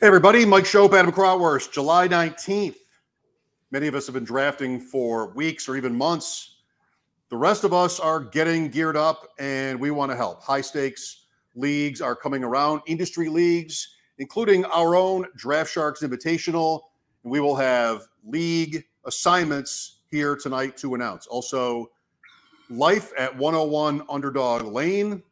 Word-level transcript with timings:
Hey, 0.00 0.06
everybody. 0.06 0.44
Mike 0.44 0.62
Schopp, 0.62 0.96
Adam 0.96 1.10
Crowhurst, 1.10 1.72
July 1.72 2.06
19th. 2.06 2.76
Many 3.72 3.88
of 3.88 3.96
us 3.96 4.06
have 4.06 4.14
been 4.14 4.22
drafting 4.22 4.78
for 4.78 5.34
weeks 5.34 5.68
or 5.68 5.74
even 5.74 5.92
months. 5.92 6.58
The 7.30 7.36
rest 7.36 7.64
of 7.64 7.74
us 7.74 7.98
are 7.98 8.20
getting 8.20 8.68
geared 8.68 8.96
up 8.96 9.26
and 9.40 9.80
we 9.80 9.90
want 9.90 10.12
to 10.12 10.16
help. 10.16 10.40
High 10.40 10.60
stakes 10.60 11.24
leagues 11.56 12.00
are 12.00 12.14
coming 12.14 12.44
around, 12.44 12.82
industry 12.86 13.28
leagues, 13.28 13.96
including 14.18 14.64
our 14.66 14.94
own 14.94 15.26
Draft 15.34 15.72
Sharks 15.72 16.04
Invitational. 16.04 16.82
And 17.24 17.32
we 17.32 17.40
will 17.40 17.56
have 17.56 18.02
league 18.24 18.84
assignments 19.04 20.02
here 20.12 20.36
tonight 20.36 20.76
to 20.76 20.94
announce. 20.94 21.26
Also, 21.26 21.90
life 22.70 23.10
at 23.18 23.36
101 23.36 24.02
Underdog 24.08 24.62
Lane 24.62 25.24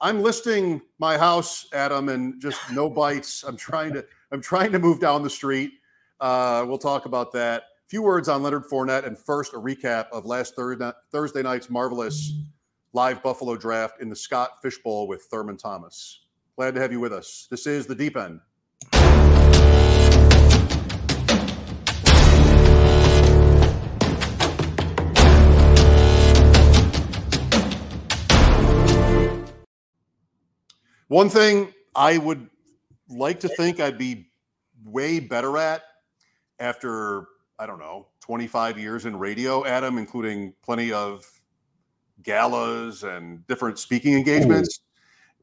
I'm 0.00 0.20
listing 0.20 0.82
my 0.98 1.16
house, 1.16 1.68
Adam, 1.72 2.08
and 2.08 2.40
just 2.40 2.60
no 2.72 2.90
bites. 3.02 3.44
I'm 3.44 3.56
trying 3.56 3.92
to 3.94 4.04
I'm 4.32 4.40
trying 4.40 4.72
to 4.72 4.78
move 4.78 5.00
down 5.00 5.22
the 5.22 5.30
street. 5.30 5.72
Uh, 6.20 6.64
we'll 6.66 6.78
talk 6.78 7.06
about 7.06 7.32
that. 7.32 7.62
A 7.62 7.88
few 7.88 8.02
words 8.02 8.28
on 8.28 8.42
Leonard 8.42 8.64
Fournette, 8.64 9.06
and 9.06 9.16
first 9.16 9.54
a 9.54 9.56
recap 9.56 10.08
of 10.10 10.26
last 10.26 10.56
Thursday, 10.56 10.90
Thursday 11.12 11.42
night's 11.42 11.70
marvelous 11.70 12.32
live 12.92 13.22
Buffalo 13.22 13.56
draft 13.56 14.00
in 14.00 14.08
the 14.08 14.16
Scott 14.16 14.62
Fishbowl 14.62 15.06
with 15.06 15.22
Thurman 15.24 15.56
Thomas. 15.56 16.20
Glad 16.56 16.74
to 16.74 16.80
have 16.80 16.90
you 16.90 17.00
with 17.00 17.12
us. 17.12 17.46
This 17.50 17.66
is 17.66 17.86
the 17.86 17.94
Deep 17.94 18.16
End. 18.16 18.40
One 31.08 31.30
thing 31.30 31.72
I 31.94 32.18
would 32.18 32.48
like 33.08 33.40
to 33.40 33.48
think 33.48 33.80
I'd 33.80 33.98
be 33.98 34.28
way 34.84 35.20
better 35.20 35.56
at 35.56 35.82
after, 36.58 37.26
I 37.58 37.66
don't 37.66 37.78
know, 37.78 38.08
25 38.20 38.78
years 38.78 39.06
in 39.06 39.16
radio, 39.16 39.64
Adam, 39.64 39.98
including 39.98 40.52
plenty 40.64 40.92
of 40.92 41.24
galas 42.22 43.04
and 43.04 43.46
different 43.46 43.78
speaking 43.78 44.14
engagements, 44.14 44.80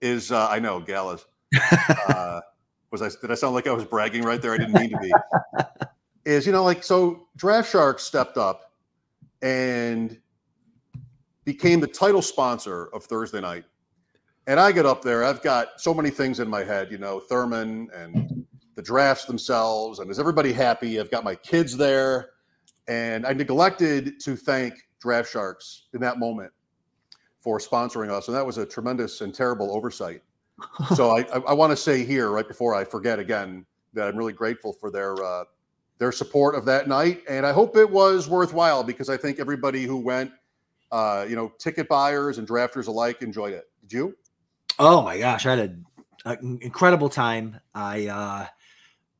Ooh. 0.04 0.08
is 0.08 0.32
uh, 0.32 0.48
I 0.50 0.60
know 0.60 0.80
galas. 0.82 1.26
uh, 2.10 2.42
was 2.92 3.02
I 3.02 3.10
did 3.22 3.32
I 3.32 3.36
sound 3.36 3.56
like 3.56 3.68
I 3.68 3.72
was 3.72 3.86
bragging 3.86 4.24
right 4.24 4.42
there? 4.42 4.54
I 4.54 4.58
didn't 4.58 4.74
mean 4.74 4.90
to 4.90 4.98
be. 4.98 5.14
is 6.26 6.46
you 6.46 6.52
know 6.52 6.64
like 6.64 6.84
so 6.84 7.28
Draft 7.38 7.72
Sharks 7.72 8.04
stepped 8.04 8.38
up 8.38 8.72
and 9.42 10.20
became 11.46 11.80
the 11.80 11.88
title 11.88 12.22
sponsor 12.22 12.88
of 12.94 13.06
Thursday 13.06 13.42
night 13.42 13.66
and 14.48 14.60
I 14.60 14.72
get 14.72 14.86
up 14.86 15.02
there, 15.02 15.24
I've 15.24 15.42
got 15.42 15.80
so 15.80 15.94
many 15.94 16.10
things 16.10 16.40
in 16.40 16.50
my 16.50 16.64
head, 16.64 16.92
you 16.92 16.98
know, 16.98 17.20
Thurman 17.20 17.90
and 17.96 18.46
the 18.76 18.82
drafts 18.82 19.26
themselves. 19.26 20.00
And 20.00 20.10
is 20.12 20.20
everybody 20.20 20.52
happy? 20.52 21.00
I've 21.00 21.12
got 21.12 21.24
my 21.24 21.36
kids 21.36 21.78
there. 21.78 22.32
And 22.88 23.26
I 23.26 23.34
neglected 23.34 24.20
to 24.22 24.36
thank 24.36 24.74
Draft 25.00 25.32
Sharks 25.32 25.86
in 25.94 26.02
that 26.02 26.20
moment 26.20 26.52
for 27.40 27.60
sponsoring 27.60 28.10
us. 28.10 28.28
And 28.28 28.36
that 28.36 28.46
was 28.46 28.58
a 28.58 28.66
tremendous 28.66 29.22
and 29.22 29.34
terrible 29.34 29.74
oversight. 29.76 30.22
so 30.96 31.12
I, 31.12 31.22
I, 31.34 31.40
I 31.40 31.54
want 31.54 31.72
to 31.72 31.78
say 31.78 32.04
here, 32.04 32.32
right 32.32 32.48
before 32.48 32.76
I 32.76 32.84
forget 32.84 33.20
again, 33.20 33.66
that 33.94 34.08
I'm 34.08 34.18
really 34.18 34.34
grateful 34.34 34.74
for 34.74 34.92
their 34.92 35.16
uh, 35.24 35.44
their 36.00 36.12
support 36.12 36.56
of 36.56 36.66
that 36.66 36.88
night. 36.88 37.22
And 37.30 37.46
I 37.46 37.54
hope 37.54 37.78
it 37.78 37.90
was 37.90 38.28
worthwhile 38.28 38.84
because 38.84 39.10
I 39.10 39.18
think 39.18 39.40
everybody 39.40 39.84
who 39.84 39.98
went, 39.98 40.32
uh, 40.92 41.26
you 41.30 41.36
know, 41.36 41.54
ticket 41.60 41.88
buyers 41.88 42.40
and 42.40 42.48
drafters 42.48 42.88
alike 42.88 43.22
enjoyed 43.22 43.54
it. 43.54 43.70
Did 43.82 43.94
you? 43.94 44.18
Oh 44.80 45.02
my 45.02 45.18
gosh, 45.18 45.46
I 45.46 45.56
had 45.56 45.84
an 46.26 46.60
incredible 46.62 47.10
time. 47.10 47.60
I 47.74 48.08
uh 48.08 48.48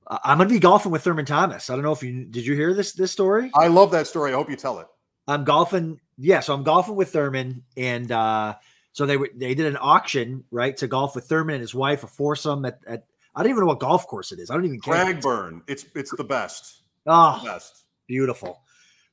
I'm 0.08 0.38
gonna 0.38 0.50
be 0.50 0.60
golfing 0.60 0.92
with 0.92 1.04
Thurman 1.04 1.26
Thomas. 1.26 1.70
I 1.70 1.76
don't 1.76 1.84
know 1.84 1.92
if 1.92 2.04
you 2.04 2.26
did 2.26 2.46
you 2.46 2.56
hear 2.56 2.74
this 2.74 2.94
this 2.94 3.12
story? 3.12 3.52
I 3.56 3.68
love 3.68 3.92
that 3.92 4.08
story. 4.08 4.32
I 4.32 4.36
hope 4.36 4.50
you 4.50 4.56
tell 4.56 4.80
it. 4.80 4.88
I'm 5.28 5.44
golfing, 5.44 6.00
yeah. 6.18 6.42
So 6.42 6.54
I'm 6.54 6.64
golfing 6.64 6.96
with 6.96 7.12
Thurman, 7.12 7.64
and 7.78 8.12
uh 8.12 8.56
so 8.92 9.06
they 9.06 9.18
were 9.18 9.30
they 9.36 9.56
did 9.56 9.66
an 9.66 9.78
auction 9.80 10.44
right 10.52 10.76
to 10.78 10.88
golf 10.88 11.16
with 11.16 11.26
Thurman 11.26 11.56
and 11.56 11.62
his 11.62 11.74
wife, 11.74 12.04
a 12.04 12.08
foursome 12.08 12.66
at, 12.66 12.80
at 12.88 13.06
I 13.36 13.42
don't 13.42 13.50
even 13.50 13.62
know 13.62 13.68
what 13.68 13.80
golf 13.80 14.08
course 14.08 14.32
it 14.32 14.40
is. 14.40 14.52
I 14.52 14.56
don't 14.56 14.66
even 14.66 14.80
care. 14.80 14.94
Cragburn. 14.94 15.62
It's 15.68 15.86
it's 15.96 16.16
the 16.16 16.24
best. 16.24 16.82
Oh, 17.06 17.40
the 17.44 17.50
best. 17.50 17.86
beautiful. 18.08 18.62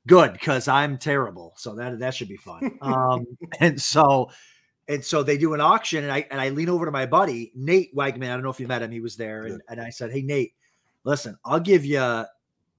Good 0.06 0.32
because 0.32 0.68
I'm 0.68 0.98
terrible, 0.98 1.54
so 1.56 1.74
that 1.76 1.98
that 1.98 2.14
should 2.14 2.28
be 2.28 2.36
fun. 2.36 2.78
Um, 2.82 3.26
and 3.58 3.80
so 3.80 4.30
and 4.90 5.04
so 5.04 5.22
they 5.22 5.38
do 5.38 5.54
an 5.54 5.60
auction, 5.60 6.02
and 6.02 6.12
I 6.12 6.26
and 6.32 6.40
I 6.40 6.48
lean 6.48 6.68
over 6.68 6.84
to 6.84 6.90
my 6.90 7.06
buddy 7.06 7.52
Nate 7.54 7.94
Wegman. 7.94 8.24
I 8.24 8.34
don't 8.34 8.42
know 8.42 8.50
if 8.50 8.58
you 8.58 8.66
met 8.66 8.82
him; 8.82 8.90
he 8.90 9.00
was 9.00 9.16
there, 9.16 9.44
and, 9.44 9.62
and 9.68 9.80
I 9.80 9.88
said, 9.88 10.10
"Hey 10.10 10.20
Nate, 10.20 10.54
listen, 11.04 11.38
I'll 11.44 11.60
give 11.60 11.84
you, 11.84 12.00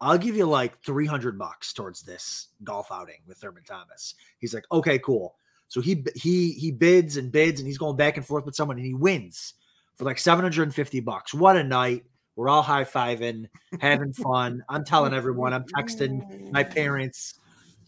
I'll 0.02 0.18
give 0.18 0.36
you 0.36 0.46
like 0.46 0.78
three 0.84 1.06
hundred 1.06 1.40
bucks 1.40 1.72
towards 1.72 2.02
this 2.02 2.50
golf 2.66 2.92
outing 2.92 3.22
with 3.26 3.38
Thurman 3.38 3.64
Thomas." 3.64 4.16
He's 4.40 4.54
like, 4.54 4.66
"Okay, 4.74 5.00
cool." 5.00 5.36
So 5.70 5.80
he 5.80 6.04
he 6.14 6.52
he 6.52 6.70
bids 6.70 7.16
and 7.16 7.32
bids, 7.32 7.62
and 7.62 7.68
he's 7.68 7.78
going 7.78 7.96
back 7.96 8.18
and 8.18 8.26
forth 8.26 8.46
with 8.46 8.56
someone, 8.56 8.76
and 8.76 8.86
he 8.86 8.94
wins 8.94 9.54
for 9.96 10.04
like 10.04 10.20
seven 10.20 10.44
hundred 10.44 10.64
and 10.64 10.76
fifty 10.76 11.00
bucks. 11.00 11.34
What 11.34 11.56
a 11.56 11.64
night! 11.64 12.04
We're 12.36 12.50
all 12.50 12.62
high 12.62 12.84
fiving, 12.84 13.48
having 13.80 14.12
fun. 14.12 14.66
I'm 14.68 14.84
telling 14.84 15.14
everyone. 15.14 15.54
I'm 15.54 15.64
texting 15.64 16.52
my 16.52 16.66
parents, 16.66 17.36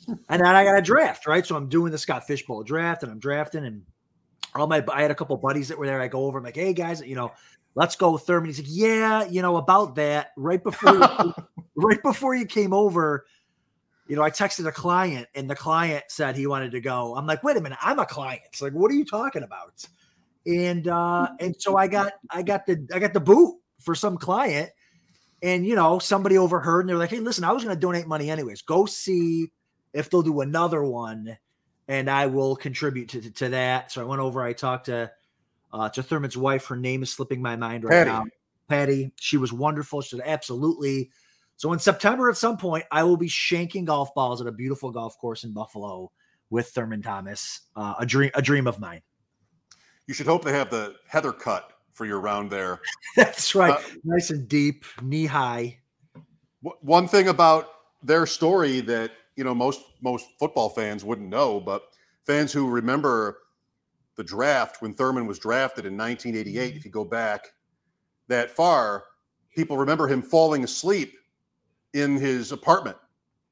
and 0.08 0.18
then 0.30 0.56
I 0.56 0.64
got 0.64 0.78
a 0.78 0.82
draft 0.82 1.28
right. 1.28 1.46
So 1.46 1.58
I'm 1.58 1.68
doing 1.68 1.92
the 1.92 1.98
Scott 1.98 2.26
Fishbowl 2.26 2.64
draft, 2.64 3.04
and 3.04 3.12
I'm 3.12 3.20
drafting 3.20 3.66
and 3.66 3.82
all 4.56 4.68
my 4.68 4.84
I 4.92 5.02
had 5.02 5.12
a 5.12 5.16
couple 5.16 5.36
buddies 5.38 5.68
that 5.70 5.78
were 5.78 5.86
there. 5.86 6.02
I 6.02 6.08
go 6.08 6.26
over, 6.26 6.38
I'm 6.38 6.44
like, 6.44 6.56
hey 6.56 6.74
guys, 6.74 7.02
you 7.02 7.16
know, 7.16 7.32
let's 7.76 7.96
go 7.96 8.12
with 8.12 8.24
Thurman. 8.24 8.50
He's 8.50 8.60
like, 8.60 8.68
yeah, 8.70 9.26
you 9.26 9.42
know, 9.42 9.58
about 9.58 9.96
that. 9.96 10.32
Right 10.38 10.64
before 10.64 11.00
right 11.76 12.02
before 12.04 12.36
you 12.36 12.46
came 12.46 12.74
over, 12.74 13.26
you 14.08 14.16
know, 14.16 14.22
I 14.22 14.30
texted 14.30 14.68
a 14.68 14.72
client 14.72 15.28
and 15.36 15.50
the 15.50 15.56
client 15.56 16.06
said 16.10 16.36
he 16.36 16.48
wanted 16.48 16.72
to 16.72 16.82
go. 16.82 17.16
I'm 17.16 17.26
like, 17.26 17.44
wait 17.44 17.58
a 17.58 17.62
minute, 17.62 17.80
I'm 17.82 18.00
a 18.00 18.06
client. 18.06 18.42
It's 18.46 18.62
like, 18.62 18.74
what 18.74 18.92
are 18.92 18.96
you 18.96 19.06
talking 19.06 19.44
about? 19.44 19.86
And 20.46 20.88
uh, 20.88 21.30
and 21.40 21.56
so 21.60 21.78
I 21.78 21.88
got 21.88 22.14
I 22.30 22.44
got 22.44 22.66
the 22.66 22.88
I 22.94 23.00
got 23.00 23.14
the 23.14 23.20
boot 23.20 23.56
for 23.80 23.96
some 23.96 24.18
client. 24.18 24.70
And 25.42 25.66
you 25.66 25.76
know, 25.76 26.00
somebody 26.00 26.38
overheard 26.38 26.82
and 26.82 26.90
they're 26.90 26.98
like, 26.98 27.10
hey, 27.10 27.20
listen, 27.20 27.44
I 27.44 27.52
was 27.52 27.64
gonna 27.64 27.76
donate 27.76 28.08
money 28.08 28.30
anyways. 28.30 28.62
Go 28.62 28.86
see 28.86 29.52
if 29.94 30.10
they'll 30.10 30.22
do 30.22 30.42
another 30.42 30.84
one 30.84 31.38
and 31.88 32.10
I 32.10 32.28
will 32.28 32.56
contribute 32.56 33.10
to, 33.10 33.22
to, 33.22 33.32
to 33.32 33.50
that. 33.50 33.92
So 33.92 34.02
I 34.02 34.06
went 34.06 34.22
over, 34.22 34.42
I 34.42 34.54
talked 34.54 34.86
to 34.86 35.12
uh, 35.72 35.90
to 35.90 36.04
Thurman's 36.04 36.38
wife. 36.38 36.66
Her 36.68 36.76
name 36.76 37.04
is 37.04 37.12
slipping 37.12 37.42
my 37.42 37.56
mind 37.56 37.84
right 37.84 37.92
Patty. 37.92 38.10
now. 38.10 38.26
Patty. 38.70 39.12
She 39.20 39.38
was 39.38 39.52
wonderful. 39.52 40.02
She 40.02 40.16
said, 40.16 40.26
absolutely. 40.26 41.10
So 41.58 41.74
in 41.74 41.80
September, 41.80 42.30
at 42.30 42.38
some 42.38 42.58
point, 42.58 42.86
I 42.92 43.04
will 43.04 43.18
be 43.18 43.28
shanking 43.28 43.86
golf 43.86 44.14
balls 44.14 44.42
at 44.42 44.48
a 44.48 44.52
beautiful 44.52 44.92
golf 44.92 45.18
course 45.18 45.44
in 45.44 45.52
Buffalo 45.52 46.12
with 46.50 46.68
Thurman 46.70 47.02
Thomas. 47.02 47.62
Uh, 47.76 47.96
a 48.00 48.06
dream, 48.06 48.32
a 48.36 48.42
dream 48.42 48.68
of 48.68 48.80
mine. 48.80 49.02
You 50.08 50.14
should 50.14 50.28
hope 50.28 50.44
they 50.44 50.52
have 50.52 50.70
the 50.70 50.96
heather 51.08 51.32
cut 51.32 51.72
for 51.94 52.06
your 52.06 52.20
round 52.20 52.52
there. 52.52 52.82
That's 53.16 53.56
right. 53.56 53.74
Uh, 53.74 53.82
nice 54.04 54.30
and 54.30 54.48
deep, 54.48 54.86
knee 55.02 55.26
high. 55.26 55.80
One 56.62 57.08
thing 57.08 57.28
about 57.28 57.70
their 58.04 58.26
story 58.26 58.80
that 58.82 59.12
you 59.36 59.44
know 59.44 59.56
most 59.56 59.82
most 60.02 60.28
football 60.40 60.70
fans 60.70 61.04
wouldn't 61.04 61.30
know, 61.30 61.60
but 61.60 61.84
fans 62.26 62.52
who 62.52 62.70
remember 62.70 63.40
the 64.16 64.24
draft 64.24 64.82
when 64.82 64.94
Thurman 64.94 65.26
was 65.26 65.40
drafted 65.40 65.86
in 65.86 65.98
1988, 65.98 66.76
if 66.76 66.86
you 66.86 66.92
go 66.92 67.04
back 67.04 67.48
that 68.28 68.52
far, 68.52 69.06
people 69.56 69.78
remember 69.78 70.08
him 70.08 70.22
falling 70.22 70.64
asleep 70.64 71.16
in 71.94 72.18
his 72.18 72.52
apartment 72.52 72.98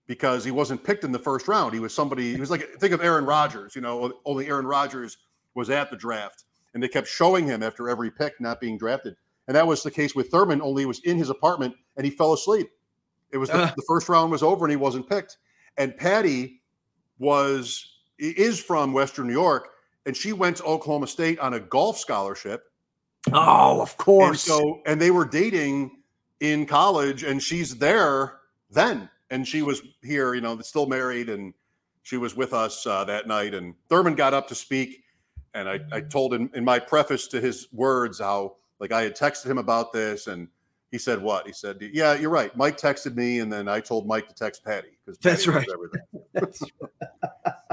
because 0.08 0.44
he 0.44 0.52
wasn't 0.52 0.84
picked 0.84 1.04
in 1.04 1.12
the 1.12 1.20
first 1.20 1.48
round. 1.48 1.74
He 1.74 1.80
was 1.80 1.94
somebody, 1.94 2.34
he 2.34 2.40
was 2.40 2.52
like, 2.52 2.68
think 2.80 2.94
of 2.94 3.02
Aaron 3.02 3.26
Rodgers, 3.26 3.76
you 3.76 3.82
know, 3.82 4.14
only 4.26 4.48
Aaron 4.48 4.66
Rodgers 4.66 5.18
was 5.56 5.70
at 5.70 5.90
the 5.90 5.96
draft. 5.96 6.44
And 6.74 6.82
they 6.82 6.88
kept 6.88 7.08
showing 7.08 7.46
him 7.46 7.64
after 7.64 7.90
every 7.90 8.12
pick 8.12 8.40
not 8.40 8.60
being 8.60 8.78
drafted. 8.78 9.16
And 9.48 9.56
that 9.56 9.68
was 9.68 9.84
the 9.84 9.92
case 9.92 10.16
with 10.16 10.30
Thurman, 10.30 10.62
only 10.62 10.84
he 10.84 10.86
was 10.86 11.00
in 11.04 11.18
his 11.18 11.30
apartment 11.30 11.76
and 11.98 12.06
he 12.06 12.12
fell 12.12 12.34
asleep. 12.34 12.70
It 13.32 13.38
was 13.38 13.50
the, 13.50 13.64
uh. 13.64 13.72
the 13.76 13.84
first 13.88 14.10
round 14.10 14.32
was 14.32 14.44
over 14.44 14.66
and 14.66 14.72
he 14.72 14.78
wasn't 14.78 15.10
picked. 15.10 15.38
And 15.78 15.96
Patty 15.96 16.62
was 17.20 17.88
is 18.18 18.60
from 18.60 18.94
Western 18.94 19.28
New 19.28 19.34
York, 19.34 19.70
and 20.06 20.16
she 20.16 20.34
went 20.34 20.58
to 20.58 20.64
Oklahoma 20.64 21.08
State 21.08 21.40
on 21.40 21.54
a 21.54 21.60
golf 21.60 21.98
scholarship. 21.98 22.64
Oh, 23.34 23.82
of 23.82 23.98
course. 23.98 24.48
And 24.48 24.56
so, 24.58 24.82
and 24.86 25.02
they 25.02 25.12
were 25.12 25.26
dating 25.26 26.02
in 26.40 26.66
college, 26.66 27.24
and 27.24 27.42
she's 27.42 27.78
there 27.78 28.40
then, 28.70 29.10
and 29.30 29.48
she 29.48 29.62
was 29.62 29.82
here, 30.02 30.34
you 30.34 30.42
know, 30.42 30.60
still 30.62 30.88
married, 30.88 31.30
and 31.30 31.54
she 32.04 32.18
was 32.18 32.36
with 32.36 32.54
us 32.54 32.86
uh, 32.86 33.04
that 33.06 33.28
night. 33.28 33.54
And 33.54 33.76
Thurman 33.90 34.16
got 34.16 34.34
up 34.34 34.48
to 34.50 34.56
speak, 34.56 35.04
and 35.54 35.70
I, 35.70 35.80
I 35.92 36.02
told 36.02 36.34
him 36.34 36.50
in 36.54 36.64
my 36.66 36.80
preface 36.80 37.28
to 37.30 37.42
his 37.42 37.68
words 37.72 38.20
how 38.20 38.58
like 38.80 38.92
I 38.92 39.04
had 39.04 39.16
texted 39.16 39.46
him 39.46 39.60
about 39.60 39.94
this, 39.94 40.28
and 40.28 40.48
he 40.92 40.98
said 40.98 41.22
what? 41.22 41.48
He 41.48 41.54
said, 41.54 41.78
"Yeah, 41.94 42.16
you're 42.16 42.30
right. 42.30 42.56
Mike 42.56 42.78
texted 42.78 43.16
me, 43.16 43.40
and 43.40 43.52
then 43.52 43.68
I 43.68 43.80
told 43.80 44.06
Mike 44.06 44.28
to 44.28 44.36
text 44.36 44.64
Patty 44.64 44.90
because 45.06 45.18
that's 45.22 45.48
right. 45.48 45.68
Everything. 45.74 46.70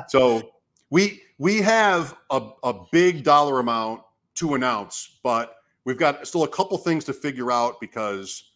so 0.09 0.53
we 0.91 1.23
we 1.39 1.61
have 1.61 2.17
a, 2.31 2.51
a 2.63 2.75
big 2.93 3.25
dollar 3.25 3.59
amount 3.59 4.03
to 4.37 4.55
announce, 4.55 5.19
but 5.23 5.57
we've 5.85 5.99
got 5.99 6.27
still 6.27 6.45
a 6.45 6.49
couple 6.49 6.79
things 6.79 7.05
to 7.07 7.13
figure 7.13 7.51
out 7.51 7.81
because 7.81 8.53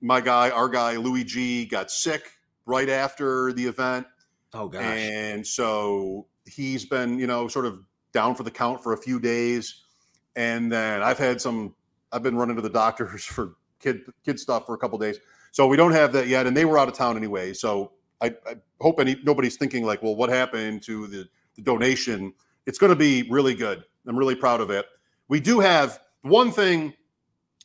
my 0.00 0.20
guy, 0.20 0.50
our 0.50 0.68
guy 0.68 0.96
Louis 0.96 1.24
G, 1.24 1.64
got 1.64 1.90
sick 1.90 2.32
right 2.66 2.88
after 2.88 3.52
the 3.52 3.64
event. 3.64 4.06
Oh 4.52 4.68
gosh. 4.68 4.82
And 4.82 5.46
so 5.46 6.26
he's 6.46 6.84
been, 6.84 7.18
you 7.18 7.26
know, 7.26 7.48
sort 7.48 7.66
of 7.66 7.80
down 8.12 8.34
for 8.34 8.42
the 8.42 8.50
count 8.50 8.82
for 8.82 8.92
a 8.92 8.96
few 8.96 9.20
days. 9.20 9.82
And 10.36 10.70
then 10.70 11.02
I've 11.02 11.18
had 11.18 11.40
some 11.40 11.74
I've 12.12 12.22
been 12.22 12.36
running 12.36 12.56
to 12.56 12.62
the 12.62 12.70
doctors 12.70 13.24
for 13.24 13.56
kid 13.84 14.00
kid 14.24 14.40
stuff 14.40 14.66
for 14.66 14.74
a 14.74 14.78
couple 14.78 14.98
days. 14.98 15.18
So 15.52 15.68
we 15.68 15.76
don't 15.76 15.92
have 15.92 16.12
that 16.14 16.26
yet, 16.26 16.46
and 16.46 16.56
they 16.56 16.64
were 16.64 16.78
out 16.78 16.88
of 16.88 16.94
town 16.94 17.16
anyway. 17.16 17.52
So 17.52 17.92
I, 18.20 18.34
I 18.46 18.56
hope 18.80 18.98
any 18.98 19.16
nobody's 19.22 19.56
thinking 19.56 19.84
like, 19.84 20.02
well, 20.02 20.16
what 20.16 20.30
happened 20.30 20.82
to 20.84 21.06
the, 21.06 21.28
the 21.54 21.62
donation? 21.62 22.32
It's 22.66 22.78
going 22.78 22.90
to 22.90 22.96
be 22.96 23.28
really 23.30 23.54
good. 23.54 23.84
I'm 24.06 24.16
really 24.16 24.34
proud 24.34 24.60
of 24.60 24.70
it. 24.70 24.86
We 25.28 25.38
do 25.38 25.60
have 25.60 26.00
one 26.22 26.50
thing 26.50 26.94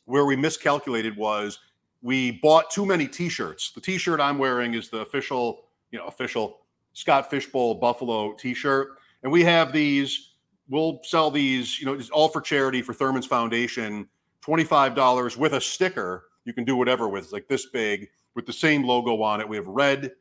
where 0.04 0.26
we 0.26 0.36
miscalculated 0.36 1.16
was 1.16 1.58
we 2.02 2.32
bought 2.42 2.70
too 2.70 2.86
many 2.86 3.06
T-shirts. 3.06 3.72
The 3.72 3.80
T-shirt 3.80 4.20
I'm 4.20 4.38
wearing 4.38 4.74
is 4.74 4.88
the 4.88 5.00
official, 5.00 5.62
you 5.90 5.98
know, 5.98 6.06
official 6.06 6.60
Scott 6.92 7.30
Fishbowl 7.30 7.74
Buffalo 7.76 8.34
T-shirt, 8.34 8.98
and 9.22 9.32
we 9.32 9.42
have 9.44 9.72
these. 9.72 10.28
We'll 10.68 11.00
sell 11.02 11.32
these, 11.32 11.80
you 11.80 11.86
know, 11.86 11.94
it's 11.94 12.10
all 12.10 12.28
for 12.28 12.40
charity 12.40 12.80
for 12.80 12.94
Thurman's 12.94 13.26
Foundation. 13.26 14.08
Twenty-five 14.40 14.94
dollars 14.94 15.36
with 15.36 15.52
a 15.54 15.60
sticker. 15.60 16.24
You 16.44 16.52
can 16.52 16.64
do 16.64 16.76
whatever 16.76 17.08
with. 17.08 17.24
It's 17.24 17.32
like 17.32 17.48
this 17.48 17.66
big 17.66 18.08
with 18.34 18.46
the 18.46 18.52
same 18.52 18.84
logo 18.84 19.22
on 19.22 19.40
it. 19.40 19.48
We 19.48 19.56
have 19.56 19.66
red, 19.66 20.12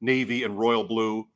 navy, 0.00 0.44
and 0.44 0.58
royal 0.58 0.84
blue. 0.84 1.26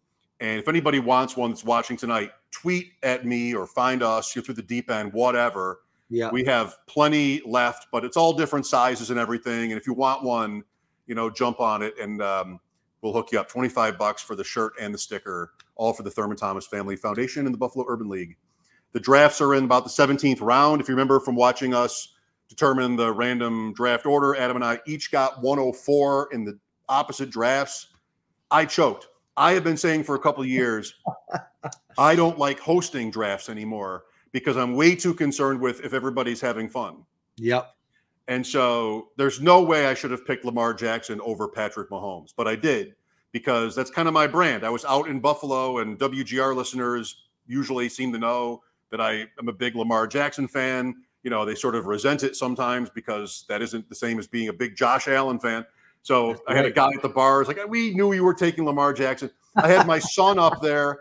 And 0.40 0.58
if 0.58 0.68
anybody 0.68 0.98
wants 0.98 1.36
one 1.36 1.50
that's 1.50 1.64
watching 1.64 1.96
tonight, 1.96 2.30
tweet 2.50 2.92
at 3.02 3.26
me 3.26 3.54
or 3.54 3.66
find 3.66 4.02
us. 4.02 4.34
You're 4.34 4.42
through 4.42 4.54
the 4.54 4.62
deep 4.62 4.90
end, 4.90 5.12
whatever. 5.12 5.80
Yeah. 6.08 6.30
We 6.30 6.44
have 6.44 6.76
plenty 6.86 7.42
left, 7.46 7.86
but 7.92 8.04
it's 8.04 8.16
all 8.16 8.32
different 8.32 8.66
sizes 8.66 9.10
and 9.10 9.18
everything. 9.18 9.70
And 9.72 9.80
if 9.80 9.86
you 9.86 9.92
want 9.92 10.24
one, 10.24 10.64
you 11.06 11.14
know, 11.14 11.30
jump 11.30 11.60
on 11.60 11.82
it 11.82 11.94
and 12.00 12.20
um, 12.20 12.60
we'll 13.02 13.12
hook 13.12 13.30
you 13.32 13.38
up. 13.38 13.48
25 13.48 13.96
bucks 13.96 14.22
for 14.22 14.34
the 14.34 14.42
shirt 14.42 14.72
and 14.80 14.92
the 14.92 14.98
sticker, 14.98 15.52
all 15.76 15.92
for 15.92 16.02
the 16.02 16.10
Thurman 16.10 16.36
Thomas 16.36 16.66
Family 16.66 16.96
Foundation 16.96 17.46
and 17.46 17.54
the 17.54 17.58
Buffalo 17.58 17.84
Urban 17.88 18.08
League. 18.08 18.36
The 18.92 19.00
drafts 19.00 19.40
are 19.40 19.54
in 19.54 19.64
about 19.64 19.84
the 19.84 19.90
17th 19.90 20.40
round. 20.40 20.80
If 20.80 20.88
you 20.88 20.94
remember 20.94 21.20
from 21.20 21.36
watching 21.36 21.74
us 21.74 22.14
determine 22.50 22.96
the 22.96 23.10
random 23.10 23.72
draft 23.72 24.04
order, 24.04 24.36
Adam 24.36 24.56
and 24.56 24.64
I 24.64 24.80
each 24.86 25.10
got 25.10 25.42
104 25.42 26.28
in 26.32 26.44
the 26.44 26.58
opposite 26.88 27.30
drafts. 27.30 27.86
I 28.50 28.66
choked. 28.66 29.08
I 29.36 29.52
have 29.52 29.64
been 29.64 29.76
saying 29.76 30.04
for 30.04 30.16
a 30.16 30.18
couple 30.18 30.42
of 30.42 30.48
years, 30.48 30.94
I 31.98 32.14
don't 32.14 32.38
like 32.38 32.58
hosting 32.58 33.10
drafts 33.10 33.48
anymore 33.48 34.04
because 34.32 34.56
I'm 34.56 34.74
way 34.74 34.94
too 34.94 35.14
concerned 35.14 35.60
with 35.60 35.82
if 35.84 35.94
everybody's 35.94 36.40
having 36.40 36.68
fun. 36.68 37.04
Yep. 37.36 37.74
And 38.28 38.46
so 38.46 39.08
there's 39.16 39.40
no 39.40 39.62
way 39.62 39.86
I 39.86 39.94
should 39.94 40.10
have 40.10 40.26
picked 40.26 40.44
Lamar 40.44 40.74
Jackson 40.74 41.20
over 41.22 41.48
Patrick 41.48 41.88
Mahomes, 41.88 42.34
but 42.36 42.46
I 42.46 42.56
did 42.56 42.94
because 43.32 43.74
that's 43.74 43.90
kind 43.90 44.08
of 44.08 44.14
my 44.14 44.26
brand. 44.26 44.64
I 44.64 44.70
was 44.70 44.84
out 44.84 45.08
in 45.08 45.20
Buffalo, 45.20 45.78
and 45.78 45.98
WGR 45.98 46.54
listeners 46.54 47.24
usually 47.46 47.88
seem 47.88 48.12
to 48.12 48.18
know 48.18 48.62
that 48.90 49.00
I 49.00 49.26
am 49.38 49.48
a 49.48 49.52
big 49.52 49.76
Lamar 49.76 50.06
Jackson 50.06 50.48
fan. 50.48 51.02
You 51.22 51.30
know, 51.30 51.44
they 51.44 51.54
sort 51.54 51.74
of 51.74 51.86
resent 51.86 52.22
it 52.22 52.36
sometimes 52.36 52.90
because 52.90 53.44
that 53.48 53.62
isn't 53.62 53.88
the 53.88 53.94
same 53.94 54.18
as 54.18 54.26
being 54.26 54.48
a 54.48 54.52
big 54.52 54.76
Josh 54.76 55.06
Allen 55.08 55.38
fan. 55.38 55.66
So 56.02 56.42
I 56.48 56.54
had 56.54 56.64
a 56.64 56.70
guy 56.70 56.90
at 56.94 57.02
the 57.02 57.10
bars 57.10 57.46
like, 57.46 57.58
we 57.68 57.92
knew 57.92 58.12
you 58.14 58.24
were 58.24 58.34
taking 58.34 58.64
Lamar 58.64 58.94
Jackson. 58.94 59.30
I 59.56 59.68
had 59.68 59.86
my 59.86 59.98
son 59.98 60.38
up 60.38 60.62
there, 60.62 61.00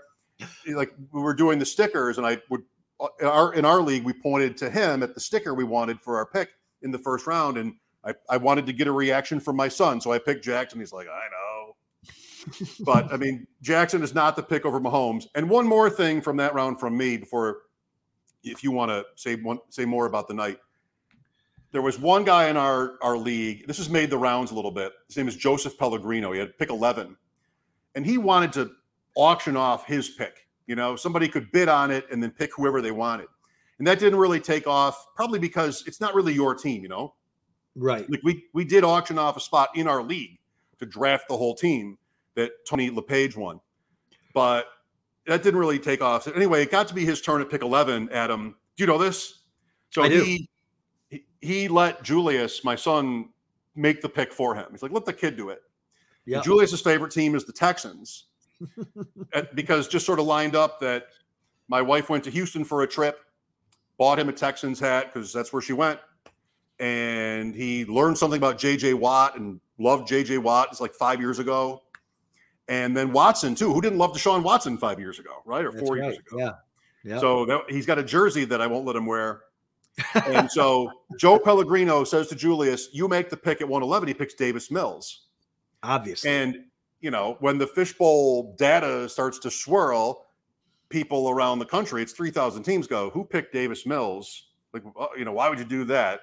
like 0.67 0.93
we 1.11 1.21
were 1.21 1.33
doing 1.33 1.59
the 1.59 1.65
stickers, 1.65 2.17
and 2.17 2.27
I 2.27 2.39
would 2.49 2.63
in 3.21 3.27
our 3.27 3.53
in 3.53 3.63
our 3.63 3.81
league 3.81 4.03
we 4.03 4.11
pointed 4.11 4.57
to 4.57 4.69
him 4.69 5.03
at 5.03 5.13
the 5.13 5.21
sticker 5.21 5.53
we 5.53 5.63
wanted 5.63 6.01
for 6.01 6.17
our 6.17 6.25
pick 6.25 6.49
in 6.81 6.91
the 6.91 6.97
first 6.97 7.27
round, 7.27 7.57
and 7.57 7.75
I, 8.03 8.13
I 8.29 8.37
wanted 8.37 8.65
to 8.65 8.73
get 8.73 8.87
a 8.87 8.91
reaction 8.91 9.39
from 9.39 9.55
my 9.55 9.67
son, 9.67 10.01
so 10.01 10.11
I 10.11 10.19
picked 10.19 10.43
Jackson. 10.43 10.79
He's 10.79 10.91
like, 10.91 11.07
I 11.07 11.27
know, 11.31 11.75
but 12.81 13.13
I 13.13 13.17
mean 13.17 13.47
Jackson 13.61 14.03
is 14.03 14.13
not 14.13 14.35
the 14.35 14.43
pick 14.43 14.65
over 14.65 14.79
Mahomes. 14.81 15.27
And 15.35 15.49
one 15.49 15.67
more 15.67 15.89
thing 15.89 16.21
from 16.21 16.37
that 16.37 16.53
round 16.53 16.79
from 16.79 16.97
me 16.97 17.17
before, 17.17 17.59
if 18.43 18.63
you 18.63 18.71
want 18.71 18.89
to 18.89 19.05
say 19.15 19.35
one 19.35 19.59
say 19.69 19.85
more 19.85 20.05
about 20.05 20.27
the 20.27 20.33
night. 20.33 20.59
There 21.71 21.81
was 21.83 21.99
one 21.99 22.23
guy 22.23 22.49
in 22.49 22.57
our 22.57 22.95
our 23.01 23.17
league. 23.17 23.67
This 23.67 23.77
has 23.77 23.89
made 23.89 24.09
the 24.09 24.17
rounds 24.17 24.51
a 24.51 24.55
little 24.55 24.71
bit. 24.71 24.91
His 25.07 25.17
name 25.17 25.27
is 25.27 25.35
Joseph 25.35 25.77
Pellegrino. 25.77 26.31
He 26.31 26.39
had 26.39 26.57
pick 26.57 26.69
eleven, 26.69 27.15
and 27.95 28.05
he 28.05 28.17
wanted 28.17 28.53
to 28.53 28.71
auction 29.15 29.55
off 29.55 29.85
his 29.85 30.09
pick. 30.09 30.47
You 30.67 30.75
know, 30.75 30.95
somebody 30.95 31.27
could 31.27 31.51
bid 31.51 31.67
on 31.67 31.91
it 31.91 32.05
and 32.11 32.21
then 32.21 32.31
pick 32.31 32.51
whoever 32.55 32.81
they 32.81 32.91
wanted. 32.91 33.27
And 33.79 33.87
that 33.87 33.97
didn't 33.97 34.19
really 34.19 34.39
take 34.39 34.67
off, 34.67 35.07
probably 35.15 35.39
because 35.39 35.83
it's 35.87 36.01
not 36.01 36.13
really 36.13 36.33
your 36.33 36.53
team, 36.53 36.83
you 36.83 36.89
know? 36.89 37.15
Right. 37.75 38.09
Like 38.09 38.21
we 38.23 38.43
we 38.53 38.65
did 38.65 38.83
auction 38.83 39.17
off 39.17 39.37
a 39.37 39.39
spot 39.39 39.69
in 39.75 39.87
our 39.87 40.03
league 40.03 40.37
to 40.79 40.85
draft 40.85 41.27
the 41.29 41.37
whole 41.37 41.55
team 41.55 41.97
that 42.35 42.51
Tony 42.67 42.89
LePage 42.89 43.35
won. 43.37 43.59
But 44.33 44.65
that 45.29 45.43
didn't 45.43 45.59
really 45.59 45.79
take 45.79 46.01
off. 46.01 46.23
So 46.23 46.31
anyway, 46.31 46.63
it 46.63 46.71
got 46.71 46.87
to 46.87 46.93
be 46.93 47.05
his 47.05 47.21
turn 47.21 47.41
at 47.41 47.49
pick 47.49 47.61
11, 47.61 48.09
Adam. 48.11 48.55
Do 48.75 48.83
you 48.83 48.87
know 48.87 48.97
this? 48.97 49.39
So 49.91 50.03
I 50.03 50.09
do. 50.09 50.23
he 50.23 50.49
he 51.41 51.67
let 51.67 52.03
Julius, 52.03 52.63
my 52.63 52.75
son, 52.75 53.29
make 53.75 54.01
the 54.01 54.09
pick 54.09 54.33
for 54.33 54.55
him. 54.55 54.65
He's 54.71 54.83
like, 54.83 54.91
let 54.91 55.05
the 55.05 55.13
kid 55.13 55.37
do 55.37 55.49
it. 55.49 55.61
Yeah. 56.25 56.41
Julius's 56.41 56.81
favorite 56.81 57.11
team 57.11 57.35
is 57.35 57.45
the 57.45 57.53
Texans. 57.53 58.25
because 59.53 59.87
just 59.87 60.05
sort 60.05 60.19
of 60.19 60.25
lined 60.25 60.55
up 60.55 60.79
that 60.81 61.07
my 61.67 61.81
wife 61.81 62.09
went 62.09 62.23
to 62.25 62.29
Houston 62.29 62.65
for 62.65 62.81
a 62.81 62.87
trip, 62.87 63.19
bought 63.97 64.19
him 64.19 64.27
a 64.29 64.33
Texans 64.33 64.79
hat 64.79 65.13
because 65.13 65.31
that's 65.31 65.53
where 65.53 65.61
she 65.61 65.73
went. 65.73 65.99
And 66.79 67.53
he 67.55 67.85
learned 67.85 68.17
something 68.17 68.37
about 68.37 68.57
JJ 68.57 68.95
Watt 68.95 69.37
and 69.37 69.59
loved 69.77 70.09
JJ 70.09 70.39
Watt. 70.39 70.69
It's 70.71 70.81
like 70.81 70.93
five 70.93 71.19
years 71.19 71.39
ago. 71.39 71.83
And 72.69 72.95
then 72.95 73.11
Watson, 73.11 73.55
too. 73.55 73.73
Who 73.73 73.81
didn't 73.81 73.97
love 73.97 74.13
Deshaun 74.13 74.43
Watson 74.43 74.77
five 74.77 74.99
years 74.99 75.19
ago, 75.19 75.41
right? 75.45 75.65
Or 75.65 75.71
That's 75.71 75.83
four 75.83 75.95
right. 75.95 76.05
years 76.05 76.19
ago. 76.19 76.37
Yeah. 76.37 76.51
Yeah. 77.03 77.19
So 77.19 77.45
that, 77.45 77.61
he's 77.67 77.85
got 77.85 77.97
a 77.97 78.03
jersey 78.03 78.45
that 78.45 78.61
I 78.61 78.67
won't 78.67 78.85
let 78.85 78.95
him 78.95 79.05
wear. 79.05 79.41
and 80.27 80.49
so 80.49 80.91
Joe 81.17 81.39
Pellegrino 81.43 82.03
says 82.03 82.27
to 82.27 82.35
Julius, 82.35 82.89
You 82.93 83.07
make 83.07 83.29
the 83.29 83.37
pick 83.37 83.61
at 83.61 83.67
111. 83.67 84.07
He 84.07 84.13
picks 84.13 84.35
Davis 84.35 84.69
Mills. 84.71 85.25
Obviously. 85.81 86.29
And 86.29 86.65
you 87.01 87.11
know, 87.11 87.37
when 87.39 87.57
the 87.57 87.67
fishbowl 87.67 88.55
data 88.57 89.07
starts 89.07 89.39
to 89.39 89.51
swirl, 89.51 90.27
people 90.89 91.29
around 91.29 91.59
the 91.59 91.65
country, 91.65 92.01
it's 92.01 92.13
3,000 92.13 92.63
teams 92.63 92.87
go, 92.87 93.09
who 93.09 93.23
picked 93.23 93.53
Davis 93.53 93.85
Mills? 93.85 94.47
Like, 94.73 94.83
you 95.17 95.25
know, 95.25 95.31
why 95.31 95.49
would 95.49 95.59
you 95.59 95.65
do 95.65 95.85
that? 95.85 96.19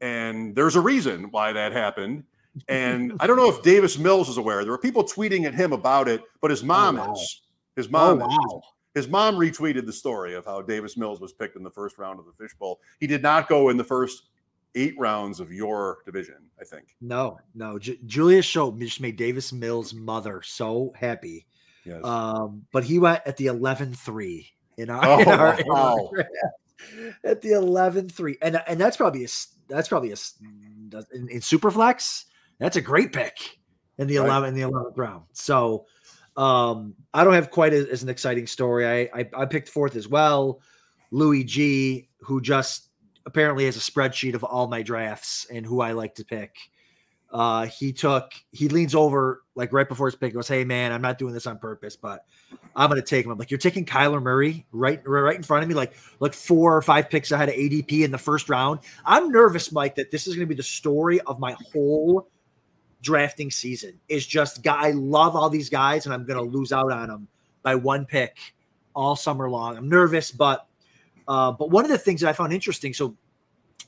And 0.00 0.54
there's 0.54 0.76
a 0.76 0.80
reason 0.80 1.30
why 1.30 1.52
that 1.52 1.72
happened. 1.72 2.24
And 2.68 3.14
I 3.20 3.26
don't 3.26 3.36
know 3.36 3.48
if 3.48 3.62
Davis 3.62 3.98
Mills 3.98 4.28
is 4.28 4.36
aware. 4.36 4.62
There 4.62 4.72
were 4.72 4.78
people 4.78 5.04
tweeting 5.04 5.44
at 5.44 5.54
him 5.54 5.72
about 5.72 6.08
it, 6.08 6.22
but 6.40 6.50
his 6.50 6.62
mom 6.62 6.96
wow. 6.96 7.12
is. 7.12 7.42
His 7.76 7.86
oh, 7.86 7.90
mom 7.90 8.22
is. 8.22 8.26
wow. 8.28 8.62
His 8.94 9.08
mom 9.08 9.36
retweeted 9.36 9.86
the 9.86 9.92
story 9.92 10.34
of 10.34 10.44
how 10.44 10.62
Davis 10.62 10.96
Mills 10.96 11.20
was 11.20 11.32
picked 11.32 11.56
in 11.56 11.62
the 11.62 11.70
first 11.70 11.96
round 11.96 12.18
of 12.18 12.26
the 12.26 12.32
fishbowl. 12.32 12.80
He 12.98 13.06
did 13.06 13.22
not 13.22 13.48
go 13.48 13.68
in 13.68 13.76
the 13.76 13.84
first 13.84 14.24
eight 14.74 14.94
rounds 14.98 15.40
of 15.40 15.52
your 15.52 15.98
division, 16.04 16.36
I 16.60 16.64
think. 16.64 16.96
No, 17.00 17.38
no. 17.54 17.78
Ju- 17.78 17.98
Julius 18.06 18.46
Schultz 18.46 18.78
just 18.78 19.00
made 19.00 19.16
Davis 19.16 19.52
Mills' 19.52 19.94
mother 19.94 20.42
so 20.42 20.92
happy. 20.96 21.46
Yes. 21.84 22.04
Um, 22.04 22.66
but 22.72 22.84
he 22.84 22.98
went 22.98 23.22
at 23.26 23.36
the 23.36 23.46
11 23.46 23.94
3 23.94 24.50
in 24.76 24.90
our, 24.90 25.04
Oh, 25.04 25.20
in 25.20 25.28
our, 25.28 25.60
in 25.60 25.70
our 25.70 25.96
wow. 25.96 26.10
at 27.24 27.40
the 27.42 27.52
11 27.52 28.08
3. 28.08 28.38
And, 28.42 28.62
and 28.66 28.80
that's 28.80 28.96
probably 28.96 29.24
a, 29.24 29.28
that's 29.68 29.88
probably 29.88 30.12
a, 30.12 30.16
in, 31.12 31.28
in 31.28 31.40
Superflex, 31.40 32.24
that's 32.60 32.76
a 32.76 32.80
great 32.80 33.12
pick 33.12 33.58
in 33.98 34.06
the 34.06 34.18
Right. 34.18 34.46
in 34.48 34.54
the 34.54 34.60
11th 34.62 34.96
round. 34.96 35.24
So, 35.32 35.86
um, 36.36 36.94
I 37.12 37.24
don't 37.24 37.34
have 37.34 37.50
quite 37.50 37.72
as, 37.72 37.86
as 37.86 38.02
an 38.02 38.08
exciting 38.08 38.46
story. 38.46 38.86
I, 38.86 39.20
I, 39.20 39.28
I 39.36 39.44
picked 39.46 39.68
fourth 39.68 39.96
as 39.96 40.08
well. 40.08 40.60
Louis 41.10 41.42
G, 41.44 42.08
who 42.20 42.40
just 42.40 42.88
apparently 43.26 43.64
has 43.64 43.76
a 43.76 43.80
spreadsheet 43.80 44.34
of 44.34 44.44
all 44.44 44.68
my 44.68 44.82
drafts 44.82 45.46
and 45.52 45.66
who 45.66 45.80
I 45.80 45.92
like 45.92 46.14
to 46.16 46.24
pick. 46.24 46.54
Uh, 47.32 47.66
he 47.66 47.92
took, 47.92 48.32
he 48.50 48.68
leans 48.68 48.94
over 48.94 49.42
like 49.54 49.72
right 49.72 49.88
before 49.88 50.06
his 50.08 50.16
pick, 50.16 50.34
goes, 50.34 50.48
Hey 50.48 50.64
man, 50.64 50.92
I'm 50.92 51.02
not 51.02 51.18
doing 51.18 51.32
this 51.34 51.46
on 51.46 51.58
purpose, 51.58 51.94
but 51.94 52.24
I'm 52.74 52.88
going 52.90 53.00
to 53.00 53.06
take 53.06 53.24
him. 53.24 53.30
I'm 53.30 53.38
like, 53.38 53.50
you're 53.50 53.58
taking 53.58 53.84
Kyler 53.84 54.20
Murray 54.22 54.66
right, 54.72 55.00
right 55.06 55.36
in 55.36 55.42
front 55.42 55.62
of 55.62 55.68
me, 55.68 55.74
like, 55.74 55.92
like 56.18 56.34
four 56.34 56.76
or 56.76 56.82
five 56.82 57.08
picks 57.10 57.30
ahead 57.30 57.48
of 57.48 57.54
ADP 57.54 58.02
in 58.02 58.10
the 58.10 58.18
first 58.18 58.48
round. 58.48 58.80
I'm 59.04 59.30
nervous, 59.30 59.70
Mike, 59.70 59.94
that 59.96 60.10
this 60.10 60.26
is 60.26 60.34
going 60.34 60.46
to 60.46 60.52
be 60.52 60.56
the 60.56 60.62
story 60.64 61.20
of 61.20 61.38
my 61.38 61.54
whole 61.72 62.28
drafting 63.02 63.50
season 63.50 63.98
is 64.08 64.26
just. 64.26 64.66
I 64.66 64.90
love 64.92 65.36
all 65.36 65.50
these 65.50 65.68
guys 65.68 66.06
and 66.06 66.14
I'm 66.14 66.24
going 66.24 66.38
to 66.38 66.58
lose 66.58 66.72
out 66.72 66.92
on 66.92 67.08
them 67.08 67.28
by 67.62 67.74
one 67.74 68.06
pick 68.06 68.38
all 68.94 69.16
summer 69.16 69.48
long. 69.50 69.76
I'm 69.76 69.88
nervous, 69.88 70.30
but 70.30 70.66
uh, 71.28 71.52
but 71.52 71.70
one 71.70 71.84
of 71.84 71.90
the 71.90 71.98
things 71.98 72.20
that 72.20 72.28
I 72.28 72.32
found 72.32 72.52
interesting, 72.52 72.92
so 72.92 73.16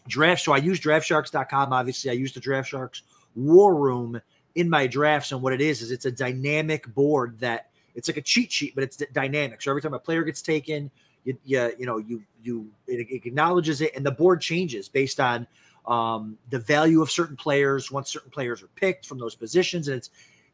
draft, 0.09 0.43
so 0.43 0.53
I 0.53 0.59
use 0.59 0.81
draftsharks.com. 0.81 1.73
Obviously, 1.73 2.11
I 2.11 2.15
use 2.15 2.33
the 2.33 2.41
Draft 2.41 2.69
Sharks 2.69 3.03
War 3.35 3.75
Room 3.75 4.21
in 4.55 4.69
my 4.69 4.87
drafts, 4.87 5.33
and 5.33 5.43
what 5.43 5.53
it 5.53 5.61
is 5.61 5.83
is 5.83 5.91
it's 5.91 6.05
a 6.05 6.13
dynamic 6.13 6.93
board 6.95 7.39
that 7.41 7.71
it's 7.95 8.09
like 8.09 8.17
a 8.17 8.23
cheat 8.23 8.53
sheet, 8.53 8.75
but 8.75 8.85
it's 8.85 8.97
dynamic. 9.13 9.61
So 9.63 9.71
every 9.71 9.83
time 9.83 9.95
a 9.95 9.99
player 9.99 10.23
gets 10.23 10.43
taken, 10.43 10.91
you, 11.25 11.37
you, 11.45 11.73
you 11.79 11.87
know, 11.87 11.99
you, 11.99 12.23
you, 12.43 12.71
it 12.87 13.25
acknowledges 13.27 13.81
it 13.81 13.95
and 13.95 14.05
the 14.05 14.11
board 14.11 14.41
changes 14.41 14.89
based 14.89 15.21
on 15.21 15.47
um, 15.87 16.39
the 16.51 16.59
value 16.59 17.03
of 17.03 17.11
certain 17.11 17.37
players 17.37 17.91
once 17.91 18.11
certain 18.11 18.31
players 18.31 18.63
are 18.63 18.69
picked 18.77 19.07
from 19.07 19.19
those 19.19 19.35
positions. 19.35 19.89
And 19.89 19.97
it's, 19.97 20.11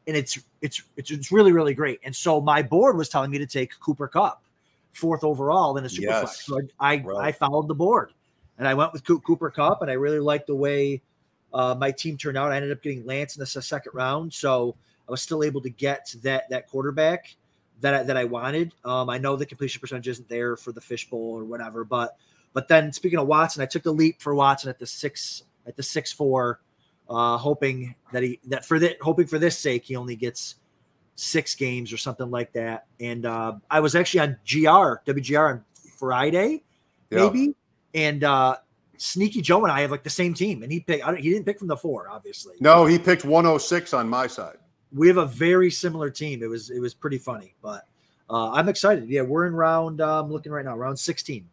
and 0.07 0.17
it's, 0.17 0.39
it's, 0.61 0.83
it's, 0.97 1.11
it's 1.11 1.31
really, 1.31 1.51
really 1.51 1.73
great. 1.73 1.99
And 2.03 2.15
so 2.15 2.41
my 2.41 2.61
board 2.61 2.97
was 2.97 3.09
telling 3.09 3.31
me 3.31 3.37
to 3.37 3.45
take 3.45 3.77
Cooper 3.79 4.07
Kupp 4.07 4.41
fourth 4.91 5.23
overall 5.23 5.77
in 5.77 5.85
a 5.85 5.89
super 5.89 6.07
Yes. 6.07 6.19
flex. 6.21 6.45
So 6.45 6.59
I, 6.79 6.93
I, 6.93 7.03
Right. 7.03 7.27
I 7.27 7.31
followed 7.31 7.67
the 7.67 7.75
board 7.75 8.13
and 8.59 8.67
I 8.67 8.73
went 8.73 8.91
with 8.91 9.03
Cooper 9.05 9.49
Kupp, 9.49 9.81
and 9.81 9.89
I 9.89 9.93
really 9.93 10.19
liked 10.19 10.47
the 10.47 10.55
way 10.55 11.01
uh, 11.53 11.75
my 11.79 11.91
team 11.91 12.17
turned 12.17 12.37
out. 12.37 12.51
I 12.51 12.57
ended 12.57 12.71
up 12.71 12.83
getting 12.83 13.05
Lance 13.05 13.35
in 13.35 13.39
the 13.39 13.45
second 13.45 13.93
round, 13.93 14.33
so 14.33 14.75
I 15.07 15.11
was 15.11 15.21
still 15.21 15.43
able 15.43 15.61
to 15.61 15.69
get 15.69 16.13
that 16.23 16.49
that 16.49 16.67
quarterback 16.67 17.35
that 17.79 17.93
I, 17.93 18.03
that 18.03 18.17
I 18.17 18.25
wanted. 18.25 18.73
Um, 18.83 19.09
I 19.09 19.17
know 19.17 19.37
the 19.37 19.45
completion 19.45 19.79
percentage 19.79 20.09
isn't 20.09 20.27
there 20.27 20.57
for 20.57 20.73
the 20.73 20.81
fishbowl 20.81 21.37
or 21.37 21.45
whatever, 21.45 21.85
but 21.85 22.17
but 22.53 22.67
then 22.67 22.91
speaking 22.91 23.19
of 23.19 23.27
Watson, 23.27 23.61
I 23.61 23.65
took 23.65 23.83
the 23.83 23.91
leap 23.93 24.21
for 24.21 24.33
Watson 24.35 24.69
at 24.69 24.79
the 24.79 24.85
six 24.87 25.43
at 25.67 25.75
the 25.75 25.83
six 25.83 26.11
four, 26.11 26.59
uh, 27.09 27.37
hoping 27.37 27.95
that 28.11 28.23
he 28.23 28.39
that 28.47 28.65
for 28.65 28.79
that 28.79 29.01
hoping 29.01 29.27
for 29.27 29.39
this 29.39 29.57
sake 29.57 29.83
he 29.85 29.95
only 29.95 30.15
gets 30.15 30.55
six 31.15 31.53
games 31.55 31.91
or 31.91 31.97
something 31.97 32.31
like 32.31 32.53
that. 32.53 32.85
And 32.99 33.25
uh, 33.25 33.55
I 33.69 33.79
was 33.81 33.95
actually 33.95 34.21
on 34.21 34.37
GR 34.49 35.11
WGR 35.11 35.49
on 35.51 35.63
Friday, 35.97 36.63
Yeah. 37.09 37.25
maybe, 37.25 37.55
and 37.93 38.23
uh, 38.23 38.55
Sneaky 38.97 39.41
Joe 39.41 39.63
and 39.63 39.71
I 39.71 39.81
have 39.81 39.91
like 39.91 40.03
the 40.03 40.09
same 40.09 40.33
team, 40.33 40.63
and 40.63 40.71
he 40.71 40.79
picked. 40.79 41.03
I 41.05 41.11
don't, 41.11 41.19
he 41.19 41.29
didn't 41.29 41.45
pick 41.45 41.59
from 41.59 41.67
the 41.67 41.77
four, 41.77 42.07
obviously. 42.09 42.55
No, 42.61 42.85
he 42.85 42.97
picked 42.99 43.25
106 43.25 43.93
on 43.93 44.09
my 44.09 44.27
side. 44.27 44.57
we 44.93 45.07
have 45.07 45.17
a 45.17 45.25
very 45.25 45.69
similar 45.71 46.09
team. 46.09 46.41
It 46.41 46.47
was 46.49 46.69
it 46.69 46.79
was 46.79 46.93
pretty 46.93 47.17
funny, 47.17 47.53
but 47.61 47.85
uh, 48.29 48.51
I'm 48.51 48.69
excited. 48.69 49.09
Yeah, 49.09 49.21
we're 49.23 49.45
in 49.45 49.53
round. 49.55 50.01
Uh, 50.01 50.21
I'm 50.21 50.31
looking 50.31 50.51
right 50.51 50.63
now, 50.65 50.77
round 50.77 50.97
16. 50.99 51.47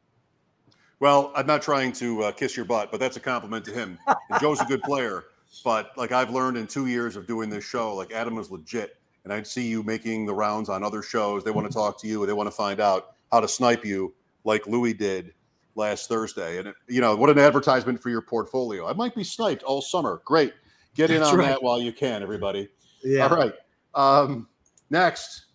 Well, 0.99 1.33
I'm 1.37 1.47
not 1.47 1.61
trying 1.63 1.93
to 1.93 2.25
uh, 2.25 2.33
kiss 2.33 2.57
your 2.57 2.65
butt, 2.65 2.91
but 2.91 3.01
that's 3.01 3.17
a 3.17 3.21
compliment 3.21 3.65
to 3.67 3.71
him. 3.73 3.99
And 4.07 4.41
Joe's 4.41 4.61
a 4.61 4.65
good 4.65 4.83
player, 4.83 5.25
but 5.63 5.91
like 5.97 6.13
I've 6.13 6.31
learned 6.31 6.57
in 6.57 6.67
two 6.67 6.87
years 6.87 7.17
of 7.17 7.27
doing 7.27 7.51
this 7.51 7.65
show, 7.65 7.95
like 7.95 8.13
Adam 8.13 8.39
is 8.39 8.51
legit, 8.51 8.97
and 9.25 9.33
I'd 9.33 9.47
see 9.47 9.67
you 9.67 9.83
making 9.83 10.25
the 10.25 10.35
rounds 10.35 10.69
on 10.69 10.83
other 10.83 11.03
shows. 11.03 11.45
They 11.45 11.51
want 11.51 11.67
to 11.67 11.73
talk 11.73 12.01
to 12.01 12.07
you, 12.07 12.25
they 12.25 12.33
want 12.33 12.47
to 12.47 12.55
find 12.55 12.81
out 12.81 13.15
how 13.31 13.41
to 13.41 13.49
snipe 13.49 13.85
you, 13.85 14.15
like 14.45 14.67
Louis 14.67 14.95
did 14.95 15.35
last 15.75 16.09
Thursday. 16.09 16.59
And 16.59 16.69
it, 16.69 16.75
you 16.89 17.03
know 17.03 17.15
what 17.15 17.29
an 17.29 17.39
advertisement 17.39 18.01
for 18.01 18.09
your 18.09 18.23
portfolio. 18.23 18.89
I 18.89 18.95
might 18.95 19.15
be 19.15 19.25
sniped 19.25 19.63
all 19.65 19.83
summer. 19.83 20.23
Great, 20.25 20.55
get 20.95 21.11
in 21.11 21.19
That's 21.19 21.33
on 21.33 21.39
right. 21.39 21.49
that 21.49 21.63
while 21.63 21.81
you 21.81 21.93
can, 21.93 22.23
everybody. 22.23 22.69
Yeah, 23.03 23.29
All 23.29 23.37
right. 23.37 23.53
Um, 23.95 24.49
next, 24.91 25.47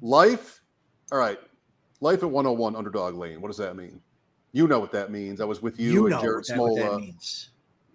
life. 0.00 0.62
All 1.10 1.18
right. 1.18 1.38
Life 2.00 2.22
at 2.22 2.30
101 2.30 2.76
Underdog 2.76 3.14
Lane. 3.16 3.40
What 3.40 3.48
does 3.48 3.58
that 3.58 3.76
mean? 3.76 4.00
You 4.52 4.66
know 4.66 4.80
what 4.80 4.92
that 4.92 5.10
means. 5.10 5.40
I 5.40 5.44
was 5.44 5.62
with 5.62 5.78
you, 5.78 5.92
you 5.92 6.06
and 6.06 6.20
Jared 6.20 6.36
what 6.36 6.46
that, 6.48 6.58
what 6.58 6.76
that 6.76 7.12
Smola. 7.12 7.48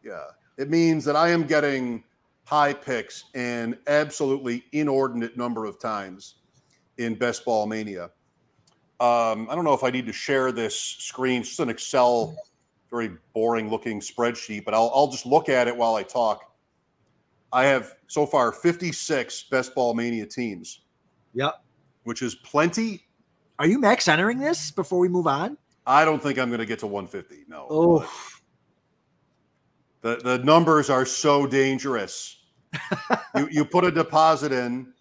Yeah. 0.04 0.24
It 0.58 0.70
means 0.70 1.04
that 1.06 1.16
I 1.16 1.30
am 1.30 1.44
getting 1.44 2.04
high 2.46 2.74
picks 2.74 3.26
an 3.34 3.78
absolutely 3.88 4.64
inordinate 4.72 5.36
number 5.36 5.66
of 5.66 5.80
times 5.80 6.36
in 6.98 7.16
Best 7.16 7.44
Ball 7.44 7.66
Mania. 7.66 8.06
Um, 9.00 9.50
I 9.50 9.56
don't 9.56 9.66
know 9.66 9.74
if 9.74 9.84
I 9.84 9.90
need 9.90 10.06
to 10.06 10.14
share 10.14 10.52
this 10.54 10.80
screen. 10.80 11.42
It's 11.42 11.50
just 11.50 11.60
an 11.60 11.70
Excel, 11.70 12.38
very 12.90 13.12
boring 13.34 13.70
looking 13.70 14.00
spreadsheet, 14.00 14.64
but 14.64 14.74
I'll, 14.74 14.90
I'll 14.96 15.08
just 15.08 15.26
look 15.26 15.50
at 15.50 15.68
it 15.68 15.76
while 15.76 15.96
I 15.96 16.04
talk. 16.04 16.54
I 17.52 17.66
have 17.66 17.96
so 18.08 18.26
far 18.26 18.52
56 18.52 19.44
Best 19.44 19.76
Ball 19.76 19.94
Mania 19.94 20.26
teams, 20.26 20.82
Yep. 21.34 21.62
which 22.04 22.22
is 22.22 22.36
plenty. 22.36 23.06
Are 23.60 23.68
you 23.68 23.80
max 23.80 24.08
entering 24.08 24.38
this 24.40 24.72
before 24.72 25.00
we 25.00 25.10
move 25.10 25.28
on? 25.28 25.58
I 25.88 26.06
don't 26.06 26.22
think 26.22 26.39
I'm 26.39 26.50
going 26.50 26.60
to 26.60 26.65
get 26.65 26.80
to 26.80 26.88
150. 26.88 27.46
No. 27.48 27.68
Oh, 27.70 28.12
The 30.01 30.18
the 30.18 30.38
numbers 30.39 30.89
are 30.89 31.06
so 31.06 31.46
dangerous. 31.46 32.44
you 33.36 33.48
you 33.51 33.65
put 33.65 33.84
a 33.84 33.92
deposit 33.92 34.51
in. 34.51 34.94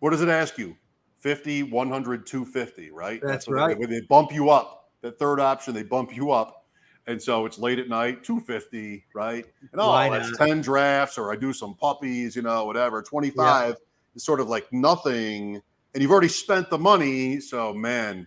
What 0.00 0.10
does 0.10 0.22
it 0.22 0.28
ask 0.28 0.58
you? 0.58 0.76
50, 1.20 1.64
100, 1.64 2.26
250, 2.26 2.90
right? 2.92 3.20
That's 3.22 3.48
what 3.48 3.54
right. 3.54 3.78
They, 3.78 3.86
they 3.86 4.00
bump 4.02 4.32
you 4.32 4.50
up. 4.50 4.90
The 5.00 5.10
third 5.10 5.40
option, 5.40 5.74
they 5.74 5.82
bump 5.82 6.14
you 6.14 6.30
up. 6.30 6.66
And 7.08 7.20
so 7.20 7.46
it's 7.46 7.58
late 7.58 7.78
at 7.78 7.88
night, 7.88 8.22
250, 8.22 9.06
right? 9.14 9.46
And 9.72 9.80
oh, 9.80 9.88
Why 9.88 10.10
that's 10.10 10.38
not? 10.38 10.46
10 10.46 10.60
drafts, 10.60 11.16
or 11.16 11.32
I 11.32 11.36
do 11.36 11.52
some 11.52 11.74
puppies, 11.74 12.36
you 12.36 12.42
know, 12.42 12.66
whatever. 12.66 13.02
25 13.02 13.76
is 14.14 14.22
sort 14.22 14.40
of 14.40 14.48
like 14.48 14.70
nothing. 14.72 15.60
And 15.94 16.02
you've 16.02 16.12
already 16.12 16.28
spent 16.28 16.68
the 16.68 16.78
money. 16.78 17.40
So 17.40 17.72
man, 17.72 18.26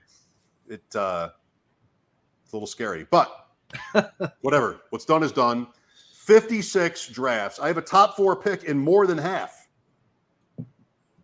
it 0.68 0.84
uh 0.96 1.30
it's 2.52 2.54
a 2.54 2.58
little 2.58 2.68
scary. 2.68 3.08
But 3.10 3.48
whatever. 4.42 4.82
What's 4.90 5.06
done 5.06 5.24
is 5.24 5.32
done. 5.32 5.68
56 6.26 7.08
drafts. 7.08 7.60
I 7.60 7.68
have 7.68 7.78
a 7.78 7.82
top 7.82 8.18
four 8.18 8.36
pick 8.36 8.66
in 8.66 8.78
more 8.78 9.08
than 9.08 9.18
half. 9.18 9.68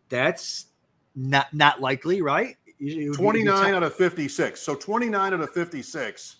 that's 0.10 0.68
not 1.16 1.54
not 1.54 1.82
likely, 1.82 2.22
right? 2.22 2.56
You- 2.80 2.94
you- 2.94 3.02
you- 3.08 3.14
29 3.14 3.74
out 3.74 3.84
of 3.84 3.94
56. 3.94 4.62
So 4.62 4.74
29 4.74 5.34
out 5.34 5.42
of 5.42 5.52
56 5.52 6.38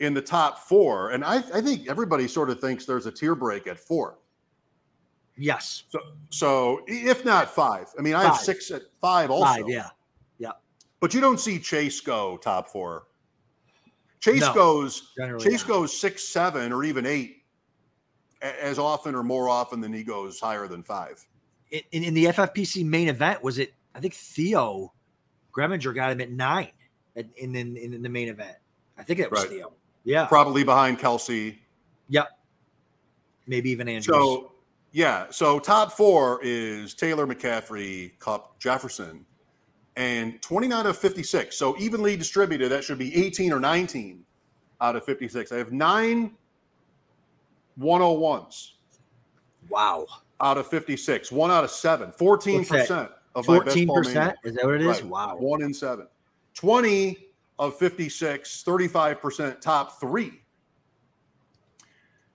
in 0.00 0.12
the 0.12 0.20
top 0.22 0.58
four. 0.58 1.10
And 1.10 1.24
I, 1.24 1.36
I 1.54 1.60
think 1.60 1.88
everybody 1.88 2.26
sort 2.26 2.50
of 2.50 2.60
thinks 2.60 2.84
there's 2.84 3.06
a 3.06 3.12
tier 3.12 3.36
break 3.36 3.68
at 3.68 3.78
four. 3.78 4.18
Yes, 5.38 5.84
So, 5.90 6.00
so 6.30 6.80
if 6.88 7.24
not 7.24 7.48
five, 7.50 7.86
I 7.98 8.02
mean, 8.02 8.14
I 8.14 8.24
have 8.24 8.38
six 8.38 8.70
at 8.72 8.82
five 9.02 9.30
also. 9.30 9.44
five. 9.44 9.68
Yeah, 9.68 9.90
But 10.98 11.12
you 11.14 11.20
don't 11.20 11.38
see 11.38 11.58
Chase 11.60 12.00
go 12.00 12.38
top 12.38 12.68
four. 12.70 13.06
Chase 14.20 14.40
No, 14.40 14.54
goes. 14.54 15.12
Chase 15.40 15.62
not. 15.62 15.68
goes 15.68 15.98
six, 15.98 16.24
seven, 16.24 16.72
or 16.72 16.84
even 16.84 17.06
eight 17.06 17.42
as 18.42 18.78
often 18.78 19.14
or 19.14 19.22
more 19.22 19.48
often 19.48 19.80
than 19.80 19.92
he 19.92 20.02
goes 20.04 20.38
higher 20.40 20.66
than 20.68 20.82
five. 20.82 21.24
in, 21.70 21.80
in, 21.92 22.04
in 22.04 22.14
the 22.14 22.26
FFPC 22.26 22.84
main 22.84 23.08
event, 23.08 23.42
was 23.42 23.58
it? 23.58 23.72
I 23.94 24.00
think 24.00 24.14
Theo 24.14 24.92
Gremminger 25.54 25.94
got 25.94 26.12
him 26.12 26.20
at 26.20 26.30
nine 26.30 26.70
at, 27.16 27.26
in, 27.36 27.54
in 27.56 27.76
in 27.76 28.02
the 28.02 28.08
main 28.08 28.28
event. 28.28 28.56
I 28.98 29.02
think 29.02 29.20
it 29.20 29.30
was 29.30 29.40
Right. 29.40 29.50
Theo. 29.50 29.72
Yeah, 30.04 30.26
Probably 30.26 30.62
behind 30.64 30.98
Kelce. 30.98 31.56
Yep, 32.08 32.28
maybe 33.46 33.70
even 33.70 33.88
Andrews. 33.88 34.04
So 34.06 34.52
yeah, 34.92 35.26
so 35.30 35.58
top 35.58 35.92
four 35.92 36.40
is 36.42 36.94
Taylor 36.94 37.26
McCaffrey, 37.26 38.16
Kupp, 38.18 38.58
Jefferson, 38.60 39.26
and 39.96 40.40
29 40.42 40.86
of 40.86 40.96
56. 40.96 41.56
So 41.56 41.76
evenly 41.78 42.16
distributed, 42.16 42.70
that 42.70 42.84
should 42.84 42.98
be 42.98 43.14
18 43.14 43.52
or 43.52 43.60
19 43.60 44.24
out 44.80 44.96
of 44.96 45.04
56. 45.04 45.52
I 45.52 45.56
have 45.56 45.72
nine 45.72 46.32
101s 47.80 48.72
wow, 49.68 50.06
out 50.40 50.58
of 50.58 50.66
56, 50.66 51.32
one 51.32 51.50
out 51.50 51.64
of 51.64 51.70
seven, 51.70 52.10
14% 52.12 53.10
of 53.34 53.46
my 53.46 53.58
best 53.58 53.66
fourteen 53.66 53.86
ball 53.86 54.00
mania. 54.00 54.08
percent. 54.08 54.36
Is 54.44 54.54
that 54.54 54.64
what 54.64 54.74
it 54.74 54.80
is? 54.82 55.02
Right. 55.02 55.04
Wow. 55.04 55.36
One 55.38 55.62
in 55.62 55.74
seven. 55.74 56.06
20 56.54 57.18
of 57.58 57.76
56, 57.76 58.64
35% 58.66 59.60
top 59.60 60.00
three. 60.00 60.40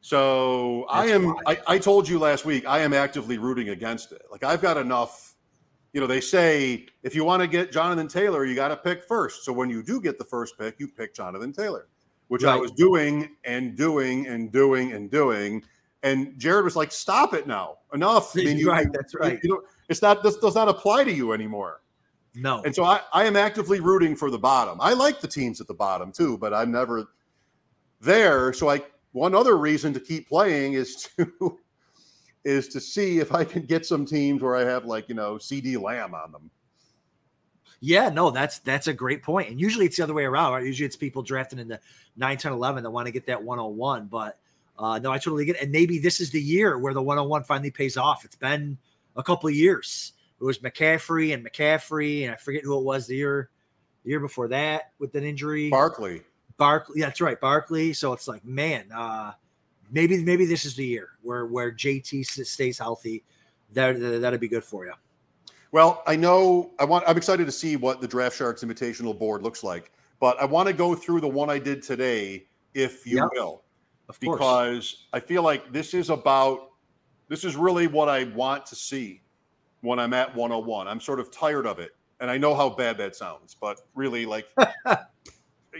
So 0.02 0.86
I 0.90 1.08
am. 1.08 1.36
I, 1.46 1.60
I 1.68 1.78
told 1.78 2.10
you 2.10 2.18
last 2.18 2.44
week, 2.44 2.68
I 2.68 2.80
am 2.80 2.94
actively 2.94 3.38
rooting 3.38 3.70
against 3.70 4.12
it. 4.12 4.24
Like 4.32 4.44
I've 4.44 4.62
got 4.62 4.78
enough, 4.78 5.31
you 5.94 6.02
know, 6.02 6.08
they 6.08 6.22
say 6.22 6.88
if 7.04 7.16
you 7.16 7.26
want 7.26 7.42
to 7.42 7.48
get 7.48 7.72
Jonathan 7.72 8.08
Taylor, 8.08 8.46
you 8.46 8.56
got 8.56 8.70
to 8.70 8.78
pick 8.78 9.04
first. 9.04 9.44
So 9.44 9.52
when 9.52 9.70
you 9.70 9.84
do 9.84 10.00
get 10.00 10.18
the 10.18 10.26
first 10.26 10.58
pick, 10.58 10.80
you 10.80 10.88
pick 10.88 11.14
Jonathan 11.14 11.52
Taylor, 11.52 11.88
which 12.30 12.44
I 12.44 12.56
was 12.56 12.72
doing 12.72 13.36
and 13.44 13.76
doing 13.76 14.28
and 14.28 14.52
doing 14.52 14.94
and 14.94 15.12
doing. 15.12 15.64
And 16.04 16.38
Jared 16.40 16.66
was 16.66 16.76
like, 16.76 16.92
stop 16.92 17.34
it 17.34 17.46
now. 17.46 17.78
Enough. 17.94 18.36
I 18.36 18.44
mean, 18.44 18.58
you, 18.60 18.70
Right, 18.70 18.88
that's 18.92 19.14
right. 19.16 19.40
You 19.44 19.50
know, 19.50 19.62
it's 19.90 20.02
not, 20.02 20.24
this 20.24 20.38
does 20.38 20.56
not 20.56 20.70
apply 20.70 21.04
to 21.04 21.12
you 21.12 21.34
anymore. 21.34 21.82
No, 22.34 22.62
And 22.64 22.74
so 22.74 22.86
I, 22.86 23.02
I 23.12 23.26
am 23.26 23.36
actively 23.36 23.82
rooting 23.82 24.16
for 24.16 24.32
the 24.32 24.40
bottom. 24.40 24.80
I 24.80 24.94
like 24.94 25.20
the 25.20 25.28
teams 25.28 25.60
at 25.60 25.68
the 25.68 25.74
bottom 25.74 26.14
too, 26.14 26.38
but 26.38 26.54
I'm 26.54 26.72
never 26.72 27.10
there. 28.00 28.54
So 28.54 28.70
I 28.70 28.82
one 29.12 29.36
other 29.36 29.58
reason 29.58 29.94
to 29.94 30.00
keep 30.00 30.30
playing 30.30 30.74
is 30.74 31.10
to 31.18 31.60
is 32.44 32.68
to 32.70 32.80
see 32.80 33.20
if 33.20 33.34
I 33.34 33.44
can 33.44 33.64
get 33.64 33.86
some 33.86 34.06
teams 34.06 34.42
where 34.42 34.56
I 34.56 34.64
have 34.64 34.86
like, 34.86 35.10
you 35.10 35.16
know, 35.16 35.36
CeeDee 35.36 35.82
Lamb 35.82 36.14
on 36.16 36.32
them. 36.32 36.50
Yeah, 37.84 38.10
no, 38.10 38.30
that's 38.30 38.60
that's 38.60 38.88
a 38.88 38.94
great 38.94 39.24
point. 39.24 39.50
And 39.50 39.60
usually 39.60 39.86
it's 39.88 39.98
the 39.98 40.04
other 40.04 40.14
way 40.14 40.26
around, 40.26 40.54
right? 40.54 40.64
Usually 40.64 40.86
it's 40.86 40.96
people 40.96 41.24
drafting 41.24 41.58
in 41.58 41.68
the 41.68 41.80
9, 42.16 42.38
10, 42.38 42.52
11 42.52 42.84
that 42.84 42.92
want 42.92 43.08
to 43.08 43.12
get 43.12 43.26
that 43.26 43.42
101. 43.42 44.06
But 44.06 44.38
uh, 44.78 45.00
no, 45.00 45.12
I 45.12 45.18
totally 45.18 45.46
get 45.46 45.56
it. 45.56 45.64
And 45.64 45.72
maybe 45.72 45.98
this 45.98 46.20
is 46.20 46.30
the 46.30 46.42
year 46.42 46.78
where 46.78 46.94
the 46.94 47.02
101 47.02 47.44
finally 47.44 47.72
pays 47.72 47.98
off. 47.98 48.24
It's 48.24 48.36
been 48.36 48.78
a 49.16 49.24
couple 49.24 49.50
of 49.50 49.56
years. 49.56 50.14
It 50.40 50.44
was 50.44 50.60
McCaffrey 50.60 51.34
and 51.34 51.46
McCaffrey, 51.46 52.24
and 52.24 52.32
I 52.32 52.36
forget 52.36 52.64
who 52.64 52.78
it 52.78 52.84
was 52.84 53.08
the 53.08 53.16
year 53.16 53.50
the 54.04 54.10
year 54.10 54.20
before 54.20 54.48
that 54.50 54.94
with 55.00 55.16
an 55.16 55.24
injury. 55.24 55.70
Barkley. 55.70 56.22
Barkley, 56.58 57.00
yeah, 57.00 57.08
that's 57.08 57.22
right, 57.22 57.40
Barkley. 57.40 57.94
So 57.94 58.14
it's 58.14 58.28
like, 58.28 58.46
man, 58.46 58.86
uh, 58.96 59.32
maybe 59.92 60.24
maybe 60.24 60.46
this 60.46 60.66
is 60.66 60.76
the 60.76 60.86
year 60.86 61.10
where 61.22 61.46
where 61.46 61.72
JT 61.72 62.26
stays 62.26 62.78
healthy. 62.78 63.24
That 63.74 64.00
that'd 64.22 64.40
be 64.40 64.48
good 64.48 64.64
for 64.64 64.86
you. 64.86 64.94
Well, 65.72 66.04
I 66.06 66.16
know 66.16 66.72
I 66.80 66.86
want 66.86 67.06
I'm 67.08 67.18
excited 67.18 67.46
to 67.46 67.52
see 67.52 67.76
what 67.78 68.02
the 68.02 68.08
Draft 68.08 68.36
Sharks 68.38 68.64
Invitational 68.64 69.18
board 69.18 69.42
looks 69.44 69.64
like. 69.64 69.92
but 70.20 70.40
I 70.40 70.46
want 70.46 70.68
to 70.68 70.74
go 70.74 70.94
through 70.96 71.22
the 71.22 71.28
one 71.28 71.50
I 71.50 71.58
did 71.58 71.82
today, 71.82 72.46
if 72.74 73.08
you 73.08 73.18
Yep. 73.18 73.30
will, 73.34 73.64
Of 74.10 74.20
course. 74.20 74.38
because 74.40 75.08
I 75.14 75.20
feel 75.20 75.42
like 75.44 75.72
this 75.74 75.94
is 75.94 76.10
about 76.10 76.70
this 77.28 77.44
is 77.46 77.56
really 77.56 77.88
what 77.88 78.10
I 78.10 78.26
want 78.26 78.66
to 78.68 78.76
see 78.76 79.22
when 79.82 79.98
I'm 80.00 80.14
at 80.14 80.36
101. 80.36 80.88
I'm 80.88 81.00
sort 81.00 81.20
of 81.20 81.32
tired 81.32 81.66
of 81.66 81.80
it, 81.80 81.96
and 82.20 82.30
I 82.30 82.38
know 82.38 82.54
how 82.54 82.70
bad 82.70 82.98
that 82.98 83.16
sounds, 83.16 83.56
but 83.60 83.80
really, 83.96 84.26
like, 84.26 84.48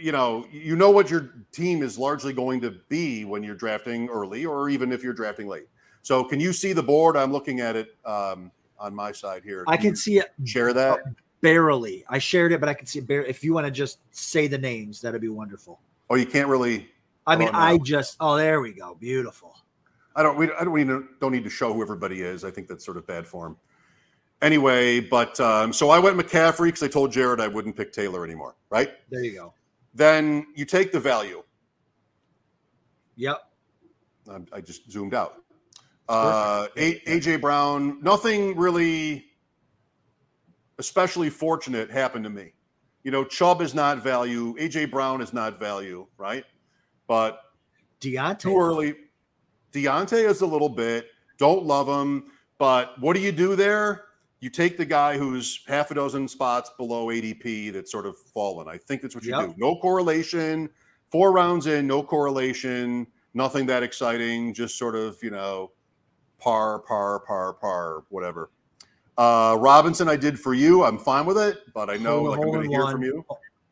you 0.02 0.12
know, 0.12 0.46
you 0.50 0.74
know 0.74 0.90
what 0.90 1.10
your 1.10 1.32
team 1.52 1.82
is 1.82 1.96
largely 1.96 2.32
going 2.32 2.60
to 2.62 2.72
be 2.88 3.24
when 3.24 3.42
you're 3.42 3.54
drafting 3.54 4.08
early, 4.08 4.44
or 4.44 4.68
even 4.68 4.92
if 4.92 5.02
you're 5.02 5.12
drafting 5.12 5.46
late. 5.46 5.68
So, 6.02 6.24
can 6.24 6.40
you 6.40 6.52
see 6.52 6.72
the 6.72 6.82
board? 6.82 7.16
I'm 7.16 7.30
looking 7.32 7.60
at 7.60 7.76
it 7.76 7.96
um, 8.04 8.50
on 8.78 8.94
my 8.94 9.12
side 9.12 9.44
here. 9.44 9.64
I 9.68 9.76
can 9.76 9.94
see 9.94 10.18
it 10.18 10.32
share 10.44 10.72
that. 10.72 11.00
barely. 11.40 12.04
I 12.08 12.18
shared 12.18 12.52
it, 12.52 12.58
but 12.60 12.68
I 12.68 12.74
can 12.74 12.86
see 12.86 12.98
it 12.98 13.06
barely. 13.06 13.28
If 13.28 13.44
you 13.44 13.54
want 13.54 13.66
to 13.66 13.70
just 13.70 13.98
say 14.10 14.48
the 14.48 14.58
names, 14.58 15.00
that'd 15.00 15.20
be 15.20 15.28
wonderful. 15.28 15.78
Oh, 16.10 16.16
you 16.16 16.26
can't 16.26 16.48
really. 16.48 16.88
I 17.26 17.36
mean, 17.36 17.50
Oh. 17.52 17.58
I 17.58 17.78
just 17.78 18.16
oh, 18.18 18.36
there 18.36 18.60
we 18.60 18.72
go, 18.72 18.96
beautiful. 18.96 19.56
I 20.16 20.22
don't. 20.24 20.36
We 20.36 20.52
I 20.52 20.64
don't. 20.64 20.72
We 20.72 20.84
don't 20.84 21.30
need 21.32 21.44
to 21.44 21.50
show 21.50 21.72
who 21.72 21.80
everybody 21.80 22.22
is. 22.22 22.44
I 22.44 22.50
think 22.50 22.66
that's 22.66 22.84
sort 22.84 22.96
of 22.96 23.06
bad 23.06 23.26
form. 23.26 23.56
Anyway, 24.42 24.98
but 24.98 25.38
um, 25.38 25.72
so 25.72 25.90
I 25.90 26.00
went 26.00 26.18
McCaffrey 26.18 26.66
because 26.66 26.82
I 26.82 26.88
told 26.88 27.12
Jared 27.12 27.40
I 27.40 27.46
wouldn't 27.46 27.76
pick 27.76 27.92
Taylor 27.92 28.24
anymore. 28.24 28.56
Right. 28.70 28.90
There 29.08 29.22
you 29.22 29.34
go. 29.34 29.54
Then 29.94 30.46
you 30.54 30.64
take 30.64 30.92
the 30.92 31.00
value. 31.00 31.42
Yep. 33.16 33.38
I'm- 34.30 34.46
I 34.52 34.60
just 34.60 34.90
zoomed 34.90 35.14
out. 35.14 35.42
Uh, 36.08 36.68
A- 36.76 37.00
AJ 37.06 37.36
Brown. 37.40 38.02
Nothing 38.02 38.56
really, 38.56 39.26
especially 40.78 41.30
fortunate, 41.30 41.90
happened 41.90 42.24
to 42.24 42.30
me. 42.30 42.52
You 43.04 43.10
know, 43.10 43.24
Chubb 43.24 43.60
is 43.62 43.74
not 43.74 44.02
value. 44.02 44.54
AJ 44.58 44.86
Brown 44.90 45.20
is 45.20 45.32
not 45.32 45.58
value. 45.58 46.06
Right. 46.16 46.44
But 47.06 47.40
Deontay. 48.00 48.38
too 48.38 48.58
early. 48.58 48.94
Deontay 49.72 50.28
is 50.28 50.40
a 50.40 50.46
little 50.46 50.68
bit. 50.68 51.08
Don't 51.38 51.64
love 51.64 51.88
him, 51.88 52.30
but 52.58 52.98
what 53.00 53.14
do 53.14 53.20
you 53.20 53.32
do 53.32 53.56
there? 53.56 54.04
You 54.42 54.50
take 54.50 54.76
the 54.76 54.84
guy 54.84 55.16
who's 55.16 55.60
half 55.68 55.92
a 55.92 55.94
dozen 55.94 56.26
spots 56.26 56.68
below 56.76 57.06
ADP 57.06 57.72
that's 57.72 57.92
sort 57.92 58.06
of 58.06 58.18
fallen. 58.18 58.66
I 58.68 58.76
think 58.76 59.00
that's 59.00 59.14
what 59.14 59.22
you 59.22 59.30
Yep. 59.30 59.50
do. 59.50 59.54
No 59.56 59.76
correlation. 59.76 60.68
Four 61.12 61.30
rounds 61.30 61.68
in, 61.68 61.86
no 61.86 62.02
correlation. 62.02 63.06
Nothing 63.34 63.66
that 63.66 63.84
exciting. 63.84 64.52
Just 64.52 64.76
sort 64.76 64.96
of 64.96 65.16
you 65.22 65.30
know, 65.30 65.70
par, 66.40 66.80
par, 66.80 67.20
par, 67.20 67.52
par, 67.54 68.02
whatever. 68.08 68.50
Uh, 69.16 69.56
Robinson, 69.60 70.08
I 70.08 70.16
did 70.16 70.40
for 70.40 70.54
you. 70.54 70.82
I'm 70.82 70.98
fine 70.98 71.24
with 71.24 71.38
it, 71.38 71.60
but 71.72 71.88
I 71.88 71.96
know 71.96 72.18
Hole- 72.18 72.30
like 72.30 72.40
I'm 72.40 72.46
going 72.50 72.62
to 72.64 72.68
hear 72.68 72.82
one. 72.82 72.92
from 72.92 73.02
you. 73.04 73.24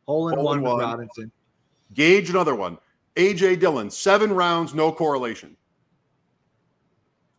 Hole 0.06 0.28
in 0.28 0.36
Hole 0.36 0.44
one 0.44 0.62
one. 0.62 0.78
Robinson. 0.78 1.32
Gage, 1.94 2.30
another 2.30 2.54
one. 2.54 2.78
AJ 3.16 3.58
Dillon, 3.58 3.90
seven 3.90 4.32
rounds, 4.32 4.72
no 4.72 4.92
correlation. 4.92 5.56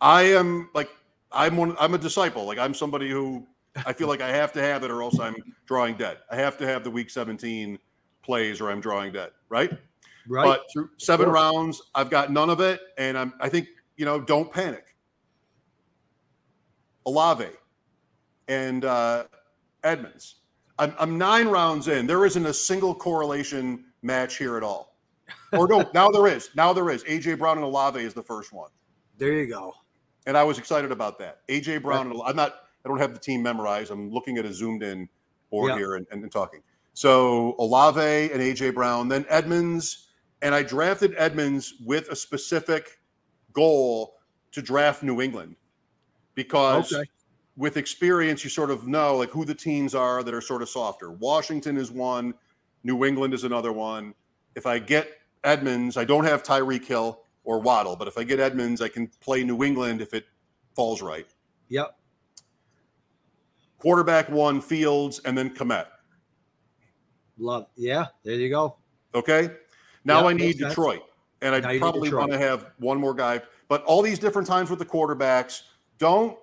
I 0.02 0.24
am 0.24 0.70
like 0.74 0.90
I'm 1.32 1.58
one. 1.58 1.76
I'm 1.80 1.94
a 1.94 1.98
disciple. 1.98 2.46
Like 2.46 2.58
I'm 2.58 2.74
somebody 2.74 3.10
who 3.10 3.48
I 3.86 3.94
feel 3.94 4.08
like 4.08 4.22
I 4.22 4.30
have 4.30 4.52
to 4.54 4.62
have 4.62 4.84
it, 4.84 4.92
or 4.92 5.02
else 5.02 5.20
I'm 5.20 5.36
drawing 5.66 5.96
dead. 5.96 6.18
I 6.30 6.36
have 6.36 6.58
to 6.60 6.68
have 6.68 6.84
the 6.84 6.92
week 6.92 7.10
17 7.10 7.78
plays, 8.22 8.62
or 8.62 8.70
I'm 8.70 8.82
drawing 8.82 9.14
dead. 9.14 9.32
Right. 9.50 9.72
Right. 10.28 10.46
But 10.46 10.66
through 10.72 10.90
seven 10.98 11.30
rounds, 11.30 11.82
I've 11.96 12.10
got 12.10 12.32
none 12.32 12.50
of 12.50 12.60
it, 12.60 12.82
and 12.98 13.18
I'm. 13.18 13.34
I 13.40 13.50
think 13.50 13.68
you 13.98 14.06
know, 14.06 14.20
don't 14.20 14.52
panic. 14.52 14.96
Olave 17.06 17.48
and 18.48 18.86
uh, 18.86 19.26
Edmonds. 19.84 20.36
I'm, 20.78 20.94
I'm 21.00 21.18
nine 21.18 21.48
rounds 21.48 21.88
in. 21.88 22.08
There 22.08 22.26
isn't 22.26 22.46
a 22.46 22.54
single 22.54 22.94
correlation 22.94 23.86
match 24.02 24.38
here 24.38 24.58
at 24.58 24.64
all. 24.64 24.98
Or 25.54 25.68
no, 25.68 25.90
now 25.94 26.10
there 26.10 26.28
is. 26.28 26.50
Now 26.56 26.74
there 26.74 26.90
is. 26.90 27.04
AJ 27.06 27.40
Brown 27.40 27.58
and 27.58 27.66
Olave 27.66 28.00
is 28.00 28.14
the 28.14 28.24
first 28.24 28.54
one, 28.54 28.70
there 29.18 29.34
you 29.34 29.48
go. 29.48 29.74
And 30.26 30.38
I 30.38 30.44
was 30.44 30.58
excited 30.60 30.92
about 30.92 31.20
that. 31.20 31.48
AJ 31.48 31.82
Brown 31.84 32.10
and 32.12 32.22
I'm 32.26 32.36
not. 32.36 32.54
I 32.84 32.90
don't 32.90 32.98
have 33.00 33.14
the 33.14 33.20
team 33.20 33.44
memorized. 33.44 33.92
I'm 33.92 34.10
looking 34.12 34.38
at 34.38 34.46
a 34.46 34.54
zoomed 34.54 34.82
in 34.84 35.08
board 35.52 35.70
Yeah. 35.70 35.78
here 35.78 35.96
and, 35.96 36.08
and, 36.12 36.24
and 36.24 36.32
talking. 36.32 36.62
So 36.94 37.56
Olave 37.60 38.02
and 38.02 38.42
AJ 38.42 38.74
Brown, 38.74 39.08
then 39.08 39.26
Edmonds, 39.30 40.10
and 40.42 40.56
I 40.56 40.64
drafted 40.64 41.14
Edmonds 41.18 41.76
with 41.86 42.10
a 42.10 42.16
specific 42.16 43.00
goal 43.54 44.16
to 44.52 44.62
draft 44.62 45.04
New 45.04 45.22
England 45.22 45.56
because 46.36 46.92
Okay. 46.94 47.04
with 47.56 47.78
experience, 47.78 48.44
you 48.44 48.50
sort 48.50 48.72
of 48.72 48.88
know 48.88 49.18
like 49.18 49.30
who 49.30 49.46
the 49.46 49.56
teams 49.56 49.94
are 49.94 50.24
that 50.24 50.34
are 50.34 50.42
sort 50.42 50.62
of 50.62 50.70
softer. 50.70 51.12
Washington 51.12 51.78
is 51.78 51.92
one, 51.92 52.34
New 52.84 53.06
England 53.06 53.34
is 53.34 53.44
another 53.44 53.72
one. 53.72 54.14
If 54.56 54.66
I 54.66 54.80
get 54.80 55.08
Edmonds, 55.44 55.98
I 55.98 56.04
don't 56.04 56.24
have 56.26 56.44
Tyreek 56.44 56.86
Hill 56.86 57.22
or 57.44 57.60
Waddle, 57.60 57.96
but 57.96 58.08
if 58.08 58.18
I 58.18 58.24
get 58.24 58.40
Edmonds, 58.40 58.82
I 58.82 58.88
can 58.88 59.08
play 59.20 59.44
New 59.44 59.64
England 59.64 60.02
if 60.02 60.14
it 60.14 60.26
falls 60.76 61.02
right. 61.02 61.28
Yep. 61.70 61.98
Quarterback 63.80 64.30
one, 64.30 64.62
Fields, 64.62 65.20
and 65.26 65.38
then 65.38 65.56
Kmet. 65.56 65.88
Love. 67.38 67.66
Yeah. 67.76 68.08
There 68.24 68.36
you 68.36 68.50
go. 68.50 68.78
Okay. 69.16 69.50
Now 70.04 70.22
Yep, 70.22 70.26
I 70.26 70.34
need 70.34 70.40
makes 70.40 70.60
sense. 70.60 70.70
Detroit. 70.70 71.02
And 71.42 71.56
I 71.56 71.60
Now 71.60 71.70
you 71.70 71.74
need 71.74 71.80
probably 71.80 72.14
want 72.14 72.32
to 72.32 72.38
have 72.38 72.68
one 72.78 73.00
more 73.00 73.16
guy. 73.16 73.42
But 73.68 73.84
all 73.86 74.02
these 74.02 74.20
different 74.20 74.48
times 74.48 74.70
with 74.70 74.80
the 74.80 74.86
quarterbacks, 74.86 75.62
don't 75.98 76.38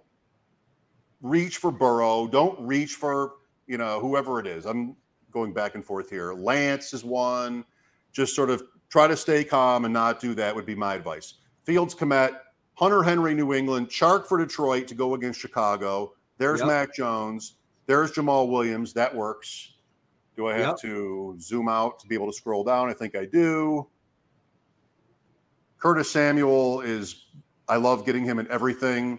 reach 1.23 1.59
for 1.59 1.71
Burrow. 1.71 2.27
Don't 2.27 2.59
reach 2.61 2.95
for, 2.95 3.35
you 3.67 3.79
know, 3.79 4.01
whoever 4.01 4.41
it 4.41 4.47
is. 4.47 4.67
I'm 4.67 4.97
going 5.31 5.53
back 5.53 5.75
and 5.77 5.85
forth 5.85 6.11
here. 6.11 6.33
Lance 6.33 6.93
is 6.93 7.05
one. 7.05 7.65
Just 8.13 8.35
sort 8.35 8.51
of 8.51 8.63
try 8.89 9.07
to 9.07 9.17
stay 9.17 9.45
calm 9.45 9.85
and 9.85 9.93
not 9.95 10.21
do 10.21 10.35
that 10.35 10.55
would 10.55 10.67
be 10.67 10.75
my 10.75 10.95
advice. 10.95 11.35
Fields 11.65 11.95
Kmet, 11.95 12.39
Hunter 12.75 13.03
Henry, 13.03 13.35
New 13.35 13.53
England, 13.55 13.89
Chark 13.89 14.27
for 14.27 14.39
Detroit 14.39 14.87
to 14.89 14.95
go 14.95 15.15
against 15.15 15.41
Chicago. 15.41 16.13
There's 16.39 16.61
Yep. 16.61 16.69
Mac 16.69 16.95
Jones. 16.95 17.55
There's 17.87 18.13
Jamaal 18.13 18.49
Williams. 18.51 18.93
That 18.95 19.15
works. 19.15 19.75
Do 20.37 20.47
I 20.49 20.53
have 20.55 20.67
Yep. 20.69 20.77
to 20.83 21.37
zoom 21.41 21.69
out 21.69 21.99
to 22.01 22.07
be 22.07 22.15
able 22.15 22.27
to 22.29 22.33
scroll 22.33 22.63
down? 22.65 22.89
I 22.89 22.93
think 22.93 23.17
I 23.17 23.25
do. 23.25 23.89
Curtis 25.79 26.11
Samuel 26.11 26.81
is, 26.81 27.27
I 27.69 27.77
love 27.77 28.05
getting 28.05 28.25
him 28.25 28.39
in 28.39 28.51
everything. 28.51 29.19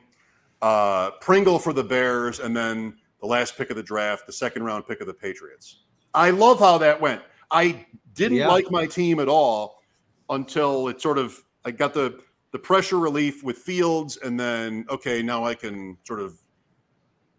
Uh, 0.61 1.11
Pringle 1.21 1.57
for 1.59 1.71
the 1.73 1.83
Bears, 1.83 2.39
and 2.39 2.55
then 2.55 2.97
the 3.21 3.27
last 3.27 3.57
pick 3.57 3.69
of 3.69 3.75
the 3.77 3.83
draft, 3.83 4.25
the 4.25 4.33
second 4.33 4.63
round 4.63 4.85
pick 4.87 4.99
of 5.01 5.07
the 5.07 5.13
Patriots. 5.13 5.83
I 6.13 6.31
love 6.31 6.59
how 6.59 6.77
that 6.79 6.99
went. 6.99 7.21
I 7.51 7.85
didn't 8.19 8.37
Yeah. 8.37 8.47
like 8.49 8.69
my 8.69 8.85
team 8.85 9.19
at 9.19 9.27
all 9.27 9.81
until 10.29 10.87
it 10.89 11.01
sort 11.01 11.17
of, 11.17 11.43
I 11.65 11.71
got 11.71 11.93
the, 11.93 12.19
the 12.51 12.59
pressure 12.59 12.99
relief 12.99 13.43
with 13.43 13.57
Fields, 13.57 14.17
and 14.17 14.39
then, 14.39 14.85
okay, 14.89 15.21
now 15.23 15.43
I 15.45 15.55
can 15.55 15.97
sort 16.03 16.19
of 16.19 16.39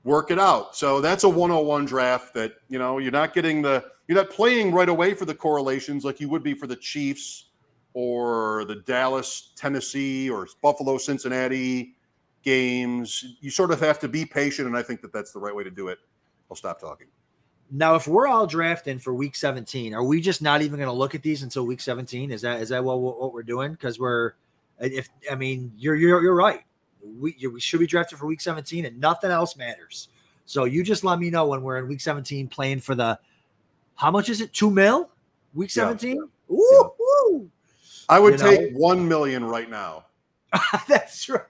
work 0.04 0.30
it 0.30 0.38
out. 0.38 0.74
So 0.76 1.00
that's 1.00 1.24
a 1.24 1.28
101 1.28 1.84
draft 1.84 2.34
that, 2.34 2.54
you 2.68 2.78
know, 2.78 2.98
you're 2.98 3.12
not 3.12 3.34
getting 3.34 3.60
the, 3.62 3.84
you're 4.08 4.16
not 4.16 4.30
playing 4.30 4.72
right 4.72 4.88
away 4.88 5.14
for 5.14 5.24
the 5.24 5.34
correlations 5.34 6.04
like 6.04 6.20
you 6.20 6.28
would 6.28 6.42
be 6.42 6.54
for 6.54 6.66
the 6.66 6.76
Chiefs 6.76 7.50
or 7.92 8.64
the 8.66 8.76
Dallas, 8.76 9.52
Tennessee, 9.56 10.30
or 10.30 10.46
Buffalo, 10.62 10.96
Cincinnati 10.96 11.96
games. 12.42 13.36
You 13.40 13.50
sort 13.50 13.72
of 13.72 13.80
have 13.80 13.98
to 14.00 14.08
be 14.08 14.24
patient, 14.24 14.68
and 14.68 14.76
I 14.76 14.82
think 14.82 15.00
that 15.02 15.12
that's 15.12 15.32
the 15.32 15.40
right 15.40 15.54
way 15.54 15.64
to 15.64 15.70
do 15.70 15.88
it. 15.88 15.98
I'll 16.50 16.56
stop 16.56 16.80
talking. 16.80 17.08
Now, 17.70 17.94
if 17.94 18.08
we're 18.08 18.26
all 18.26 18.46
drafting 18.46 18.98
for 18.98 19.14
week 19.14 19.36
17, 19.36 19.94
are 19.94 20.02
we 20.02 20.20
just 20.20 20.42
not 20.42 20.60
even 20.62 20.76
going 20.78 20.88
to 20.88 20.92
look 20.92 21.14
at 21.14 21.22
these 21.22 21.42
until 21.42 21.66
week 21.66 21.80
17? 21.80 22.30
Is 22.32 22.42
that 22.42 22.60
is 22.60 22.68
that 22.70 22.82
what 22.82 22.98
what 23.00 23.32
we're 23.32 23.42
doing? 23.44 23.72
Because 23.72 23.98
we're, 23.98 24.32
if 24.80 25.08
I 25.30 25.36
mean, 25.36 25.72
you're 25.76 25.94
you're 25.94 26.22
you're 26.22 26.34
right. 26.34 26.62
We 27.18 27.36
we 27.52 27.60
should 27.60 27.80
be 27.80 27.86
drafted 27.86 28.18
for 28.18 28.26
week 28.26 28.40
17, 28.40 28.84
and 28.86 28.98
nothing 29.00 29.30
else 29.30 29.56
matters. 29.56 30.08
So 30.46 30.64
you 30.64 30.82
just 30.82 31.04
let 31.04 31.18
me 31.20 31.30
know 31.30 31.46
when 31.46 31.62
we're 31.62 31.78
in 31.78 31.86
week 31.86 32.00
17 32.00 32.48
playing 32.48 32.80
for 32.80 32.96
the, 32.96 33.18
how 33.94 34.10
much 34.10 34.28
is 34.28 34.40
it? 34.40 34.52
Two 34.52 34.70
mil? 34.70 35.08
Week 35.54 35.68
Yeah. 35.68 35.84
17? 35.84 36.18
Ooh, 36.50 36.90
ooh. 37.00 37.50
I 38.08 38.18
would 38.18 38.40
You 38.40 38.44
know? 38.44 38.50
take 38.50 38.72
one 38.74 39.06
million 39.06 39.44
right 39.44 39.70
now 39.70 40.06
that's 40.88 41.28
right. 41.28 41.42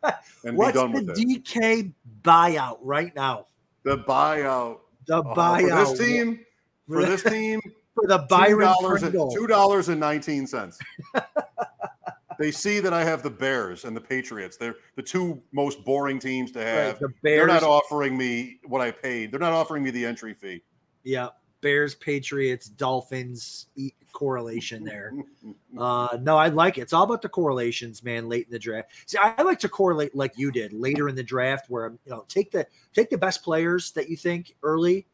and 0.45 0.55
What's 0.57 0.77
the 0.79 0.87
with 0.87 1.09
it. 1.09 1.17
DK 1.17 1.93
buyout 2.23 2.79
right 2.83 3.15
now? 3.17 3.47
The 3.83 3.97
buyout 3.97 4.81
The 5.07 5.17
Oh, 5.19 5.35
buyout 5.35 5.87
for 5.87 5.95
this 5.95 5.99
team. 5.99 6.41
For 6.89 7.05
this 7.05 7.23
team, 7.23 7.61
for 7.95 8.07
the 8.07 8.27
Byron 8.29 8.73
two 9.33 9.47
dollars 9.47 9.89
and 9.89 10.01
nineteen 10.01 10.47
cents. 10.47 10.79
they 12.39 12.51
see 12.51 12.81
that 12.81 12.93
I 12.93 13.05
have 13.05 13.23
the 13.23 13.31
Bears 13.31 13.85
and 13.85 13.97
the 13.97 14.01
Patriots. 14.01 14.57
They're 14.57 14.77
the 14.97 15.03
two 15.03 15.43
most 15.53 15.85
boring 15.85 16.19
teams 16.19 16.53
to 16.53 16.59
Right, 16.61 16.67
have. 16.67 16.99
the 16.99 17.13
They're 17.23 17.47
not 17.47 17.63
offering 17.63 18.17
me 18.17 18.61
what 18.65 18.81
I 18.81 18.91
paid. 18.91 19.31
They're 19.31 19.41
not 19.41 19.53
offering 19.53 19.83
me 19.83 19.91
the 19.91 20.05
entry 20.05 20.35
fee. 20.35 20.63
Yeah, 21.05 21.29
Bears, 21.61 21.95
Patriots, 21.95 22.69
Dolphins 22.69 23.67
correlation 24.13 24.85
there. 24.85 25.13
Uh, 25.79 26.19
no, 26.21 26.37
I 26.37 26.49
like 26.49 26.77
it. 26.77 26.83
It's 26.83 26.93
all 26.93 27.05
about 27.05 27.23
the 27.23 27.29
correlations, 27.29 28.03
man. 28.03 28.29
Late 28.29 28.47
in 28.47 28.53
the 28.53 28.59
draft. 28.59 28.91
See, 29.07 29.17
I 29.17 29.41
like 29.41 29.61
to 29.61 29.69
correlate 29.69 30.15
like 30.15 30.37
you 30.37 30.51
did 30.51 30.73
later 30.73 31.09
in 31.09 31.15
the 31.15 31.23
draft, 31.23 31.71
where 31.71 31.93
you 32.05 32.11
know 32.11 32.25
take 32.29 32.51
the 32.51 32.67
take 32.93 33.09
the 33.09 33.17
best 33.17 33.43
players 33.43 33.93
that 33.93 34.11
you 34.11 34.17
think 34.17 34.57
early, 34.65 35.07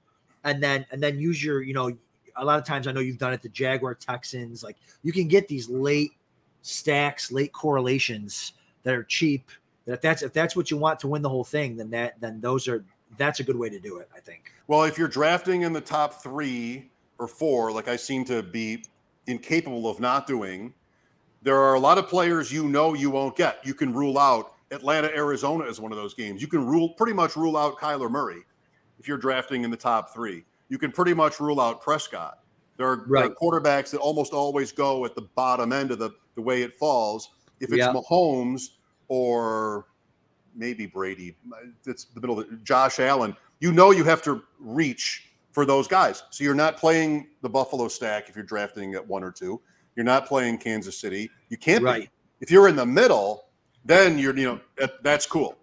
and 0.44 0.60
then 0.60 0.86
and 0.90 1.00
then 1.00 1.20
use 1.20 1.44
your 1.44 1.62
you 1.62 1.74
know 1.74 1.92
a 2.36 2.44
lot 2.44 2.58
of 2.58 2.64
times 2.64 2.86
I 2.86 2.92
know 2.92 3.00
you've 3.00 3.18
done 3.18 3.34
it. 3.34 3.42
The 3.42 3.50
Jaguar 3.50 3.94
Texans, 3.94 4.64
like 4.64 4.76
you 5.02 5.12
can 5.12 5.28
get 5.28 5.46
these 5.46 5.68
late 5.68 6.12
stacks, 6.62 7.30
late 7.30 7.52
correlations 7.52 8.54
that 8.82 8.94
are 8.94 9.04
cheap. 9.04 9.50
That 9.84 9.92
if 9.92 10.00
that's 10.00 10.22
if 10.22 10.32
that's 10.32 10.56
what 10.56 10.70
you 10.70 10.78
want 10.78 10.98
to 11.00 11.08
win 11.08 11.22
the 11.22 11.28
whole 11.28 11.44
thing, 11.44 11.76
then 11.76 11.90
that 11.90 12.18
then 12.20 12.40
those 12.40 12.66
are 12.66 12.84
that's 13.16 13.40
a 13.40 13.44
good 13.44 13.56
way 13.56 13.68
to 13.68 13.78
do 13.78 13.98
it. 13.98 14.08
I 14.14 14.20
think. 14.20 14.52
Well, 14.66 14.84
if 14.84 14.98
you're 14.98 15.08
drafting 15.08 15.62
in 15.62 15.72
the 15.72 15.80
top 15.80 16.22
three 16.22 16.90
or 17.18 17.28
four, 17.28 17.72
like 17.72 17.88
I 17.88 17.96
seem 17.96 18.24
to 18.26 18.42
be 18.42 18.84
incapable 19.26 19.88
of 19.88 20.00
not 20.00 20.26
doing, 20.26 20.74
there 21.42 21.58
are 21.60 21.74
a 21.74 21.80
lot 21.80 21.98
of 21.98 22.08
players 22.08 22.52
you 22.52 22.68
know 22.68 22.94
you 22.94 23.10
won't 23.10 23.36
get. 23.36 23.64
You 23.64 23.74
can 23.74 23.92
rule 23.92 24.18
out 24.18 24.52
Atlanta, 24.70 25.08
Arizona 25.08 25.64
is 25.64 25.80
one 25.80 25.92
of 25.92 25.98
those 25.98 26.14
games. 26.14 26.42
You 26.42 26.48
can 26.48 26.66
rule 26.66 26.90
pretty 26.90 27.12
much 27.12 27.36
rule 27.36 27.56
out 27.56 27.78
Kyler 27.78 28.10
Murray 28.10 28.42
if 28.98 29.06
you're 29.06 29.18
drafting 29.18 29.64
in 29.64 29.70
the 29.70 29.76
top 29.76 30.12
three. 30.12 30.44
You 30.68 30.78
can 30.78 30.90
pretty 30.90 31.14
much 31.14 31.38
rule 31.38 31.60
out 31.60 31.80
Prescott. 31.80 32.38
There 32.76 32.86
are, 32.86 33.04
right. 33.06 33.22
there 33.22 33.30
are 33.30 33.34
quarterbacks 33.34 33.90
that 33.90 33.98
almost 33.98 34.32
always 34.32 34.72
go 34.72 35.04
at 35.04 35.14
the 35.14 35.22
bottom 35.22 35.72
end 35.72 35.92
of 35.92 35.98
the, 35.98 36.10
the 36.34 36.42
way 36.42 36.62
it 36.62 36.74
falls. 36.74 37.30
If 37.60 37.70
it's 37.70 37.78
yeah. 37.78 37.92
Mahomes 37.92 38.70
or 39.08 39.86
maybe 40.56 40.86
Brady, 40.86 41.36
it's 41.86 42.04
the 42.04 42.20
middle 42.20 42.40
of 42.40 42.48
the, 42.48 42.56
Josh 42.56 42.98
Allen, 42.98 43.36
you 43.60 43.72
know 43.72 43.90
you 43.90 44.04
have 44.04 44.22
to 44.22 44.42
reach 44.58 45.30
for 45.52 45.64
those 45.64 45.88
guys. 45.88 46.22
So 46.30 46.44
you're 46.44 46.54
not 46.54 46.76
playing 46.76 47.28
the 47.42 47.48
Buffalo 47.48 47.88
stack 47.88 48.28
if 48.28 48.36
you're 48.36 48.44
drafting 48.44 48.94
at 48.94 49.06
one 49.06 49.22
or 49.22 49.30
two. 49.30 49.60
You're 49.94 50.04
not 50.04 50.26
playing 50.26 50.58
Kansas 50.58 50.98
City. 50.98 51.30
You 51.48 51.56
can't 51.56 51.82
right. 51.82 52.02
be. 52.02 52.10
If 52.40 52.50
you're 52.50 52.68
in 52.68 52.76
the 52.76 52.84
middle, 52.84 53.46
then 53.84 54.18
you're 54.18 54.36
you 54.36 54.44
know 54.46 54.60
that, 54.76 55.02
that's 55.02 55.26
cool. 55.26 55.56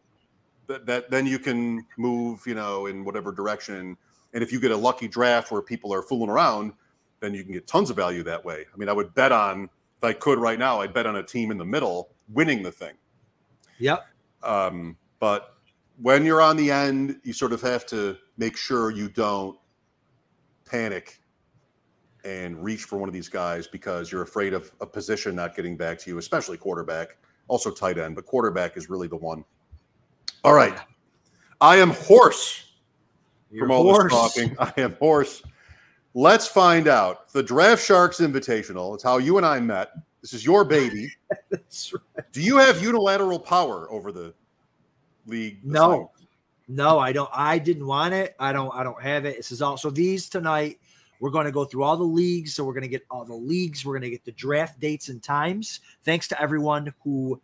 That, 0.67 0.85
that 0.87 1.11
then 1.11 1.27
you 1.27 1.37
can 1.37 1.85
move 1.97 2.41
you 2.47 2.55
know 2.55 2.87
in 2.87 3.05
whatever 3.05 3.31
direction. 3.31 3.95
And 4.33 4.41
if 4.41 4.51
you 4.51 4.59
get 4.59 4.71
a 4.71 4.77
lucky 4.77 5.07
draft 5.07 5.51
where 5.51 5.61
people 5.61 5.93
are 5.93 6.01
fooling 6.01 6.31
around, 6.31 6.73
then 7.19 7.35
you 7.35 7.43
can 7.43 7.53
get 7.53 7.67
tons 7.67 7.91
of 7.91 7.95
value 7.95 8.23
that 8.23 8.43
way. 8.43 8.65
I 8.73 8.77
mean, 8.77 8.89
I 8.89 8.93
would 8.93 9.13
bet 9.13 9.31
on 9.31 9.69
if 9.97 10.03
I 10.03 10.13
could 10.13 10.39
right 10.39 10.57
now, 10.57 10.81
I'd 10.81 10.93
bet 10.93 11.05
on 11.05 11.17
a 11.17 11.23
team 11.23 11.51
in 11.51 11.57
the 11.57 11.65
middle 11.65 12.09
winning 12.29 12.63
the 12.63 12.71
thing. 12.71 12.93
Yep. 13.79 14.05
Um, 14.43 14.97
but 15.19 15.55
when 16.01 16.25
you're 16.25 16.41
on 16.41 16.57
the 16.57 16.71
end, 16.71 17.19
you 17.23 17.33
sort 17.33 17.53
of 17.53 17.61
have 17.61 17.85
to 17.87 18.17
make 18.37 18.57
sure 18.57 18.91
you 18.91 19.09
don't 19.09 19.57
panic 20.65 21.21
and 22.25 22.63
reach 22.63 22.83
for 22.85 22.97
one 22.97 23.09
of 23.09 23.13
these 23.13 23.29
guys 23.29 23.67
because 23.67 24.11
you're 24.11 24.21
afraid 24.21 24.53
of 24.53 24.71
a 24.81 24.85
position 24.85 25.35
not 25.35 25.55
getting 25.55 25.75
back 25.75 25.99
to 25.99 26.09
you, 26.09 26.17
especially 26.17 26.57
quarterback, 26.57 27.17
also 27.47 27.69
tight 27.69 27.97
end, 27.97 28.15
but 28.15 28.25
quarterback 28.25 28.77
is 28.77 28.89
really 28.89 29.07
the 29.07 29.15
one. 29.15 29.43
All 30.43 30.53
right. 30.53 30.77
I 31.61 31.77
am 31.77 31.91
hoarse 31.91 32.63
you're 33.53 33.67
from 33.67 33.71
all 33.71 33.83
horse. 33.83 34.11
this 34.11 34.11
talking. 34.11 34.55
I 34.59 34.73
am 34.77 34.93
hoarse. 34.95 35.43
Let's 36.15 36.47
find 36.47 36.87
out. 36.87 37.31
The 37.31 37.43
Draft 37.43 37.83
Sharks 37.83 38.19
Invitational. 38.19 38.93
It's 38.95 39.03
how 39.03 39.19
you 39.19 39.37
and 39.37 39.45
I 39.45 39.59
met. 39.59 39.91
This 40.23 40.33
is 40.33 40.45
your 40.45 40.63
baby. 40.63 41.11
That's 41.49 41.93
right. 41.93 42.31
Do 42.31 42.41
you 42.41 42.55
have 42.55 42.81
unilateral 42.81 43.37
power 43.37 43.91
over 43.91 44.13
the 44.13 44.33
league? 45.27 45.59
No. 45.65 46.11
No, 46.69 46.97
I 46.97 47.11
don't. 47.11 47.29
I 47.33 47.59
didn't 47.59 47.85
want 47.85 48.13
it. 48.13 48.33
I 48.39 48.53
don't. 48.53 48.73
I 48.73 48.83
don't 48.83 49.01
have 49.03 49.25
it. 49.25 49.35
This 49.35 49.51
is 49.51 49.61
all. 49.61 49.75
So 49.75 49.89
these 49.89 50.29
tonight, 50.29 50.79
we're 51.19 51.29
going 51.29 51.45
to 51.45 51.51
go 51.51 51.65
through 51.65 51.83
all 51.83 51.97
the 51.97 52.05
leagues. 52.05 52.55
So 52.55 52.63
we're 52.63 52.71
going 52.71 52.83
to 52.83 52.89
get 52.89 53.05
all 53.11 53.25
the 53.25 53.35
leagues. 53.35 53.85
We're 53.85 53.91
going 53.99 54.03
to 54.03 54.09
get 54.09 54.23
the 54.23 54.31
draft 54.31 54.79
dates 54.79 55.09
and 55.09 55.21
times. 55.21 55.81
Thanks 56.05 56.29
to 56.29 56.41
everyone 56.41 56.93
who 57.03 57.41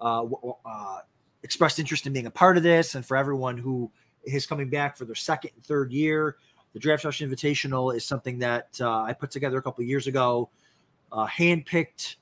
uh, 0.00 0.24
uh, 0.64 1.00
expressed 1.42 1.78
interest 1.78 2.06
in 2.06 2.14
being 2.14 2.24
a 2.24 2.30
part 2.30 2.56
of 2.56 2.62
this, 2.62 2.94
and 2.94 3.04
for 3.04 3.14
everyone 3.14 3.58
who 3.58 3.90
is 4.24 4.46
coming 4.46 4.70
back 4.70 4.96
for 4.96 5.04
their 5.04 5.14
second 5.14 5.50
and 5.54 5.62
third 5.64 5.92
year. 5.92 6.36
The 6.72 6.78
Draft 6.78 7.02
Sharks 7.02 7.18
Invitational 7.18 7.94
is 7.94 8.06
something 8.06 8.38
that 8.38 8.68
uh, 8.80 9.02
I 9.02 9.12
put 9.12 9.30
together 9.30 9.58
a 9.58 9.62
couple 9.62 9.84
years 9.84 10.06
ago. 10.06 10.48
Uh, 11.10 11.26
handpicked 11.26 12.16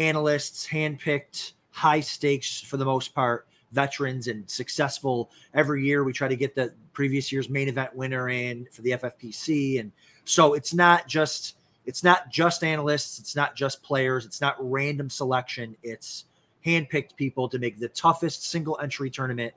analysts, 0.00 0.66
handpicked 0.66 1.52
high 1.70 2.00
stakes 2.00 2.60
for 2.60 2.76
the 2.76 2.84
most 2.84 3.14
part 3.14 3.46
veterans 3.72 4.26
and 4.26 4.48
successful 4.50 5.30
every 5.54 5.84
year. 5.84 6.02
We 6.02 6.12
try 6.12 6.26
to 6.26 6.36
get 6.36 6.54
the 6.54 6.72
previous 6.92 7.30
year's 7.30 7.48
main 7.48 7.68
event 7.68 7.94
winner 7.94 8.28
in 8.28 8.66
for 8.72 8.82
the 8.82 8.90
FFPC, 8.92 9.78
and 9.78 9.92
so 10.24 10.54
it's 10.54 10.74
not 10.74 11.06
just 11.06 11.56
it's 11.86 12.04
not 12.04 12.30
just 12.30 12.62
analysts, 12.64 13.18
it's 13.18 13.36
not 13.36 13.54
just 13.54 13.82
players, 13.82 14.24
it's 14.24 14.40
not 14.40 14.56
random 14.58 15.10
selection. 15.10 15.76
It's 15.82 16.24
handpicked 16.64 17.16
people 17.16 17.48
to 17.48 17.58
make 17.58 17.78
the 17.78 17.88
toughest 17.88 18.50
single 18.50 18.78
entry 18.82 19.10
tournament, 19.10 19.54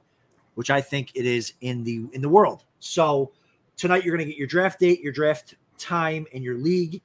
which 0.55 0.69
I 0.69 0.81
think 0.81 1.11
it 1.15 1.25
is 1.25 1.53
in 1.61 1.83
the 1.83 2.05
in 2.13 2.21
the 2.21 2.29
world. 2.29 2.63
So 2.79 3.31
tonight 3.77 4.03
you're 4.03 4.15
going 4.15 4.25
to 4.25 4.31
get 4.31 4.37
your 4.37 4.47
draft 4.47 4.79
date, 4.79 5.01
your 5.01 5.13
draft 5.13 5.55
time, 5.77 6.25
and 6.33 6.43
your 6.43 6.57
league. 6.57 7.01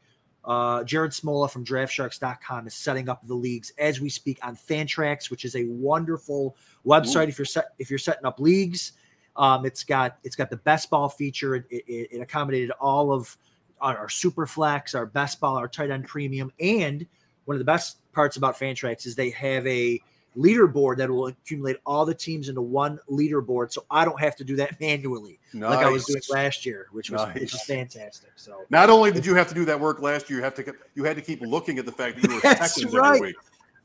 Uh, 0.48 0.82
Jared 0.82 1.12
Smola 1.12 1.50
from 1.50 1.62
DraftSharks.com 1.62 2.66
is 2.66 2.74
setting 2.74 3.10
up 3.10 3.20
the 3.26 3.34
leagues 3.34 3.70
as 3.78 4.00
we 4.00 4.08
speak 4.08 4.38
on 4.42 4.56
Fantrax, 4.56 5.30
which 5.30 5.44
is 5.44 5.54
a 5.54 5.64
wonderful 5.66 6.56
website 6.86 7.26
Ooh. 7.26 7.28
if 7.28 7.38
you're 7.38 7.44
set 7.44 7.74
if 7.78 7.90
you're 7.90 7.98
setting 7.98 8.24
up 8.24 8.40
leagues. 8.40 8.92
Um, 9.36 9.66
it's 9.66 9.84
got 9.84 10.16
it's 10.24 10.34
got 10.34 10.48
the 10.48 10.56
best 10.56 10.88
ball 10.88 11.10
feature. 11.10 11.54
It, 11.56 11.66
it, 11.68 12.08
it 12.12 12.20
accommodated 12.22 12.70
all 12.80 13.12
of 13.12 13.36
our, 13.82 13.98
our 13.98 14.08
super 14.08 14.46
flex, 14.46 14.94
our 14.94 15.04
best 15.04 15.38
ball, 15.38 15.56
our 15.56 15.68
tight 15.68 15.90
end 15.90 16.06
premium, 16.06 16.50
and 16.58 17.06
one 17.44 17.54
of 17.54 17.58
the 17.58 17.64
best 17.64 17.98
parts 18.12 18.38
about 18.38 18.58
Fantrax 18.58 19.04
is 19.04 19.14
they 19.14 19.30
have 19.30 19.66
a 19.66 20.00
leaderboard 20.38 20.96
that 20.98 21.10
will 21.10 21.26
accumulate 21.26 21.76
all 21.84 22.06
the 22.06 22.14
teams 22.14 22.48
into 22.48 22.62
one 22.62 22.98
leaderboard, 23.10 23.72
so 23.72 23.84
I 23.90 24.04
don't 24.04 24.20
have 24.20 24.36
to 24.36 24.44
do 24.44 24.56
that 24.56 24.80
manually 24.80 25.38
nice. 25.52 25.76
like 25.76 25.86
I 25.86 25.90
was 25.90 26.04
doing 26.04 26.22
last 26.30 26.64
year, 26.64 26.86
which 26.92 27.10
was 27.10 27.22
nice. 27.22 27.34
which 27.34 27.52
was 27.52 27.62
fantastic. 27.62 28.30
So 28.36 28.64
not 28.70 28.90
only 28.90 29.10
did 29.10 29.26
you 29.26 29.34
have 29.34 29.48
to 29.48 29.54
do 29.54 29.64
that 29.64 29.78
work 29.78 30.00
last 30.00 30.30
year, 30.30 30.38
you 30.38 30.44
have 30.44 30.54
to 30.54 30.74
you 30.94 31.04
had 31.04 31.16
to 31.16 31.22
keep 31.22 31.40
looking 31.40 31.78
at 31.78 31.86
the 31.86 31.92
fact 31.92 32.20
that 32.20 32.28
you 32.28 32.34
were 32.36 32.40
That's 32.42 32.84
right. 32.84 33.16
every 33.16 33.28
week. 33.28 33.36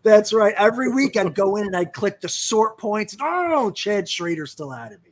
That's 0.03 0.33
right. 0.33 0.53
Every 0.57 0.93
week 0.93 1.15
I'd 1.17 1.33
go 1.33 1.55
in 1.55 1.65
and 1.65 1.75
I'd 1.75 1.93
click 1.93 2.19
the 2.19 2.29
sort 2.29 2.77
points. 2.77 3.15
Oh, 3.21 3.71
Chad 3.71 4.07
Schrader's 4.07 4.51
still 4.51 4.71
out 4.71 4.91
of 4.91 5.03
me. 5.03 5.11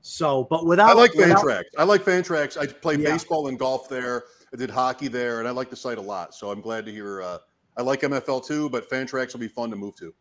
So, 0.00 0.44
but 0.50 0.66
without 0.66 0.90
I 0.90 0.94
like 0.94 1.12
Fantrax. 1.12 1.64
I 1.78 1.84
like 1.84 2.02
Fantrax. 2.02 2.58
I 2.58 2.66
play 2.66 2.96
yeah. 2.96 3.12
baseball 3.12 3.46
and 3.48 3.58
golf 3.58 3.88
there. 3.88 4.24
I 4.52 4.56
did 4.56 4.68
hockey 4.68 5.08
there, 5.08 5.38
and 5.38 5.46
I 5.46 5.52
like 5.52 5.70
the 5.70 5.76
site 5.76 5.98
a 5.98 6.02
lot. 6.02 6.34
So 6.34 6.50
I'm 6.50 6.60
glad 6.60 6.84
to 6.86 6.92
hear. 6.92 7.22
Uh, 7.22 7.38
I 7.76 7.82
like 7.82 8.00
MFL 8.00 8.44
too, 8.44 8.68
but 8.68 8.90
Fantrax 8.90 9.32
will 9.32 9.40
be 9.40 9.48
fun 9.48 9.70
to 9.70 9.76
move 9.76 9.94
to. 9.96 10.12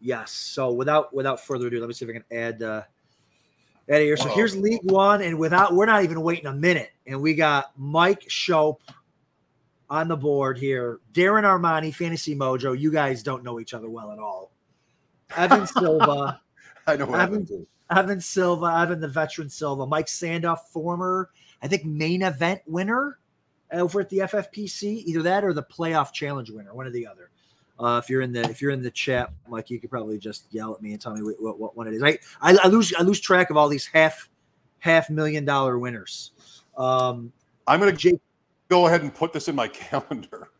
Yes. 0.00 0.32
So 0.32 0.72
without 0.72 1.14
without 1.14 1.44
further 1.44 1.66
ado, 1.66 1.80
let 1.80 1.88
me 1.88 1.94
see 1.94 2.04
if 2.04 2.10
I 2.10 2.14
can 2.14 2.24
add 2.30 2.62
uh 2.62 2.82
add 3.88 4.02
here. 4.02 4.16
So 4.16 4.28
here's 4.28 4.56
League 4.56 4.80
One, 4.84 5.22
and 5.22 5.38
without 5.38 5.74
we're 5.74 5.86
not 5.86 6.04
even 6.04 6.20
waiting 6.22 6.46
a 6.46 6.54
minute, 6.54 6.90
and 7.06 7.20
we 7.20 7.34
got 7.34 7.72
Mike 7.76 8.22
Schopp 8.28 8.78
on 9.90 10.08
the 10.08 10.16
board 10.16 10.58
here. 10.58 11.00
Darren 11.12 11.44
Armani, 11.44 11.94
Fantasy 11.94 12.34
Mojo. 12.34 12.78
You 12.78 12.92
guys 12.92 13.22
don't 13.22 13.42
know 13.42 13.58
each 13.60 13.74
other 13.74 13.88
well 13.88 14.12
at 14.12 14.18
all. 14.18 14.52
Evan 15.36 15.66
Silva. 15.66 16.40
I 16.86 16.96
know 16.96 17.12
Evan, 17.14 17.66
Evan 17.90 18.20
Silva, 18.20 18.66
Evan 18.80 19.00
the 19.00 19.08
veteran 19.08 19.48
Silva, 19.48 19.86
Mike 19.86 20.06
Sandoff, 20.06 20.60
former, 20.72 21.30
I 21.62 21.68
think, 21.68 21.84
main 21.84 22.22
event 22.22 22.62
winner 22.66 23.18
over 23.72 24.00
at 24.00 24.08
the 24.08 24.18
FFPC. 24.18 25.04
Either 25.04 25.22
that 25.22 25.44
or 25.44 25.52
the 25.52 25.62
playoff 25.62 26.12
challenge 26.12 26.50
winner, 26.50 26.74
one 26.74 26.86
or 26.86 26.90
the 26.90 27.06
other. 27.06 27.30
Uh, 27.78 28.00
if 28.02 28.10
you're 28.10 28.22
in 28.22 28.32
the 28.32 28.40
if 28.42 28.60
you're 28.60 28.72
in 28.72 28.82
the 28.82 28.90
chat, 28.90 29.30
Mike, 29.48 29.70
you 29.70 29.78
could 29.78 29.90
probably 29.90 30.18
just 30.18 30.46
yell 30.50 30.74
at 30.74 30.82
me 30.82 30.92
and 30.92 31.00
tell 31.00 31.14
me 31.14 31.22
what, 31.22 31.36
what, 31.40 31.58
what 31.60 31.76
one 31.76 31.86
it 31.86 31.94
is. 31.94 32.02
I, 32.02 32.18
I, 32.40 32.58
I 32.64 32.66
lose 32.66 32.92
I 32.98 33.02
lose 33.02 33.20
track 33.20 33.50
of 33.50 33.56
all 33.56 33.68
these 33.68 33.86
half 33.86 34.28
half 34.80 35.10
million 35.10 35.44
dollar 35.44 35.78
winners. 35.78 36.32
Um, 36.76 37.32
I'm 37.66 37.78
gonna 37.78 37.92
Jake, 37.92 38.20
go 38.68 38.86
ahead 38.86 39.02
and 39.02 39.14
put 39.14 39.32
this 39.32 39.48
in 39.48 39.54
my 39.54 39.68
calendar. 39.68 40.50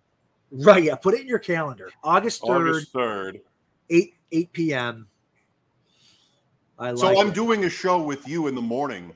Right, 0.51 0.85
yeah, 0.85 0.95
put 0.95 1.15
it 1.15 1.23
in 1.23 1.27
your 1.27 1.41
calendar. 1.41 1.91
August 2.05 2.43
third, 2.47 2.85
third, 2.93 3.41
eight 3.91 4.15
eight 4.31 4.53
p.m. 4.53 5.09
I 6.79 6.93
like 6.93 7.17
so 7.17 7.21
I'm 7.21 7.29
it. 7.29 7.35
doing 7.35 7.65
a 7.65 7.71
show 7.71 8.01
with 8.01 8.29
you 8.29 8.47
in 8.47 8.55
the 8.55 8.63
morning 8.63 9.13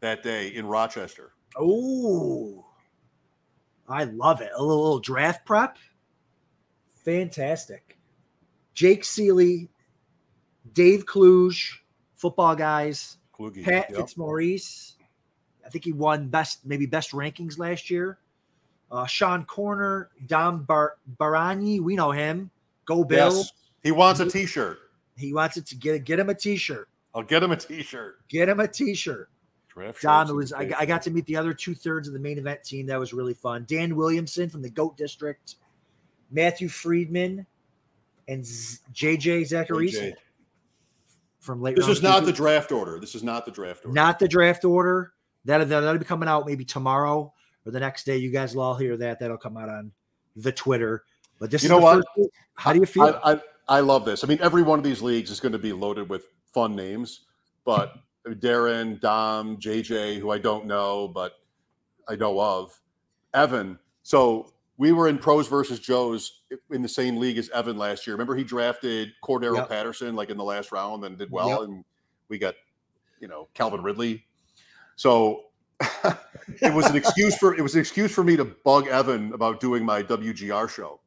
that 0.00 0.22
day 0.22 0.48
in 0.48 0.66
Rochester. 0.66 1.32
Oh, 1.58 2.64
I 3.88 4.04
love 4.04 4.40
it. 4.40 4.52
A 4.54 4.62
little, 4.62 4.82
little 4.82 5.00
draft 5.00 5.44
prep. 5.44 5.78
Fantastic. 7.06 7.96
Jake 8.74 9.04
Seeley, 9.04 9.70
Dave 10.72 11.06
Kluge, 11.06 11.84
football 12.16 12.56
guys, 12.56 13.18
Kluge, 13.32 13.62
Pat 13.62 13.86
yep. 13.90 14.00
Fitzmaurice. 14.00 14.96
I 15.64 15.68
think 15.68 15.84
he 15.84 15.92
won 15.92 16.28
best, 16.28 16.66
maybe 16.66 16.84
best 16.84 17.12
rankings 17.12 17.58
last 17.58 17.90
year. 17.90 18.18
Uh, 18.90 19.06
Sean 19.06 19.44
Koerner, 19.46 20.08
Dom 20.26 20.64
Bar- 20.64 20.96
Barani, 21.16 21.80
we 21.80 21.94
know 21.94 22.10
him. 22.10 22.50
Go 22.86 23.04
Bill. 23.04 23.36
Yes. 23.36 23.52
He 23.84 23.92
wants 23.92 24.18
a 24.18 24.28
T-shirt. 24.28 24.78
He 25.16 25.32
wants 25.32 25.56
it 25.56 25.66
to 25.66 25.76
get 25.76 26.04
get 26.04 26.18
him 26.18 26.28
a 26.28 26.34
T-shirt. 26.34 26.88
I'll 27.14 27.22
get 27.22 27.42
him 27.42 27.52
a 27.52 27.56
T-shirt. 27.56 28.28
Get 28.28 28.48
him 28.48 28.58
a 28.58 28.66
T-shirt. 28.66 29.30
It 29.78 30.34
was 30.34 30.52
I, 30.52 30.72
I, 30.78 30.86
got 30.86 31.02
to 31.02 31.10
meet 31.10 31.26
the 31.26 31.36
other 31.36 31.52
two 31.52 31.74
thirds 31.74 32.08
of 32.08 32.14
the 32.14 32.20
main 32.20 32.38
event 32.38 32.64
team. 32.64 32.86
That 32.86 32.98
was 32.98 33.12
really 33.12 33.34
fun. 33.34 33.66
Dan 33.68 33.94
Williamson 33.94 34.48
from 34.48 34.62
the 34.62 34.70
Goat 34.70 34.96
District. 34.96 35.56
Matthew 36.30 36.68
Friedman, 36.68 37.46
and 38.28 38.42
JJ 38.44 39.46
Zacharias 39.46 40.14
from 41.40 41.62
late. 41.62 41.76
This 41.76 41.88
is 41.88 42.02
not 42.02 42.24
the 42.24 42.32
draft 42.32 42.72
order. 42.72 42.98
This 42.98 43.14
is 43.14 43.22
not 43.22 43.44
the 43.44 43.52
draft 43.52 43.84
order. 43.84 43.94
Not 43.94 44.18
the 44.18 44.28
draft 44.28 44.64
order. 44.64 45.12
That 45.44 45.68
that'll 45.68 45.98
be 45.98 46.04
coming 46.04 46.28
out 46.28 46.46
maybe 46.46 46.64
tomorrow 46.64 47.32
or 47.64 47.72
the 47.72 47.78
next 47.80 48.04
day. 48.04 48.16
You 48.16 48.30
guys 48.30 48.54
will 48.54 48.62
all 48.62 48.74
hear 48.76 48.96
that. 48.96 49.20
That'll 49.20 49.36
come 49.38 49.56
out 49.56 49.68
on 49.68 49.92
the 50.34 50.50
Twitter. 50.52 51.04
But 51.38 51.50
this 51.50 51.62
You 51.62 51.66
is 51.66 51.70
know 51.70 51.78
the 51.78 51.82
what? 51.82 52.04
first- 52.16 52.30
How 52.54 52.72
do 52.72 52.80
you 52.80 52.86
feel? 52.86 53.20
I, 53.22 53.34
I 53.34 53.40
I 53.68 53.80
love 53.80 54.04
this. 54.04 54.24
I 54.24 54.26
mean, 54.26 54.38
every 54.40 54.62
one 54.62 54.78
of 54.78 54.84
these 54.84 55.02
leagues 55.02 55.30
is 55.30 55.40
going 55.40 55.52
to 55.52 55.58
be 55.58 55.72
loaded 55.72 56.08
with 56.08 56.26
fun 56.52 56.74
names, 56.74 57.26
but 57.64 57.96
Darren, 58.26 59.00
Dom, 59.00 59.56
JJ, 59.58 60.18
who 60.18 60.30
I 60.30 60.38
don't 60.38 60.66
know, 60.66 61.08
but 61.08 61.34
I 62.08 62.16
know 62.16 62.40
of, 62.40 62.78
Evan. 63.34 63.78
So 64.02 64.52
we 64.78 64.92
were 64.92 65.08
in 65.08 65.18
pros 65.18 65.48
versus 65.48 65.78
Joes 65.80 66.42
in 66.70 66.82
the 66.82 66.88
same 66.88 67.16
league 67.16 67.38
as 67.38 67.48
Evan 67.50 67.78
last 67.78 68.06
year. 68.06 68.14
Remember, 68.14 68.36
he 68.36 68.44
drafted 68.44 69.12
Cordarrelle 69.24 69.56
Yep. 69.56 69.68
Patterson 69.68 70.14
like 70.14 70.30
in 70.30 70.36
the 70.36 70.44
last 70.44 70.72
round 70.72 71.04
and 71.04 71.16
did 71.16 71.30
well, 71.30 71.48
Yep. 71.48 71.60
and 71.60 71.84
we 72.28 72.38
got 72.38 72.54
you 73.20 73.28
know 73.28 73.48
Calvin 73.54 73.82
Ridley. 73.82 74.26
So 74.96 75.44
it 76.62 76.72
was 76.72 76.86
an 76.86 76.96
excuse 76.96 77.36
for 77.36 77.54
it 77.54 77.62
was 77.62 77.74
an 77.74 77.80
excuse 77.80 78.12
for 78.12 78.24
me 78.24 78.36
to 78.36 78.44
bug 78.44 78.86
Evan 78.88 79.32
about 79.32 79.60
doing 79.60 79.84
my 79.84 80.02
WGR 80.02 80.68
show. 80.68 81.00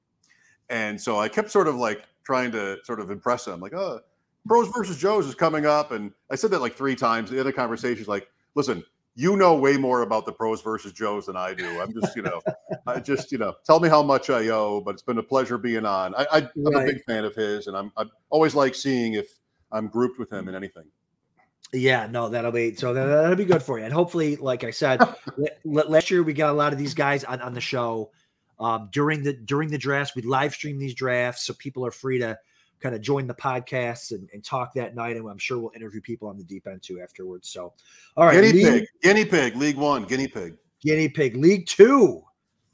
And 0.70 1.00
so 1.00 1.20
I 1.20 1.28
kept 1.30 1.50
sort 1.50 1.68
of 1.68 1.76
like 1.76 2.04
trying 2.24 2.52
to 2.52 2.78
sort 2.84 3.00
of 3.00 3.10
impress 3.10 3.48
him, 3.48 3.60
like, 3.60 3.74
oh, 3.74 4.02
pros 4.48 4.68
versus 4.68 4.98
Joes 4.98 5.26
is 5.26 5.34
coming 5.34 5.66
up. 5.66 5.92
And 5.92 6.12
I 6.30 6.36
said 6.36 6.52
that 6.52 6.62
like 6.62 6.76
three 6.76 6.96
times. 6.96 7.32
The 7.32 7.40
other 7.40 7.52
conversations, 7.52 8.08
like, 8.08 8.30
listen, 8.54 8.84
you 9.20 9.36
know 9.36 9.54
way 9.54 9.76
more 9.76 10.02
about 10.04 10.26
the 10.26 10.32
pros 10.32 10.62
versus 10.62 10.94
Joes 10.94 11.26
than 11.26 11.36
I 11.36 11.54
do. 11.54 11.82
I'm 11.82 11.94
just, 11.94 12.16
you 12.16 12.22
know, 12.22 12.42
I 12.88 13.02
just, 13.02 13.34
you 13.34 13.38
know, 13.38 13.54
tell 13.66 13.82
me 13.82 13.90
how 13.90 14.02
much 14.02 14.30
I 14.30 14.48
owe, 14.48 14.80
but 14.80 14.92
it's 14.92 15.02
been 15.02 15.18
a 15.18 15.24
pleasure 15.24 15.58
being 15.58 15.86
on. 15.86 16.16
I, 16.16 16.28
I, 16.32 16.38
I'm 16.66 16.76
a 16.76 16.86
big 16.86 17.04
fan 17.04 17.26
of 17.26 17.36
his, 17.36 17.68
and 17.68 17.76
I'm, 17.76 17.92
I 17.98 18.06
always 18.30 18.56
like 18.56 18.76
seeing 18.76 19.16
if 19.16 19.28
I'm 19.74 19.88
grouped 19.88 20.20
with 20.20 20.32
him 20.32 20.48
in 20.48 20.56
anything. 20.56 20.86
Yeah, 21.74 22.08
no, 22.10 22.30
that'll 22.30 22.54
be 22.54 22.76
so 22.76 22.94
that, 22.94 23.06
that'll 23.06 23.36
be 23.36 23.44
good 23.44 23.62
for 23.62 23.78
you. 23.78 23.84
And 23.84 23.94
hopefully, 23.94 24.38
like 24.38 24.64
I 24.64 24.72
said, 24.72 25.02
la- 25.02 25.50
la- 25.66 25.90
last 25.90 26.10
year 26.10 26.24
we 26.24 26.32
got 26.34 26.52
a 26.52 26.54
lot 26.54 26.72
of 26.72 26.80
these 26.80 26.94
guys 26.94 27.26
on, 27.26 27.42
on 27.42 27.54
the 27.54 27.62
show. 27.62 28.12
Um, 28.58 28.90
during 28.92 29.24
the 29.24 29.34
during 29.34 29.70
the 29.70 29.78
drafts, 29.78 30.16
we 30.16 30.22
live 30.22 30.54
stream 30.54 30.80
these 30.80 30.96
drafts, 30.96 31.46
so 31.46 31.54
people 31.54 31.86
are 31.86 31.92
free 31.92 32.20
to 32.20 32.40
kind 32.80 32.96
of 32.96 33.02
join 33.02 33.28
the 33.28 33.34
podcasts 33.34 34.12
and, 34.12 34.30
and 34.34 34.44
talk 34.44 34.74
that 34.74 34.96
night. 34.96 35.18
And 35.18 35.28
I'm 35.30 35.38
sure 35.38 35.60
we'll 35.60 35.72
interview 35.76 36.02
people 36.02 36.28
on 36.28 36.38
the 36.38 36.44
deep 36.44 36.68
end 36.68 36.82
too 36.82 37.02
afterwards. 37.02 37.50
So, 37.50 37.74
all 38.18 38.26
right, 38.26 38.34
guinea 38.34 38.52
League- 38.54 38.66
pig, 38.66 38.88
guinea 39.04 39.26
pig, 39.26 39.56
League 39.56 39.78
One, 39.78 40.06
guinea 40.06 40.28
pig. 40.28 40.56
Guinea 40.82 41.10
Pig 41.10 41.36
League 41.36 41.66
Two, 41.68 42.22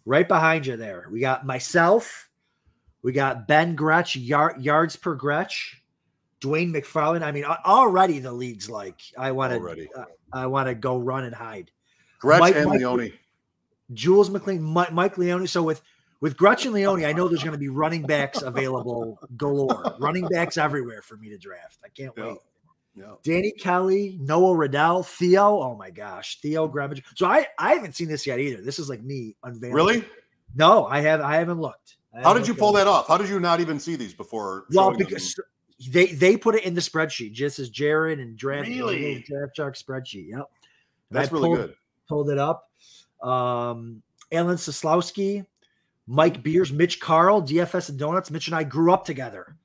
right 0.06 0.28
behind 0.28 0.68
you 0.68 0.78
there. 0.78 1.08
We 1.12 1.20
got 1.20 1.46
myself, 1.46 2.30
we 3.02 3.12
got 3.12 3.48
Ben 3.48 3.76
Gretch, 3.76 4.16
yard, 4.16 4.62
yards 4.62 4.96
per 4.96 5.16
Gretch, 5.16 5.82
Dwain 6.40 6.72
McFarland. 6.72 7.24
I 7.24 7.32
mean, 7.32 7.46
already 7.46 8.20
the 8.20 8.32
league's 8.32 8.70
like 8.70 9.02
I 9.18 9.32
want 9.32 9.54
to, 9.54 9.58
Already. 9.60 9.90
Uh, 9.98 10.06
I 10.32 10.46
want 10.46 10.68
to 10.68 10.76
go 10.76 10.98
run 11.00 11.24
and 11.24 11.34
hide. 11.34 11.72
Gretch 12.20 12.40
Mike- 12.42 12.56
and 12.56 12.66
Mike- 12.70 12.80
Leone. 12.80 13.12
Jules 13.94 14.30
McLean, 14.30 14.62
Mike, 14.62 14.92
Mike 14.94 15.18
Leone. 15.18 15.48
So 15.48 15.62
with 15.64 15.82
with 16.22 16.38
Gretchen 16.38 16.74
Leone, 16.74 17.04
I 17.06 17.12
know 17.14 17.28
there's 17.28 17.44
going 17.44 17.54
to 17.54 17.60
be 17.60 17.70
running 17.70 18.04
backs 18.04 18.42
available 18.42 19.20
galore, 19.38 19.96
running 20.00 20.28
backs 20.28 20.58
everywhere 20.58 21.02
for 21.02 21.18
me 21.18 21.30
to 21.30 21.38
draft. 21.38 21.80
I 21.84 21.90
can't 21.90 22.16
wait. 22.18 22.38
Yeah. 22.98 23.16
Danny 23.24 23.52
Kelly, 23.52 24.18
Noah 24.22 24.56
Riddell, 24.56 25.04
Theo. 25.04 25.60
Oh 25.62 25.76
my 25.76 25.90
gosh, 25.92 26.40
Theo 26.42 26.68
Grabbage. 26.70 27.04
So 27.16 27.26
I 27.28 27.46
I 27.60 27.74
haven't 27.74 27.94
seen 27.96 28.08
this 28.08 28.26
yet 28.26 28.40
either. 28.40 28.62
This 28.62 28.80
is 28.80 28.90
like 28.90 29.04
me 29.04 29.36
unveiling. 29.44 29.76
Really? 29.76 30.06
No, 30.56 30.86
I 30.86 31.02
have 31.02 31.20
I 31.20 31.36
haven't 31.36 31.60
looked. 31.60 31.98
I 32.14 32.20
How 32.22 32.30
haven't 32.30 32.44
did 32.44 32.48
you 32.48 32.56
pull 32.56 32.72
that 32.74 32.88
off? 32.88 33.10
How 33.10 33.18
did 33.18 33.28
you 33.28 33.42
not 33.42 33.60
even 33.60 33.80
see 33.82 33.98
these 33.98 34.14
before? 34.14 34.64
Well, 34.72 34.86
showing 34.92 34.98
them? 35.00 35.08
because 35.08 35.36
they 35.90 36.06
they 36.06 36.38
put 36.38 36.56
it 36.56 36.64
in 36.64 36.74
the 36.74 36.80
spreadsheet 36.80 37.34
just 37.34 37.60
as 37.60 37.70
Jared 37.70 38.22
and 38.22 38.38
draft 38.38 38.70
Really? 38.70 39.26
draft 39.28 39.58
shark 39.58 39.76
spreadsheet. 39.76 40.30
Yep. 40.30 40.46
That's 41.12 41.30
I 41.30 41.32
really 41.34 41.48
pulled- 41.50 41.58
good. 41.58 41.76
pulled 42.08 42.30
it 42.30 42.38
up. 42.38 42.70
Um, 43.22 44.02
Alan 44.32 44.56
Soslowski, 44.56 45.46
Mike 46.08 46.44
Beers, 46.44 46.72
Mitch 46.72 47.00
Carl, 47.00 47.42
DFS 47.42 47.90
and 47.90 47.98
Donuts. 48.00 48.30
Mitch 48.32 48.48
and 48.48 48.56
I 48.56 48.64
grew 48.64 48.94
up 48.94 49.06
together 49.06 49.56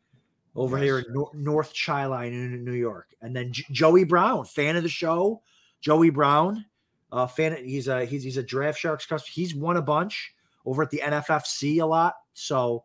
over 0.56 0.78
here 0.78 0.98
in 1.00 1.04
Nor- 1.10 1.30
North 1.34 1.72
Chi-Line 1.78 2.32
in 2.32 2.64
New 2.64 2.72
York. 2.72 3.08
And 3.20 3.36
then 3.36 3.52
J- 3.52 3.64
Joey 3.70 4.04
Brown, 4.04 4.44
fan 4.44 4.76
of 4.76 4.82
the 4.82 4.88
show. 4.88 5.42
Joey 5.80 6.10
Brown, 6.10 6.64
uh, 7.12 7.26
fan. 7.26 7.56
He's 7.64 7.88
a 7.88 8.04
he's 8.04 8.22
he's 8.22 8.36
a 8.36 8.42
Draft 8.42 8.78
Sharks 8.78 9.06
customer. 9.06 9.32
He's 9.32 9.54
won 9.54 9.76
a 9.76 9.82
bunch 9.82 10.34
over 10.66 10.82
at 10.82 10.90
the 10.90 11.02
NFFC 11.04 11.80
a 11.82 11.86
lot. 11.86 12.14
So 12.34 12.84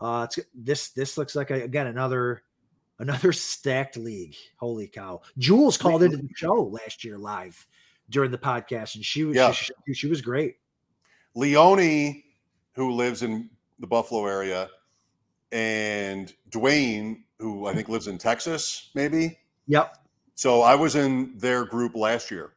uh, 0.00 0.26
it's, 0.28 0.46
this 0.54 0.88
this 0.90 1.16
looks 1.18 1.34
like 1.34 1.50
a, 1.50 1.62
again 1.62 1.86
another 1.86 2.42
another 2.98 3.32
stacked 3.32 3.96
league. 3.96 4.34
Holy 4.56 4.86
cow! 4.88 5.22
Jules 5.38 5.76
called 5.78 6.02
into 6.02 6.16
the 6.18 6.28
show 6.34 6.54
last 6.54 7.04
year 7.04 7.16
live 7.18 7.66
during 8.10 8.30
the 8.30 8.38
podcast, 8.38 8.96
and 8.96 9.04
she 9.04 9.24
was 9.24 9.34
Yeah. 9.36 9.52
she, 9.52 9.72
she, 9.88 9.94
she 9.94 10.06
was 10.08 10.20
great. 10.20 10.56
Leone, 11.34 12.22
who 12.76 12.92
lives 12.92 13.22
in 13.22 13.50
the 13.80 13.86
Buffalo 13.86 14.26
area, 14.26 14.68
and 15.50 16.32
Dwain, 16.50 17.22
who 17.38 17.66
I 17.66 17.74
think 17.74 17.88
lives 17.88 18.06
in 18.06 18.18
Texas, 18.18 18.90
maybe. 18.94 19.38
Yep. 19.66 19.96
So 20.34 20.60
I 20.62 20.74
was 20.74 20.94
in 20.94 21.32
their 21.38 21.64
group 21.64 21.96
last 21.96 22.30
year, 22.30 22.52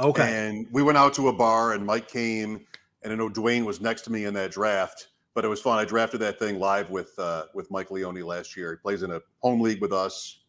Okay. 0.00 0.48
and 0.48 0.66
we 0.72 0.82
went 0.82 0.98
out 0.98 1.14
to 1.14 1.28
a 1.28 1.32
bar, 1.32 1.72
and 1.72 1.86
Mike 1.86 2.08
came, 2.08 2.66
and 3.02 3.12
I 3.12 3.16
know 3.16 3.28
Dwain 3.28 3.64
was 3.64 3.80
next 3.80 4.02
to 4.02 4.12
me 4.12 4.24
in 4.24 4.34
that 4.34 4.50
draft. 4.50 5.08
But 5.34 5.46
it 5.46 5.48
was 5.48 5.62
fun. 5.62 5.78
I 5.78 5.86
drafted 5.86 6.20
that 6.20 6.38
thing 6.38 6.58
live 6.58 6.90
with 6.90 7.18
uh, 7.18 7.44
with 7.54 7.70
Mike 7.70 7.90
Leone 7.90 8.20
last 8.20 8.54
year. 8.54 8.72
He 8.72 8.76
plays 8.76 9.02
in 9.02 9.12
a 9.12 9.20
home 9.40 9.62
league 9.62 9.80
with 9.80 9.92
us. 9.92 10.40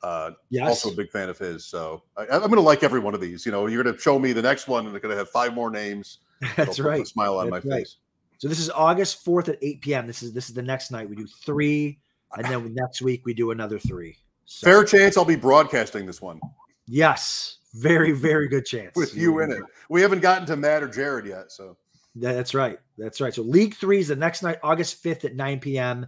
Uh, 0.00 0.30
yes. 0.48 0.68
also 0.68 0.92
a 0.92 0.94
big 0.94 1.10
fan 1.10 1.28
of 1.28 1.36
his. 1.36 1.64
So 1.64 2.04
I, 2.16 2.22
I'm 2.30 2.42
going 2.42 2.54
to 2.54 2.60
like 2.60 2.84
every 2.84 3.00
one 3.00 3.14
of 3.14 3.20
these. 3.20 3.44
You 3.44 3.50
know, 3.50 3.66
you're 3.66 3.82
going 3.82 3.92
to 3.96 4.00
show 4.00 4.16
me 4.20 4.32
the 4.32 4.42
next 4.42 4.68
one, 4.68 4.84
and 4.84 4.94
they're 4.94 5.00
going 5.00 5.10
to 5.12 5.18
have 5.18 5.30
five 5.30 5.54
more 5.54 5.70
names. 5.70 6.18
That's 6.40 6.58
It'll 6.58 6.84
put 6.84 6.90
right. 6.90 7.02
A 7.02 7.06
smile 7.06 7.38
on 7.38 7.50
That's 7.50 7.64
my 7.64 7.70
right. 7.70 7.80
face. 7.80 7.96
So 8.38 8.48
this 8.48 8.58
is 8.58 8.70
August 8.70 9.24
fourth 9.24 9.48
at 9.48 9.58
eight 9.62 9.80
p.m. 9.80 10.06
This 10.06 10.22
is 10.22 10.32
this 10.32 10.48
is 10.48 10.54
the 10.54 10.62
next 10.62 10.90
night. 10.90 11.08
We 11.08 11.16
do 11.16 11.26
three, 11.26 11.98
and 12.36 12.44
then 12.46 12.74
next 12.74 13.00
week 13.02 13.24
we 13.24 13.32
do 13.34 13.50
another 13.50 13.78
three. 13.78 14.16
So, 14.44 14.64
Fair 14.64 14.84
chance 14.84 15.16
I'll 15.16 15.24
be 15.24 15.36
broadcasting 15.36 16.06
this 16.06 16.20
one 16.22 16.40
Yes. 16.86 17.58
Very 17.74 18.12
very 18.12 18.48
good 18.48 18.64
chance 18.64 18.92
with 18.96 19.14
you 19.14 19.40
in 19.40 19.50
it. 19.52 19.62
We 19.90 20.00
haven't 20.00 20.20
gotten 20.20 20.46
to 20.46 20.56
Matt 20.56 20.82
or 20.82 20.88
Jared 20.88 21.26
yet, 21.26 21.52
so 21.52 21.76
That's 22.14 22.54
right. 22.54 22.78
That's 22.96 23.20
right. 23.20 23.34
So 23.34 23.42
League 23.42 23.74
Three 23.74 23.98
is 23.98 24.08
the 24.08 24.16
next 24.16 24.42
night, 24.42 24.58
August 24.62 25.02
5th 25.04 25.24
at 25.24 25.34
9 25.34 25.60
p.m. 25.60 26.06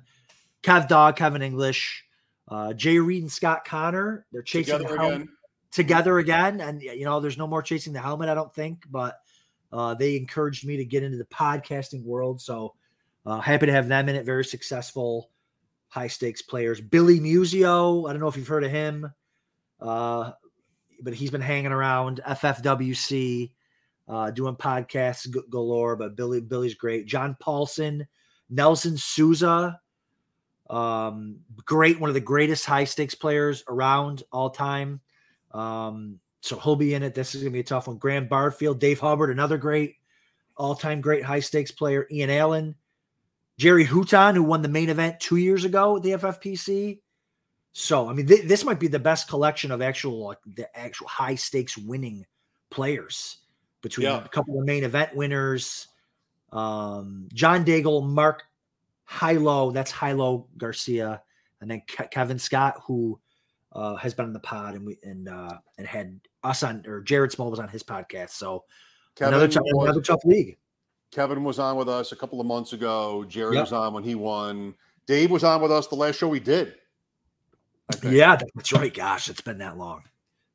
Kev 0.63 0.89
Dog, 0.89 1.17
Kevin 1.17 1.43
English, 1.43 2.05
uh, 2.49 2.73
Jay 2.73 2.99
Reed 2.99 3.23
and 3.23 3.31
Scott 3.33 3.65
Connor. 3.65 4.27
They're 4.33 4.43
chasing 4.43 4.79
together 4.79 4.95
the 4.95 5.01
helmet 5.01 5.17
again. 5.23 5.29
together 5.73 6.19
again. 6.19 6.61
And 6.61 6.81
you 6.81 7.05
know, 7.05 7.21
there's 7.21 7.39
no 7.39 7.47
more 7.47 7.63
chasing 7.63 7.93
the 7.93 8.01
helmet, 8.01 8.29
I 8.29 8.35
don't 8.35 8.55
think, 8.55 8.85
but 8.91 9.21
uh, 9.73 9.95
they 9.95 10.17
encouraged 10.17 10.67
me 10.67 10.77
to 10.77 10.85
get 10.85 11.03
into 11.03 11.19
the 11.19 11.25
podcasting 11.25 12.05
world. 12.05 12.41
So 12.41 12.75
uh, 13.27 13.41
happy 13.41 13.67
to 13.67 13.73
have 13.73 13.89
them 13.89 14.09
in 14.09 14.17
it. 14.17 14.25
Very 14.25 14.45
successful, 14.45 15.31
high 15.89 16.09
stakes 16.09 16.43
players. 16.43 16.81
Billy 16.81 17.21
Musio, 17.21 18.09
I 18.09 18.13
don't 18.13 18.21
know 18.21 18.29
if 18.29 18.37
you've 18.37 18.49
heard 18.49 18.65
of 18.65 18.71
him. 18.71 19.13
Uh, 19.81 20.33
but 21.01 21.15
he's 21.15 21.31
been 21.31 21.41
hanging 21.41 21.73
around 21.73 22.21
FFPC 22.27 23.53
uh, 24.09 24.31
doing 24.31 24.57
podcasts 24.57 25.29
galore. 25.51 25.97
But 25.97 26.17
Billy 26.17 26.41
Billy's 26.41 26.75
great. 26.75 27.07
John 27.07 27.37
Paulson, 27.39 28.07
Nelson 28.51 28.97
Souza, 28.97 29.81
um, 30.71 31.41
great, 31.65 32.01
one 32.01 32.11
of 32.11 32.15
the 32.15 32.21
greatest 32.21 32.67
high 32.67 32.85
stakes 32.85 33.15
players 33.15 33.63
around 33.69 34.23
all 34.33 34.51
time. 34.51 35.01
Um, 35.53 36.21
so 36.41 36.59
he'll 36.59 36.77
be 36.77 36.95
in 36.95 37.03
it. 37.03 37.15
This 37.15 37.35
is 37.35 37.43
gonna 37.43 37.53
be 37.53 37.61
a 37.61 37.65
tough 37.65 37.89
one. 37.89 37.99
Graham 37.99 38.29
Barfield, 38.29 38.79
Dave 38.79 39.01
Hubbard, 39.01 39.31
another 39.31 39.59
great 39.59 39.97
all 40.57 40.75
time 40.75 41.01
great 41.01 41.25
high 41.25 41.41
stakes 41.41 41.71
player. 41.71 42.07
Ian 42.11 42.31
Allen, 42.31 42.75
Jerry 43.59 43.85
Houghton, 43.85 44.35
who 44.35 44.43
won 44.43 44.63
the 44.63 44.69
main 44.69 44.89
event 44.89 45.21
two 45.21 45.37
years 45.37 45.65
ago 45.65 45.97
at 45.97 46.03
the 46.03 46.13
FFPC. 46.13 47.01
So 47.73 48.09
I 48.09 48.13
mean, 48.13 48.27
th- 48.27 48.47
this 48.47 48.65
might 48.65 48.81
be 48.81 48.89
the 48.89 48.99
best 48.99 49.29
collection 49.29 49.71
of 49.71 49.83
actual 49.83 50.25
like 50.27 50.39
the 50.55 50.69
actual 50.79 51.07
high 51.09 51.35
stakes 51.37 51.77
winning 51.79 52.25
players 52.71 53.39
between 53.83 54.07
Yeah. 54.07 54.25
a 54.25 54.29
couple 54.29 54.59
of 54.59 54.65
main 54.65 54.85
event 54.85 55.15
winners. 55.15 55.89
Um, 56.51 57.29
John 57.33 57.65
Daigle, 57.65 58.05
Mark 58.07 58.45
Hilo, 59.09 59.71
that's 59.71 59.93
Hilo 59.93 60.47
Garcia, 60.57 61.23
and 61.61 61.71
then 61.71 61.83
Ke- 61.83 62.11
Kevin 62.11 62.39
Scott, 62.39 62.81
who 62.87 63.21
uh, 63.73 63.95
has 63.97 64.15
been 64.15 64.25
on 64.27 64.33
the 64.33 64.41
pod 64.41 64.75
and 64.75 64.85
we 64.87 64.99
and 65.03 65.29
uh, 65.29 65.59
and 65.77 65.87
had 65.87 66.21
us 66.45 66.63
on 66.63 66.85
or 66.87 67.01
Jared 67.01 67.31
Smola 67.31 67.51
was 67.51 67.61
on 67.61 67.69
his 67.69 67.83
podcast. 67.83 68.31
So 68.31 68.65
Kevin 69.15 69.35
another 69.35 69.49
tough, 69.49 69.63
was, 69.65 69.85
another 69.85 70.01
tough 70.03 70.25
league. 70.25 70.57
Kevin 71.11 71.43
was 71.45 71.59
on 71.59 71.77
with 71.77 71.89
us 71.89 72.13
a 72.13 72.17
couple 72.17 72.41
of 72.41 72.47
months 72.47 72.73
ago. 72.73 73.25
Jared 73.29 73.55
Yep. 73.55 73.63
was 73.65 73.73
on 73.73 73.95
when 73.95 74.05
he 74.05 74.15
won. 74.15 74.75
Dave 75.07 75.31
was 75.31 75.45
on 75.45 75.61
with 75.63 75.73
us 75.73 75.87
the 75.87 75.95
last 75.95 76.17
show 76.19 76.29
we 76.29 76.41
did. 76.41 76.75
Yeah, 78.03 78.37
that's 78.55 78.73
right. 78.73 78.93
Gosh, 78.93 79.31
it's 79.31 79.41
been 79.41 79.59
that 79.59 79.79
long. 79.79 80.03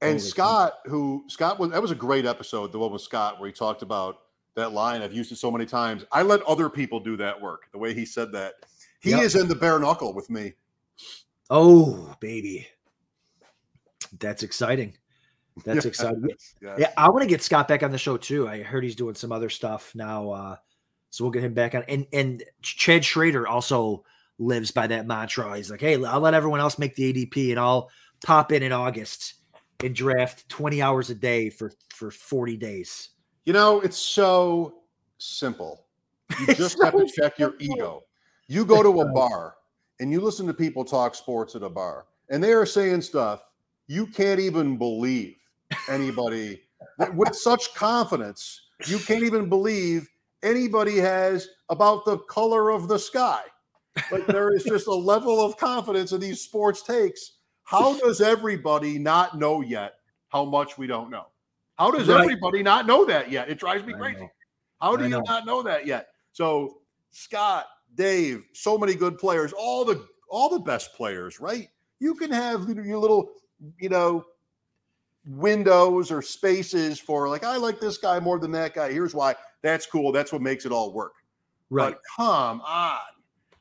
And 0.02 0.19
Holy 0.19 0.19
Scott, 0.19 0.73
who 0.86 1.23
Scott 1.28 1.60
was, 1.60 1.71
that 1.71 1.82
was 1.82 1.91
a 1.91 1.95
great 1.95 2.26
episode, 2.26 2.71
the 2.71 2.78
one 2.78 2.91
with 2.91 3.02
Scott, 3.02 3.39
where 3.39 3.47
he 3.47 3.54
talked 3.54 3.82
about 3.82 4.17
that 4.56 4.71
line. 4.71 5.02
I've 5.02 5.13
used 5.13 5.32
it 5.32 5.38
so 5.38 5.49
many 5.49 5.65
times. 5.65 6.06
I 6.12 6.21
let 6.21 6.41
other 6.43 6.69
people 6.69 6.99
do 6.99 7.17
that 7.17 7.41
work. 7.41 7.63
The 7.71 7.80
way 7.80 7.93
he 7.93 8.06
said 8.06 8.32
that, 8.34 8.54
he 8.99 9.12
Yep. 9.12 9.21
is 9.23 9.36
in 9.36 9.47
the 9.47 9.56
bare 9.56 9.80
knuckle 9.80 10.13
with 10.13 10.30
me. 10.30 10.54
Oh, 11.49 12.13
baby. 12.19 12.67
That's 14.19 14.43
exciting. 14.43 14.95
That's 15.63 15.86
exciting. 15.86 16.28
yes. 16.30 16.54
Yeah, 16.78 16.91
I 16.97 17.10
want 17.10 17.21
to 17.21 17.28
get 17.28 17.41
Scott 17.41 17.67
back 17.67 17.84
on 17.84 17.91
the 17.91 17.97
show 17.97 18.17
too. 18.17 18.47
I 18.47 18.63
heard 18.63 18.84
he's 18.84 18.95
doing 18.95 19.15
some 19.15 19.32
other 19.32 19.49
stuff 19.49 19.93
now, 19.93 20.32
uh, 20.32 20.56
so 21.10 21.23
we'll 21.23 21.32
get 21.32 21.43
him 21.43 21.54
back 21.54 21.76
on. 21.76 21.84
And 21.88 22.08
and 22.12 22.43
Chad 22.62 23.06
Schrader 23.06 23.47
also 23.47 24.04
lives 24.39 24.71
by 24.71 24.88
that 24.88 25.06
mantra. 25.06 25.56
He's 25.56 25.69
like, 25.69 25.82
hey, 25.82 26.04
I'll 26.04 26.19
let 26.19 26.34
everyone 26.34 26.60
else 26.60 26.80
make 26.80 26.95
the 26.95 27.13
ADP, 27.13 27.52
and 27.52 27.60
I'll 27.60 27.89
pop 28.26 28.52
in 28.52 28.63
in 28.63 28.71
August 28.71 29.36
and 29.84 29.95
draft 29.95 30.49
twenty 30.49 30.82
hours 30.82 31.10
a 31.12 31.15
day 31.15 31.49
for 31.49 31.71
for 31.89 32.10
forty 32.10 32.58
days. 32.58 33.10
You 33.45 33.54
know, 33.54 33.82
it's 33.82 33.97
so 33.97 34.82
simple. 35.19 35.86
You 36.39 36.47
just 36.56 36.82
have 36.82 36.93
to 36.93 37.08
so 37.08 37.21
check 37.21 37.38
your 37.38 37.54
ego. 37.60 38.02
You 38.47 38.65
go 38.65 38.82
to 38.82 39.02
a 39.02 39.06
bar 39.13 39.56
and 39.99 40.12
you 40.12 40.19
listen 40.19 40.47
to 40.47 40.54
people 40.54 40.84
talk 40.84 41.13
sports 41.13 41.56
at 41.56 41.62
a 41.62 41.69
bar, 41.69 42.06
and 42.30 42.43
they 42.43 42.54
are 42.54 42.65
saying 42.65 43.02
stuff 43.02 43.43
you 43.88 44.08
can't 44.08 44.39
even 44.39 44.78
believe 44.78 45.36
anybody 45.89 46.62
with 47.13 47.36
such 47.36 47.74
confidence. 47.76 48.62
You 48.88 49.00
can't 49.00 49.24
even 49.24 49.50
believe 49.50 50.10
anybody 50.41 50.98
has 50.98 51.48
about 51.69 52.06
the 52.06 52.17
color 52.19 52.69
of 52.69 52.88
the 52.88 53.00
sky. 53.00 53.41
Like 54.12 54.26
there 54.28 54.54
is 54.54 54.63
just 54.63 54.88
a 54.88 54.93
level 54.93 55.43
of 55.43 55.58
confidence 55.58 56.12
in 56.12 56.19
these 56.19 56.41
sports 56.41 56.82
takes. 56.82 57.38
How 57.63 57.98
does 58.00 58.22
everybody 58.22 59.00
not 59.00 59.38
know 59.38 59.62
yet 59.62 59.96
how 60.30 60.46
much 60.46 60.78
we 60.78 60.88
don't 60.88 61.10
know? 61.10 61.28
How 61.78 61.91
does 61.91 62.08
Right. 62.08 62.22
everybody 62.22 62.62
not 62.62 62.86
know 62.86 63.06
that 63.06 63.32
yet? 63.32 63.50
It 63.50 63.60
drives 63.60 63.84
me 63.86 63.93
crazy. 63.93 64.30
How 64.82 64.96
do 64.96 65.08
you 65.08 65.22
not 65.26 65.46
know 65.46 65.63
that 65.63 65.86
yet? 65.88 66.10
So 66.34 66.80
Scott, 67.12 67.65
Dave, 67.96 68.46
so 68.54 68.78
many 68.78 68.96
good 68.96 69.17
players, 69.17 69.54
all 69.54 69.86
the 69.86 70.06
all 70.30 70.50
the 70.50 70.60
best 70.60 70.93
players, 70.93 71.39
right? 71.39 71.69
You 72.00 72.15
can 72.15 72.32
have 72.32 72.67
your 72.67 72.98
little, 72.98 73.30
you 73.80 73.89
know, 73.89 74.26
windows 75.26 76.12
or 76.12 76.21
spaces 76.21 76.99
for 76.99 77.30
like, 77.30 77.43
I 77.43 77.58
like 77.58 77.80
this 77.80 77.97
guy 77.97 78.19
more 78.19 78.39
than 78.39 78.52
that 78.52 78.73
guy. 78.73 78.91
Here's 78.91 79.13
why. 79.15 79.36
That's 79.62 79.86
cool. 79.86 80.12
That's 80.12 80.32
what 80.34 80.41
makes 80.41 80.65
it 80.65 80.71
all 80.71 80.91
work. 80.93 81.13
Right. 81.69 81.93
But 81.93 82.02
come 82.15 82.62
on. 82.62 82.99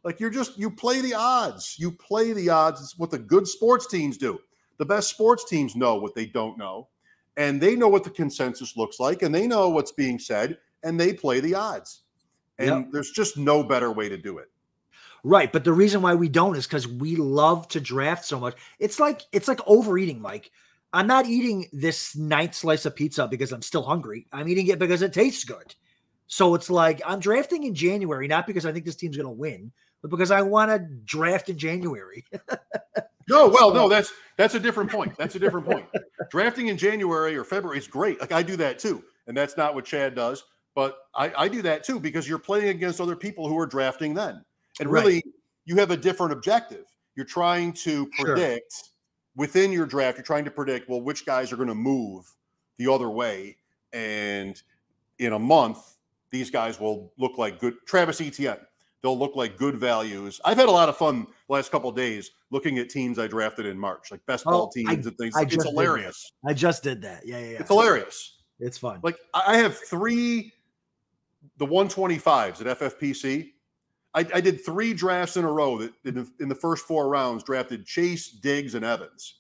Like 0.05 0.19
you're 0.19 0.31
just 0.31 0.59
you 0.59 0.71
play 0.71 1.01
the 1.01 1.15
odds. 1.15 1.77
You 1.79 1.93
play 1.93 2.33
the 2.33 2.49
odds. 2.51 2.81
It's 2.81 2.99
what 2.99 3.11
the 3.11 3.19
good 3.19 3.47
sports 3.47 3.87
teams 3.87 4.17
do. 4.19 4.41
The 4.79 4.85
best 4.85 5.09
sports 5.11 5.49
teams 5.49 5.77
know 5.77 5.97
what 5.97 6.15
they 6.15 6.27
don't 6.27 6.59
know. 6.59 6.89
And 7.37 7.61
they 7.61 7.77
know 7.77 7.89
what 7.89 8.05
the 8.05 8.11
consensus 8.11 8.77
looks 8.77 8.99
like 9.01 9.23
and 9.23 9.35
they 9.35 9.47
know 9.47 9.71
what's 9.71 9.93
being 9.93 10.19
said 10.19 10.59
and 10.83 10.99
they 11.01 11.15
play 11.15 11.41
the 11.41 11.55
odds. 11.55 12.03
And 12.59 12.69
Yep. 12.69 12.89
there's 12.93 13.11
just 13.11 13.39
no 13.39 13.63
better 13.63 13.91
way 13.91 14.09
to 14.09 14.19
do 14.19 14.39
it. 14.39 14.51
Right, 15.25 15.53
but 15.53 15.63
the 15.63 15.73
reason 15.73 16.03
why 16.03 16.15
we 16.15 16.29
don't 16.29 16.57
is 16.57 16.67
because 16.67 16.89
we 16.89 17.15
love 17.17 17.69
to 17.69 17.81
draft 17.81 18.25
so 18.25 18.41
much. 18.41 18.57
It's 18.81 18.99
like 18.99 19.23
it's 19.31 19.47
like 19.49 19.61
overeating, 19.67 20.21
Mike. 20.21 20.51
I'm 20.93 21.07
not 21.07 21.27
eating 21.27 21.69
this 21.73 22.17
ninth 22.17 22.55
slice 22.55 22.85
of 22.87 22.97
pizza 22.97 23.27
because 23.29 23.53
I'm 23.53 23.63
still 23.63 23.83
hungry. 23.85 24.27
I'm 24.33 24.49
eating 24.49 24.67
it 24.67 24.79
because 24.79 25.01
it 25.01 25.13
tastes 25.13 25.45
good. 25.45 25.75
So 26.27 26.55
it's 26.55 26.69
like 26.71 27.01
I'm 27.07 27.21
drafting 27.21 27.63
in 27.65 27.75
January, 27.75 28.27
not 28.27 28.47
because 28.47 28.67
I 28.67 28.73
think 28.73 28.85
this 28.85 28.97
team's 28.97 29.17
going 29.17 29.27
to 29.29 29.31
win, 29.31 29.71
but 30.01 30.11
because 30.11 30.31
I 30.31 30.43
want 30.43 30.71
to 30.71 30.79
draft 31.05 31.49
in 31.49 31.57
January. 31.59 32.25
No, 33.29 33.47
well, 33.49 33.71
So- 33.71 33.75
no, 33.75 33.89
that's 33.89 34.13
that's 34.37 34.55
a 34.57 34.61
different 34.61 34.91
point. 34.91 35.17
That's 35.17 35.37
a 35.37 35.39
different 35.39 35.65
point. 35.65 35.87
Drafting 36.31 36.67
in 36.67 36.77
January 36.77 37.37
or 37.37 37.45
February 37.45 37.79
is 37.79 37.87
great. 37.87 38.21
Like 38.21 38.33
I 38.33 38.43
do 38.43 38.57
that 38.57 38.81
too, 38.81 39.05
and 39.29 39.37
that's 39.37 39.57
not 39.57 39.77
what 39.77 39.85
Chad 39.85 40.17
does. 40.17 40.43
But 40.75 40.97
I, 41.15 41.33
I 41.37 41.49
do 41.49 41.63
that 41.63 41.85
too 41.85 42.01
because 42.01 42.29
you're 42.29 42.41
playing 42.41 42.69
against 42.71 43.01
other 43.01 43.15
people 43.15 43.47
who 43.49 43.57
are 43.59 43.67
drafting 43.67 44.13
then, 44.13 44.45
and 44.83 44.91
Right. 44.91 45.05
really 45.05 45.25
you 45.65 45.77
have 45.77 45.91
a 45.93 45.97
different 45.97 46.33
objective. 46.33 46.85
You're 47.15 47.25
trying 47.27 47.73
to 47.75 48.11
Sure. 48.15 48.27
predict 48.35 48.91
within 49.37 49.71
your 49.73 49.87
draft. 49.87 50.19
You're 50.19 50.25
trying 50.25 50.45
to 50.45 50.51
predict 50.51 50.89
well 50.89 51.01
which 51.01 51.25
guys 51.25 51.53
are 51.53 51.57
going 51.57 51.69
to 51.69 51.75
move 51.75 52.27
the 52.79 52.93
other 52.93 53.09
way, 53.09 53.57
and 53.93 54.61
in 55.19 55.33
a 55.33 55.39
month 55.39 55.97
these 56.31 56.51
guys 56.51 56.81
will 56.81 57.13
look 57.19 57.39
like 57.39 57.61
good. 57.61 57.75
Travis 57.87 58.21
Etienne, 58.21 58.59
they'll 59.03 59.19
look 59.19 59.37
like 59.37 59.57
good 59.59 59.77
values. 59.77 60.41
I've 60.45 60.57
had 60.57 60.69
a 60.69 60.73
lot 60.73 60.89
of 60.89 60.97
fun 60.97 61.27
the 61.47 61.53
last 61.53 61.71
couple 61.71 61.91
of 61.91 61.95
days 61.97 62.31
looking 62.51 62.79
at 62.79 62.89
teams 62.89 63.19
I 63.19 63.27
drafted 63.27 63.67
in 63.67 63.79
March, 63.79 64.11
like 64.11 64.25
best 64.27 64.45
ball 64.45 64.73
Oh, 64.75 64.81
I- 64.89 64.95
teams 64.95 65.07
and 65.07 65.17
things. 65.19 65.37
I 65.37 65.43
it's 65.43 65.55
just 65.55 65.67
did 65.67 65.77
that. 65.77 65.81
hilarious. 65.83 66.33
I 66.47 66.55
just 66.55 66.83
did 66.83 67.03
that. 67.03 67.27
Yeah, 67.27 67.39
yeah, 67.39 67.51
yeah. 67.51 67.59
It's 67.61 67.69
hilarious. 67.69 68.39
It's 68.59 68.79
fun. 68.79 69.01
Like 69.03 69.19
I 69.35 69.43
I 69.55 69.57
have 69.59 69.77
three, 69.79 70.53
the 71.59 71.67
125s 71.67 72.61
at 72.61 72.79
FFPC. 72.79 73.53
I, 74.15 74.27
I 74.35 74.41
did 74.41 74.65
three 74.65 74.93
drafts 74.93 75.37
in 75.37 75.45
a 75.45 75.51
row 75.51 75.79
that 75.79 75.93
in 76.05 76.15
the, 76.15 76.31
in 76.41 76.49
the 76.49 76.55
first 76.55 76.87
four 76.87 77.09
rounds 77.09 77.43
drafted 77.45 77.87
Chase, 77.87 78.29
Diggs, 78.31 78.75
and 78.75 78.85
Evans. 78.85 79.37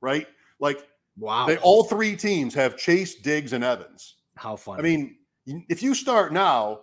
Right? 0.00 0.26
Like 0.58 0.86
wow. 1.18 1.46
they 1.46 1.56
all 1.58 1.84
three 1.84 2.16
teams 2.16 2.54
have 2.54 2.76
Chase, 2.76 3.14
Diggs, 3.16 3.52
and 3.52 3.62
Evans. 3.62 4.14
How 4.36 4.56
fun. 4.56 4.78
I 4.78 4.82
mean, 4.82 5.16
if 5.46 5.82
you 5.82 5.94
start 5.94 6.32
now, 6.32 6.80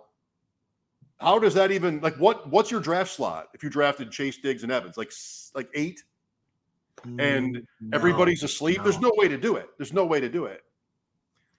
how 1.18 1.38
does 1.38 1.54
that 1.54 1.70
even 1.70 2.00
like 2.00 2.16
what 2.16 2.50
what's 2.50 2.70
your 2.70 2.80
draft 2.80 3.12
slot 3.12 3.48
if 3.54 3.62
you 3.62 3.70
drafted 3.70 4.10
Chase, 4.10 4.38
Diggs, 4.38 4.62
and 4.62 4.72
Evans? 4.72 4.96
Like 4.96 5.12
like 5.54 5.68
eight? 5.74 6.02
and 7.04 7.56
Mm, 7.56 7.66
no, 7.80 7.96
Everybody's 7.96 8.42
asleep. 8.42 8.82
There's 8.82 8.98
no. 8.98 9.08
no 9.08 9.14
way 9.16 9.28
to 9.28 9.36
do 9.36 9.56
it. 9.56 9.68
There's 9.76 9.92
no 9.92 10.04
way 10.06 10.20
to 10.20 10.28
do 10.28 10.46
it. 10.46 10.62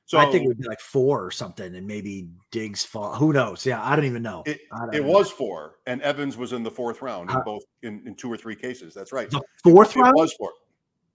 So 0.07 0.19
I 0.19 0.25
think 0.31 0.43
it 0.45 0.47
would 0.47 0.59
be 0.59 0.67
like 0.67 0.79
four 0.79 1.25
or 1.25 1.31
something, 1.31 1.75
and 1.75 1.87
maybe 1.87 2.29
Diggs 2.51 2.85
fall. 2.85 3.15
Who 3.15 3.33
knows? 3.33 3.65
Yeah, 3.65 3.83
I 3.83 3.95
don't 3.95 4.05
even 4.05 4.21
know. 4.21 4.43
It, 4.45 4.61
it 4.93 5.01
know. 5.03 5.09
was 5.11 5.31
four, 5.31 5.77
and 5.87 5.99
Evans 6.03 6.37
was 6.37 6.53
in 6.53 6.61
the 6.61 6.69
fourth 6.69 7.01
round 7.01 7.31
in 7.31 7.35
Uh, 7.37 7.41
both 7.43 7.63
in, 7.81 8.03
in 8.05 8.13
two 8.15 8.31
or 8.31 8.37
three 8.37 8.55
cases. 8.55 8.93
That's 8.93 9.11
right. 9.11 9.29
the 9.31 9.41
fourth 9.63 9.95
It 9.95 10.01
round. 10.01 10.13
was 10.15 10.31
four. 10.33 10.51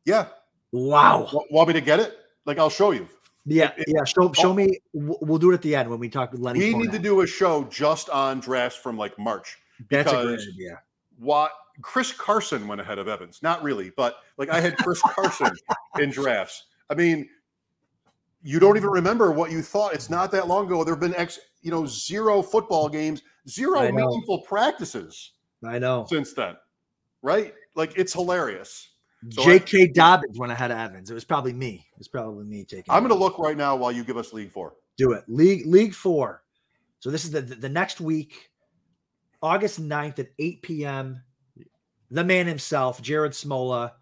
Yeah. 0.04 0.26
Wow. 0.72 1.26
W- 1.26 1.46
Want 1.52 1.68
me 1.68 1.74
to 1.74 1.80
get 1.80 2.00
it? 2.00 2.16
Like 2.46 2.58
I'll 2.58 2.68
show 2.70 2.90
you. 2.90 3.08
Yeah, 3.46 3.72
it- 3.76 3.84
yeah. 3.88 4.02
Show 4.04 4.32
show 4.32 4.52
me. 4.52 4.80
We'll 4.92 5.38
do 5.38 5.52
it 5.52 5.54
at 5.54 5.62
the 5.62 5.76
end 5.76 5.88
when 5.88 6.00
we 6.00 6.08
talk 6.08 6.32
with 6.32 6.40
Lenny. 6.40 6.58
We 6.58 6.74
need 6.74 6.90
to 6.92 6.98
do 6.98 7.20
a 7.20 7.26
show 7.28 7.64
just 7.64 8.10
on 8.10 8.40
drafts 8.40 8.76
from 8.78 8.98
like 8.98 9.16
March. 9.20 9.56
That's 9.88 10.10
a 10.12 10.22
great 10.24 10.40
idea. 10.40 10.80
What 11.18 11.52
Chris 11.80 12.12
Carson 12.12 12.66
went 12.66 12.80
ahead 12.80 12.98
of 12.98 13.06
Evans. 13.06 13.40
Not 13.40 13.62
really, 13.62 13.90
but 13.96 14.16
like 14.36 14.48
I 14.50 14.60
had 14.60 14.76
Chris 14.78 15.00
Carson 15.00 15.52
in 16.00 16.10
drafts. 16.10 16.64
I 16.90 16.94
mean, 16.94 17.28
you 18.42 18.58
don't 18.58 18.76
even 18.76 18.90
remember 18.90 19.30
what 19.32 19.50
you 19.50 19.62
thought. 19.62 19.94
It's 19.94 20.10
not 20.10 20.30
that 20.32 20.48
long 20.48 20.66
ago. 20.66 20.82
There 20.84 20.94
have 20.94 21.00
been 21.00 21.14
ex, 21.16 21.38
you 21.62 21.70
know, 21.70 21.86
zero 21.86 22.42
football 22.42 22.88
games, 22.88 23.22
zero 23.48 23.90
meaningful 23.92 24.40
practices 24.42 25.32
I 25.64 25.78
know. 25.78 26.06
since 26.08 26.32
then. 26.32 26.56
Right? 27.22 27.54
Like 27.74 27.92
it's 27.96 28.12
hilarious. 28.12 28.88
so 29.30 29.42
I- 29.42 29.58
J.K. 29.58 29.88
Dobbins 29.88 30.38
went 30.38 30.52
ahead 30.52 30.70
of 30.70 30.78
Evans. 30.78 31.10
It 31.10 31.14
was 31.14 31.24
probably 31.24 31.52
me. 31.52 31.86
It 31.92 31.98
was 31.98 32.08
probably 32.08 32.44
me 32.44 32.64
taking. 32.64 32.84
I'm 32.88 33.02
going 33.02 33.12
to 33.14 33.18
look 33.18 33.38
right 33.38 33.56
now 33.56 33.76
while 33.76 33.92
you 33.92 34.04
give 34.04 34.16
us 34.16 34.32
League 34.32 34.50
Four. 34.52 34.74
do 34.96 35.12
it. 35.12 35.24
League 35.28 35.66
League 35.66 35.94
Four. 35.94 36.42
So 37.00 37.10
this 37.10 37.24
is 37.24 37.30
the 37.30 37.40
the 37.42 37.68
next 37.68 38.00
week, 38.00 38.50
August 39.42 39.80
9th 39.82 40.18
at 40.18 40.28
8 40.38 40.62
p.m. 40.62 41.22
The 42.10 42.24
man 42.24 42.46
himself, 42.46 43.00
Jared 43.00 43.32
Smola, 43.32 43.92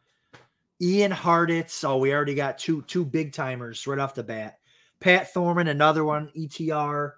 Ian 0.80 1.12
Hartitz. 1.12 1.84
Oh, 1.84 1.98
we 1.98 2.12
already 2.12 2.34
got 2.34 2.58
two 2.58 2.82
two 2.82 3.04
big 3.04 3.32
timers 3.32 3.86
right 3.86 3.98
off 3.98 4.14
the 4.14 4.22
bat. 4.22 4.58
Pat 5.00 5.32
Thorman, 5.32 5.68
another 5.68 6.04
one, 6.04 6.30
ETR, 6.36 7.12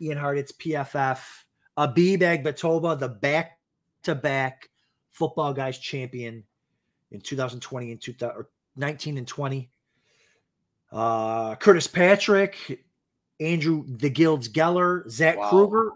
Ian 0.00 0.18
Hartitz, 0.18 0.52
PFF, 0.52 1.18
Abib 1.76 2.20
Agbatoba, 2.20 2.98
the 2.98 3.08
back 3.08 3.58
to 4.02 4.14
back 4.14 4.68
football 5.10 5.52
guys 5.52 5.78
champion 5.78 6.44
in 7.10 7.20
2020 7.20 7.92
and 7.92 8.00
2019 8.00 9.18
and 9.18 9.26
20. 9.26 9.70
Uh, 10.90 11.54
Curtis 11.56 11.86
Patrick, 11.86 12.84
Andrew 13.40 13.84
the 13.86 14.10
Guilds 14.10 14.48
Geller, 14.48 15.08
Zach 15.10 15.36
Wow. 15.36 15.50
Kruger, 15.50 15.90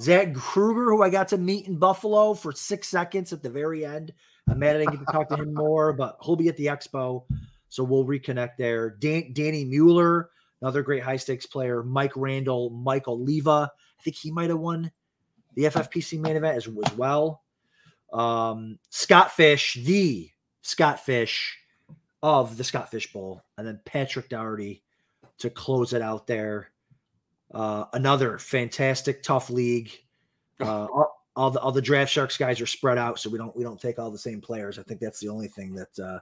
Zach 0.00 0.34
Kruger, 0.34 0.90
who 0.90 1.02
I 1.02 1.10
got 1.10 1.28
to 1.28 1.38
meet 1.38 1.66
in 1.66 1.78
Buffalo 1.78 2.34
for 2.34 2.52
six 2.52 2.88
seconds 2.88 3.32
at 3.32 3.42
the 3.42 3.50
very 3.50 3.84
end. 3.84 4.12
I'm 4.48 4.58
mad 4.58 4.76
I 4.76 4.80
didn't 4.80 4.92
get 4.92 5.06
to 5.06 5.12
talk 5.12 5.28
to 5.28 5.36
him 5.36 5.54
more, 5.54 5.92
but 5.92 6.16
he'll 6.24 6.36
be 6.36 6.48
at 6.48 6.56
the 6.56 6.66
expo, 6.66 7.24
so 7.68 7.84
we'll 7.84 8.04
reconnect 8.04 8.56
there. 8.58 8.90
Dan- 8.90 9.32
Danny 9.32 9.64
Mueller, 9.64 10.30
another 10.60 10.82
great 10.82 11.02
high 11.02 11.16
stakes 11.16 11.46
player. 11.46 11.82
Mike 11.82 12.12
Randall, 12.16 12.70
Michael 12.70 13.22
Leva. 13.22 13.70
I 13.98 14.02
think 14.02 14.16
he 14.16 14.30
might 14.30 14.50
have 14.50 14.58
won 14.58 14.90
the 15.54 15.64
FFPC 15.64 16.18
main 16.18 16.36
event 16.36 16.56
as, 16.56 16.66
as 16.66 16.96
well. 16.96 17.42
Um, 18.12 18.78
Scott 18.90 19.32
Fish, 19.32 19.78
the 19.82 20.30
Scott 20.62 21.00
Fish 21.00 21.58
of 22.22 22.56
the 22.56 22.64
Scott 22.64 22.90
Fish 22.90 23.12
Bowl, 23.12 23.42
and 23.56 23.66
then 23.66 23.80
Patrick 23.84 24.28
Doherty 24.28 24.82
to 25.38 25.50
close 25.50 25.92
it 25.92 26.02
out 26.02 26.26
there. 26.26 26.70
Uh, 27.52 27.84
another 27.92 28.38
fantastic, 28.38 29.22
tough 29.22 29.50
league. 29.50 29.90
Uh, 30.60 30.86
all, 31.34 31.50
the 31.50 31.60
all 31.60 31.72
the 31.72 31.82
draft 31.82 32.12
sharks 32.12 32.36
guys 32.36 32.60
are 32.60 32.66
spread 32.66 32.98
out, 32.98 33.18
so 33.18 33.30
we 33.30 33.38
don't 33.38 33.56
we 33.56 33.64
don't 33.64 33.80
take 33.80 33.98
all 33.98 34.10
the 34.10 34.18
same 34.18 34.40
players. 34.40 34.78
I 34.78 34.82
think 34.82 35.00
that's 35.00 35.20
the 35.20 35.28
only 35.28 35.48
thing 35.48 35.74
that 35.74 35.98
uh, 35.98 36.18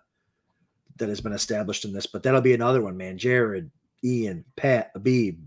that 0.97 1.09
has 1.09 1.21
been 1.21 1.33
established 1.33 1.85
in 1.85 1.93
this. 1.93 2.07
But 2.07 2.23
that'll 2.23 2.41
be 2.41 2.55
another 2.55 2.81
one, 2.81 2.97
man. 2.97 3.19
Jared, 3.19 3.71
Ian, 4.05 4.45
Pat, 4.57 4.93
Abib. 4.95 5.39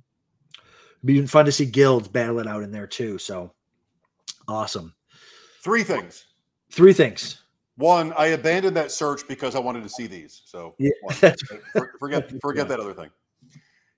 Be 1.05 1.25
fun 1.25 1.45
to 1.45 1.51
see 1.51 1.65
guilds 1.65 2.07
battle 2.07 2.39
it 2.39 2.47
out 2.47 2.63
in 2.63 2.71
there 2.71 2.87
too. 2.87 3.17
So 3.17 3.51
awesome. 4.47 4.93
Three 5.61 5.83
things. 5.83 6.25
Three 6.71 6.93
things. 6.93 7.41
One, 7.75 8.13
I 8.13 8.27
abandoned 8.27 8.77
that 8.77 8.91
search 8.91 9.27
because 9.27 9.55
I 9.55 9.59
wanted 9.59 9.83
to 9.83 9.89
see 9.89 10.07
these. 10.07 10.43
So 10.45 10.75
Yeah, 10.77 10.91
forget 11.99 12.31
forget 12.41 12.67
that 12.67 12.79
other 12.79 12.93
thing. 12.93 13.09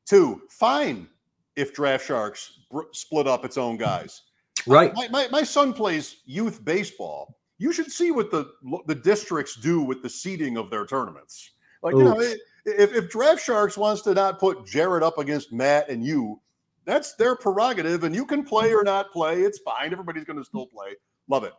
Two, 0.06 0.42
fine 0.50 1.08
if 1.56 1.74
Draft 1.74 2.06
Sharks 2.06 2.60
br- 2.72 2.84
split 2.92 3.28
up 3.28 3.46
its 3.46 3.58
own 3.58 3.78
guys. 3.78 4.22
Right. 4.68 4.94
My, 4.94 5.08
my, 5.10 5.28
my 5.30 5.44
son 5.44 5.74
plays 5.74 6.18
youth 6.26 6.64
baseball. 6.64 7.38
You 7.58 7.72
should 7.72 7.92
see 7.92 8.12
what 8.12 8.32
the 8.32 8.52
the 8.86 8.96
districts 8.96 9.56
do 9.56 9.82
with 9.82 10.02
the 10.04 10.10
seeding 10.10 10.58
of 10.58 10.70
their 10.70 10.86
tournaments. 10.86 11.52
Like 11.82 11.96
you 11.96 12.04
know, 12.04 12.20
if 12.20 12.40
if 12.66 13.10
Draft 13.10 13.44
Sharks 13.44 13.78
wants 13.78 14.02
to 14.04 14.14
not 14.14 14.40
put 14.40 14.66
Jared 14.66 15.04
up 15.04 15.18
against 15.20 15.54
Matt 15.54 15.90
and 15.90 16.04
you, 16.06 16.42
that's 16.84 17.16
their 17.16 17.36
prerogative, 17.36 18.04
and 18.04 18.14
you 18.14 18.26
can 18.26 18.44
play 18.44 18.74
or 18.74 18.84
not 18.84 19.12
play. 19.12 19.42
It's 19.42 19.60
fine. 19.60 19.92
Everybody's 19.92 20.26
going 20.26 20.40
to 20.40 20.46
still 20.46 20.68
play. 20.68 20.96
Love 21.28 21.44
it. 21.44 21.54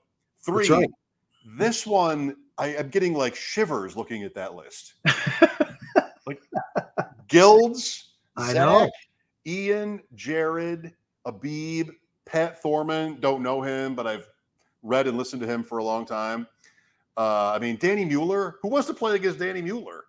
Three. 0.44 0.68
right. 0.68 0.90
This 1.58 1.86
one, 1.86 2.36
I 2.58 2.74
am 2.74 2.88
getting 2.88 3.14
like 3.14 3.36
shivers 3.36 3.96
looking 3.96 4.24
at 4.24 4.34
that 4.34 4.54
list. 4.54 4.94
like 6.26 6.42
Guilds, 7.28 8.14
I 8.36 8.52
Zach, 8.52 8.56
know. 8.56 8.90
Ian, 9.46 10.00
Jared, 10.14 10.92
Abib, 11.24 11.90
Pat 12.26 12.60
Thorman. 12.62 13.18
Don't 13.20 13.42
know 13.42 13.62
him, 13.62 13.94
but 13.94 14.06
I've 14.06 14.26
read 14.82 15.06
and 15.06 15.16
listened 15.16 15.40
to 15.42 15.48
him 15.48 15.62
for 15.62 15.78
a 15.78 15.84
long 15.84 16.04
time. 16.04 16.46
Uh, 17.16 17.52
I 17.54 17.58
mean, 17.58 17.76
Danny 17.76 18.04
Mueller. 18.04 18.56
Who 18.62 18.68
wants 18.68 18.86
to 18.88 18.94
play 18.94 19.14
against 19.14 19.38
Danny 19.38 19.62
Mueller? 19.62 20.04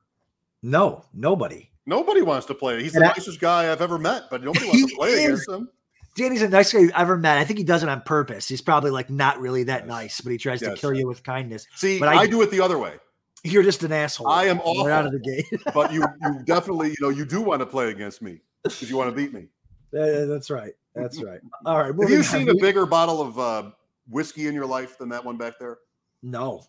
No, 0.62 1.06
nobody. 1.14 1.70
Nobody 1.86 2.22
wants 2.22 2.46
to 2.48 2.54
play. 2.54 2.82
He's 2.84 2.92
the 2.94 3.00
I- 3.06 3.08
nicest 3.10 3.40
guy 3.40 3.72
I've 3.72 3.82
ever 3.82 3.98
met, 3.98 4.24
but 4.30 4.44
nobody 4.44 4.66
wants 4.68 4.92
to 4.92 4.96
play 4.98 5.10
is. 5.12 5.24
against 5.26 5.50
him. 5.50 5.70
Danny's 6.16 6.42
a 6.42 6.50
nice 6.50 6.74
guy 6.74 6.80
you 6.80 6.92
ever 6.96 7.16
met. 7.16 7.38
I 7.38 7.46
think 7.46 7.60
he 7.60 7.64
does 7.64 7.84
it 7.84 7.90
on 7.90 8.02
purpose. 8.02 8.48
He's 8.48 8.62
probably 8.62 8.90
like 8.92 9.10
not 9.10 9.40
really 9.40 9.64
that 9.66 9.82
Yes. 9.82 9.88
nice, 9.88 10.22
but 10.22 10.32
he 10.32 10.38
tries 10.40 10.60
to 10.62 10.74
kill 10.76 10.92
you 10.94 11.08
with 11.08 11.24
kindness. 11.24 11.68
See, 11.76 12.00
But 12.00 12.10
I, 12.10 12.22
I- 12.22 12.28
do 12.28 12.42
it 12.42 12.50
the 12.52 12.60
other 12.60 12.78
way, 12.80 12.96
You're 13.44 13.62
just 13.64 13.84
an 13.84 13.92
asshole. 13.92 14.28
I 14.28 14.46
am 14.46 14.58
Right 14.58 14.90
out 14.92 15.06
of 15.06 15.12
the 15.14 15.20
gate. 15.20 15.46
but 15.76 15.94
you 15.94 16.04
you 16.24 16.44
definitely 16.46 16.90
you 16.90 16.96
know 17.00 17.10
you 17.10 17.24
do 17.24 17.40
want 17.42 17.60
to 17.62 17.66
play 17.68 17.90
against 17.92 18.22
me 18.24 18.42
if 18.66 18.90
you 18.90 18.98
want 18.98 19.12
to 19.12 19.16
beat 19.16 19.32
me. 19.32 19.48
Uh, 19.94 20.26
That's 20.26 20.50
right. 20.50 20.74
That's 20.96 21.22
right. 21.22 21.40
All 21.66 21.78
right. 21.78 21.88
Have 21.88 21.96
moving 21.96 22.14
you 22.14 22.18
on. 22.20 22.24
seen 22.24 22.50
a 22.50 22.56
bigger 22.56 22.86
bottle 22.86 23.22
of 23.22 23.40
uh, 23.40 23.72
whiskey 24.10 24.48
in 24.48 24.54
your 24.54 24.66
life 24.66 24.98
than 24.98 25.10
that 25.10 25.24
one 25.24 25.38
back 25.38 25.60
there? 25.60 25.78
No. 26.24 26.64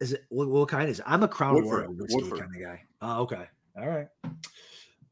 Is 0.00 0.12
it 0.12 0.24
what, 0.30 0.48
what 0.48 0.68
kind 0.68 0.88
is 0.88 1.00
it? 1.00 1.04
I'm 1.06 1.22
a 1.22 1.28
Crown 1.28 1.54
Woodford, 1.54 1.86
Royal 1.86 1.92
whiskey 1.94 2.16
Woodford. 2.16 2.40
kind 2.40 2.56
of 2.56 2.62
guy. 2.62 2.82
Oh, 3.02 3.22
okay. 3.22 3.46
All 3.76 3.88
right. 3.88 4.08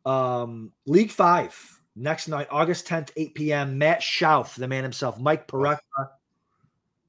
Um, 0.06 0.72
League 0.86 1.10
Five 1.10 1.78
next 1.98 2.28
night, 2.28 2.46
August 2.50 2.86
10th, 2.86 3.10
8 3.16 3.34
p.m. 3.34 3.78
Matt 3.78 4.00
Schauf, 4.00 4.54
the 4.54 4.68
man 4.68 4.84
himself, 4.84 5.18
Mike 5.20 5.46
Parekha, 5.48 6.08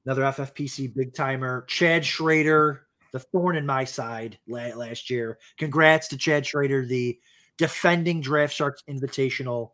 another 0.04 0.22
FFPC 0.22 0.94
big 0.94 1.14
timer, 1.14 1.64
Chad 1.68 2.04
Schrader, 2.04 2.86
the 3.12 3.20
thorn 3.20 3.56
in 3.56 3.64
my 3.64 3.84
side 3.84 4.38
last 4.48 5.08
year. 5.08 5.38
Congrats 5.58 6.08
to 6.08 6.16
Chad 6.16 6.44
Schrader, 6.44 6.84
the 6.84 7.18
defending 7.56 8.20
Draft 8.20 8.54
Sharks 8.54 8.82
Invitational 8.88 9.70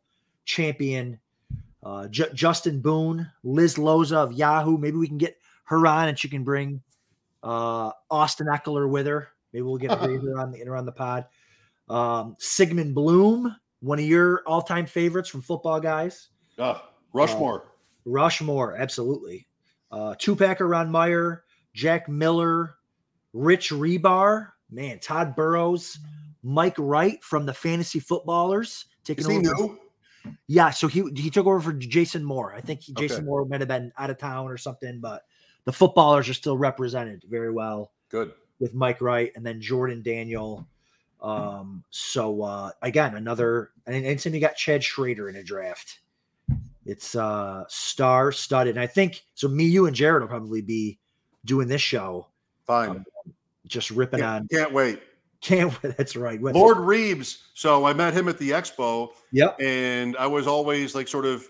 champion. 0.47 1.21
Uh, 1.83 2.09
Ju- 2.09 2.33
Justin 2.33 2.81
Boone, 2.81 3.31
Liz 3.45 3.77
Loza 3.77 4.17
of 4.17 4.33
Yahoo. 4.33 4.79
Maybe 4.79 4.97
we 4.97 5.07
can 5.07 5.19
get 5.19 5.37
her 5.65 5.87
on 5.87 6.09
and 6.09 6.19
she 6.19 6.29
can 6.29 6.43
bring 6.43 6.81
uh, 7.43 7.91
Austin 8.11 8.47
Ekeler 8.47 8.89
with 8.89 9.07
her. 9.07 9.29
Maybe 9.53 9.63
we'll 9.63 9.77
get 9.77 9.91
her 9.93 9.97
on 10.39 10.51
the 10.51 10.65
her 10.65 10.77
on 10.77 10.87
the 10.87 10.93
pod. 10.93 11.27
Um, 11.89 12.35
Sigmund 12.39 12.95
Bloom, 12.95 13.55
one 13.81 13.99
of 13.99 14.05
your 14.05 14.43
all-time 14.47 14.87
favorites 14.87 15.29
from 15.29 15.43
Football 15.43 15.81
Guys. 15.81 16.29
Ah, 16.59 16.89
Rushmore. 17.13 17.73
Rushmore, 18.05 18.77
absolutely. 18.77 19.47
Uh, 19.93 20.15
two-packer 20.19 20.67
Ron 20.67 20.91
Meyer, 20.91 21.45
Jack 21.75 22.09
Miller, 22.09 22.75
Rich 23.33 23.71
Hribar, 23.71 24.49
man, 24.71 24.99
Todd 24.99 25.37
Burrows, 25.37 25.99
Mike 26.43 26.75
Wright 26.79 27.23
from 27.23 27.47
the 27.47 27.55
Fantasy 27.55 28.01
Footballers. 28.01 28.87
Taking 29.05 29.25
Is 29.25 29.31
he 29.31 29.39
new? 29.39 29.79
Yeah, 30.47 30.71
so 30.71 30.89
he 30.89 31.05
he 31.15 31.31
took 31.31 31.47
over 31.47 31.61
for 31.61 31.73
Jason 31.73 32.25
Moore. 32.25 32.55
I 32.55 32.61
think 32.61 32.83
he, 32.83 32.93
Jason 32.95 33.19
Okay. 33.19 33.27
Moore 33.27 33.45
might 33.45 33.61
have 33.61 33.69
been 33.69 33.93
out 33.99 34.11
of 34.11 34.19
town 34.19 34.49
or 34.49 34.57
something, 34.57 35.01
but 35.01 35.23
the 35.65 35.73
footballers 35.73 36.29
are 36.29 36.35
still 36.35 36.57
represented 36.57 37.25
very 37.29 37.51
well 37.51 37.93
Good. 38.09 38.33
with 38.61 38.75
Mike 38.75 39.01
Wright 39.01 39.33
and 39.35 39.45
then 39.45 39.61
Jordan 39.61 40.03
Daniel. 40.03 40.67
Um, 41.21 41.83
so 41.91 42.43
uh 42.43 42.71
again, 42.83 43.17
another 43.17 43.71
and 43.87 43.97
and 43.97 44.19
then 44.19 44.35
you 44.35 44.41
got 44.41 44.57
Chad 44.57 44.85
Schrader 44.85 45.29
in 45.29 45.37
a 45.37 45.43
draft. 45.43 46.01
It's 46.85 47.15
uh 47.17 47.65
star 47.69 48.33
studded. 48.33 48.77
And 48.77 48.83
I 48.83 48.87
think 48.87 49.25
so 49.35 49.49
me, 49.49 49.65
you, 49.65 49.87
and 49.87 49.97
Jared 49.97 50.23
will 50.23 50.29
probably 50.29 50.63
be 50.63 50.99
doing 51.45 51.69
this 51.69 51.83
show, 51.83 52.29
Fine. 52.67 53.05
just 53.67 53.91
ripping 53.91 54.23
on 54.23 54.47
can't 54.49 54.73
wait. 54.73 55.01
Can't 55.47 55.73
that's 55.97 56.17
right. 56.17 56.41
What- 56.41 56.55
Lord 56.55 56.79
Reeves. 56.79 57.49
So 57.55 57.87
I 57.87 57.93
met 57.93 58.13
him 58.15 58.29
at 58.29 58.39
the 58.39 58.51
expo, 58.51 59.11
Yep. 59.33 59.61
and 59.61 60.17
I 60.17 60.27
was 60.27 60.47
always 60.47 60.95
like 60.95 61.09
sort 61.09 61.25
of 61.25 61.47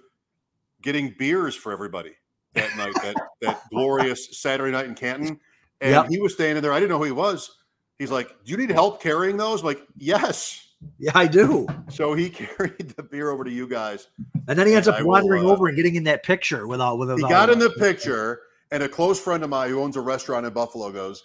getting 0.82 1.14
beers 1.18 1.54
for 1.54 1.72
everybody 1.72 2.12
that 2.54 2.76
night, 2.76 2.94
that 3.02 3.16
that 3.40 3.62
glorious 3.70 4.38
Saturday 4.40 4.70
night 4.72 4.86
in 4.86 4.94
Canton. 4.94 5.40
And 5.80 5.92
Yep. 5.92 6.08
he 6.10 6.20
was 6.20 6.34
standing 6.34 6.62
there. 6.62 6.72
I 6.72 6.78
didn't 6.80 6.90
know 6.90 6.98
who 6.98 7.04
he 7.04 7.12
was. 7.12 7.50
He's 7.98 8.10
like, 8.10 8.28
"Do 8.44 8.52
you 8.52 8.58
need 8.58 8.70
help 8.70 9.02
carrying 9.02 9.36
those?" 9.36 9.60
I'm 9.60 9.66
like, 9.66 9.82
yes. 9.96 10.62
Yeah, 10.98 11.12
I 11.14 11.26
do. 11.26 11.66
So 11.88 12.12
he 12.12 12.28
carried 12.44 12.90
the 12.96 13.02
beer 13.02 13.30
over 13.30 13.44
to 13.44 13.50
you 13.50 13.66
guys. 13.66 14.08
And 14.48 14.58
then 14.58 14.66
he 14.66 14.74
ends 14.74 14.86
up 14.88 14.96
I 14.96 15.00
will, 15.02 15.08
wandering 15.08 15.44
uh, 15.46 15.48
over 15.48 15.68
and 15.68 15.76
getting 15.76 15.94
in 15.96 16.04
that 16.04 16.22
picture 16.22 16.66
with 16.66 16.80
all 16.80 16.98
with 16.98 17.10
He 17.16 17.22
got 17.22 17.48
in 17.50 17.58
the 17.58 17.70
picture, 17.70 18.42
and 18.70 18.82
a 18.82 18.88
close 18.88 19.18
friend 19.18 19.42
of 19.42 19.48
mine 19.50 19.70
who 19.70 19.80
owns 19.82 19.96
a 19.96 20.00
restaurant 20.02 20.44
in 20.46 20.52
Buffalo 20.52 20.90
goes, 20.92 21.24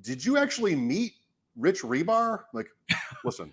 "Did 0.00 0.24
you 0.24 0.36
actually 0.36 0.76
meet 0.76 1.14
Rich 1.56 1.82
Hribar?" 1.82 2.44
Like, 2.52 2.68
listen, 3.24 3.52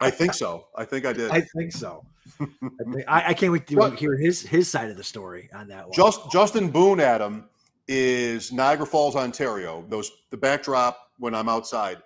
I 0.00 0.10
think 0.10 0.34
so. 0.34 0.66
I 0.76 0.84
think 0.84 1.04
I 1.06 1.12
did. 1.12 1.30
I 1.30 1.40
think 1.40 1.72
so. 1.72 2.04
I, 2.40 2.46
think- 2.92 3.04
I, 3.08 3.28
I 3.28 3.34
can't 3.34 3.52
wait 3.52 3.66
to 3.68 3.90
hear 3.96 4.16
his 4.16 4.42
his 4.42 4.68
side 4.68 4.90
of 4.90 4.96
the 4.96 5.04
story 5.04 5.50
on 5.54 5.68
that 5.68 5.84
one. 5.84 5.92
Just 5.94 6.30
Justin 6.30 6.70
Boone, 6.70 7.00
Adam, 7.00 7.48
is 7.88 8.52
Niagara 8.52 8.86
Falls, 8.86 9.16
Ontario. 9.16 9.84
Those 9.88 10.10
the 10.30 10.36
backdrop 10.36 11.10
when 11.18 11.34
I'm 11.34 11.48
outside. 11.48 11.98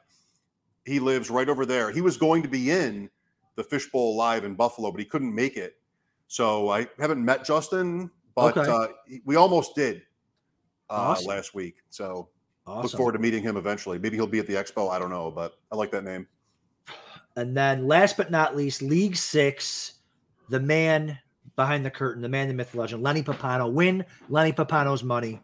He 0.85 1.01
lives 1.01 1.31
right 1.31 1.49
over 1.49 1.67
there. 1.67 1.91
He 1.91 2.01
was 2.01 2.17
going 2.17 2.43
to 2.45 2.49
be 2.49 2.71
in 2.71 3.11
the 3.57 3.65
Fishbowl 3.65 4.17
Live 4.17 4.45
in 4.45 4.55
Buffalo, 4.55 4.91
but 4.93 5.01
he 5.01 5.05
couldn't 5.05 5.35
make 5.35 5.57
it. 5.57 5.77
So 6.29 6.69
I 6.71 6.87
haven't 6.99 7.25
met 7.25 7.45
Justin, 7.45 8.11
but 8.35 8.57
Okay. 8.57 8.71
uh, 8.71 8.87
we 9.25 9.35
almost 9.37 9.75
did 9.75 10.03
uh, 10.91 10.93
Awesome. 10.95 11.27
last 11.27 11.55
week. 11.55 11.77
So 11.91 12.29
look 12.67 12.91
forward 12.93 13.13
to 13.13 13.19
meeting 13.19 13.43
him 13.43 13.57
eventually. 13.57 13.99
Maybe 13.99 14.17
he'll 14.17 14.27
be 14.27 14.39
at 14.39 14.47
the 14.47 14.55
expo. 14.55 14.91
I 14.91 14.99
don't 14.99 15.11
know, 15.11 15.31
but 15.31 15.59
I 15.73 15.77
like 15.77 15.91
that 15.93 16.05
name. 16.05 16.27
And 17.37 17.57
then 17.57 17.87
last 17.87 18.17
but 18.17 18.31
not 18.31 18.57
least, 18.57 18.83
League 18.83 19.17
Six, 19.17 19.95
the 20.49 20.61
man 20.61 21.19
behind 21.55 21.85
the 21.85 21.91
curtain, 21.91 22.23
the 22.23 22.29
man, 22.29 22.49
the 22.49 22.55
myth, 22.55 22.73
the 22.73 22.79
legend, 22.79 23.03
Lenny 23.03 23.23
Papano. 23.23 23.71
Win 23.71 24.05
Lenny 24.29 24.53
Papano's 24.53 25.03
money. 25.03 25.41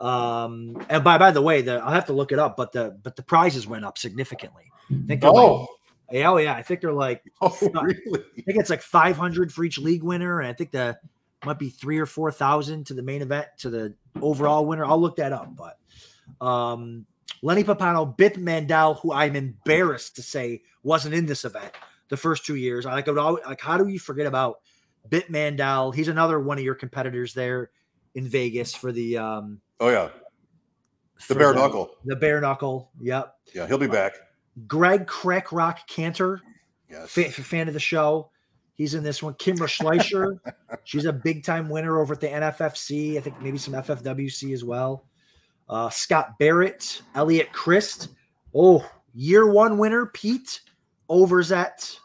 Um, 0.00 0.84
and 0.88 1.02
by 1.02 1.18
by 1.18 1.30
the 1.30 1.42
way, 1.42 1.62
the 1.62 1.76
I'll 1.76 1.92
have 1.92 2.06
to 2.06 2.12
look 2.12 2.32
it 2.32 2.38
up, 2.38 2.56
but 2.56 2.72
the 2.72 2.98
but 3.02 3.16
the 3.16 3.22
prizes 3.22 3.66
went 3.66 3.84
up 3.84 3.98
significantly. 3.98 4.70
I 4.90 5.06
think 5.06 5.20
they're 5.20 5.30
like, 5.30 5.68
yeah, 6.12 6.30
oh 6.30 6.36
yeah, 6.36 6.54
I 6.54 6.62
think 6.62 6.80
they're 6.80 6.92
like 6.92 7.24
oh, 7.40 7.56
really? 7.62 8.24
I 8.38 8.42
think 8.42 8.58
it's 8.58 8.70
like 8.70 8.82
500 8.82 9.52
for 9.52 9.64
each 9.64 9.78
league 9.78 10.02
winner, 10.02 10.40
and 10.40 10.48
I 10.48 10.52
think 10.52 10.70
the 10.70 10.98
might 11.44 11.58
be 11.58 11.70
three 11.70 11.98
or 11.98 12.06
four 12.06 12.30
thousand 12.30 12.86
to 12.86 12.94
the 12.94 13.02
main 13.02 13.22
event 13.22 13.46
to 13.58 13.70
the 13.70 13.94
overall 14.20 14.66
winner. 14.66 14.84
I'll 14.84 15.00
look 15.00 15.16
that 15.16 15.32
up, 15.32 15.56
but 15.56 15.78
um, 16.40 17.06
Lenny 17.42 17.64
Papano, 17.64 18.16
Bip 18.16 18.36
Mandel, 18.36 18.94
who 18.94 19.12
I'm 19.12 19.36
embarrassed 19.36 20.16
to 20.16 20.22
say 20.22 20.62
wasn't 20.82 21.14
in 21.14 21.26
this 21.26 21.44
event 21.44 21.72
the 22.08 22.16
first 22.16 22.44
two 22.46 22.54
years. 22.56 22.86
I 22.86 22.92
like, 22.94 23.08
I 23.08 23.10
would 23.10 23.18
always, 23.18 23.44
like 23.44 23.60
how 23.60 23.76
do 23.76 23.88
you 23.88 23.98
forget 23.98 24.26
about 24.26 24.60
Bit 25.08 25.30
Mandel? 25.30 25.92
He's 25.92 26.08
another 26.08 26.38
one 26.40 26.58
of 26.58 26.64
your 26.64 26.74
competitors 26.74 27.34
there 27.34 27.70
in 28.14 28.28
Vegas 28.28 28.74
for 28.74 28.92
the 28.92 29.18
um 29.18 29.60
Oh 29.80 29.88
yeah, 29.88 30.08
the 31.28 31.34
bare 31.34 31.52
knuckle. 31.54 31.90
The 32.04 32.16
bare 32.16 32.40
knuckle. 32.40 32.90
Yep. 33.00 33.34
Yeah, 33.54 33.66
he'll 33.66 33.78
be 33.78 33.86
back. 33.86 34.14
Greg 34.66 35.06
Crack 35.06 35.52
Rock 35.52 35.86
Cantor, 35.86 36.40
Yes. 36.90 37.10
fa- 37.10 37.30
fan 37.30 37.68
of 37.68 37.74
the 37.74 37.80
show. 37.80 38.30
He's 38.74 38.94
in 38.94 39.02
this 39.02 39.22
one. 39.22 39.34
Kimra 39.34 39.66
Schleicher, 39.68 40.38
she's 40.84 41.04
a 41.06 41.12
big 41.12 41.44
time 41.44 41.68
winner 41.68 41.98
over 42.00 42.14
at 42.14 42.20
the 42.20 42.28
NFFC. 42.28 43.16
I 43.16 43.20
think 43.20 43.40
maybe 43.42 43.58
some 43.58 43.74
FFWC 43.74 44.52
as 44.52 44.64
well. 44.64 45.04
Uh, 45.68 45.90
Scott 45.90 46.38
Barrett, 46.38 47.02
Elliot 47.14 47.52
Christ. 47.52 48.08
Oh, 48.54 48.88
year 49.14 49.50
one 49.50 49.78
winner, 49.78 50.06
Pete 50.06 50.60
Overzet. 51.10 51.98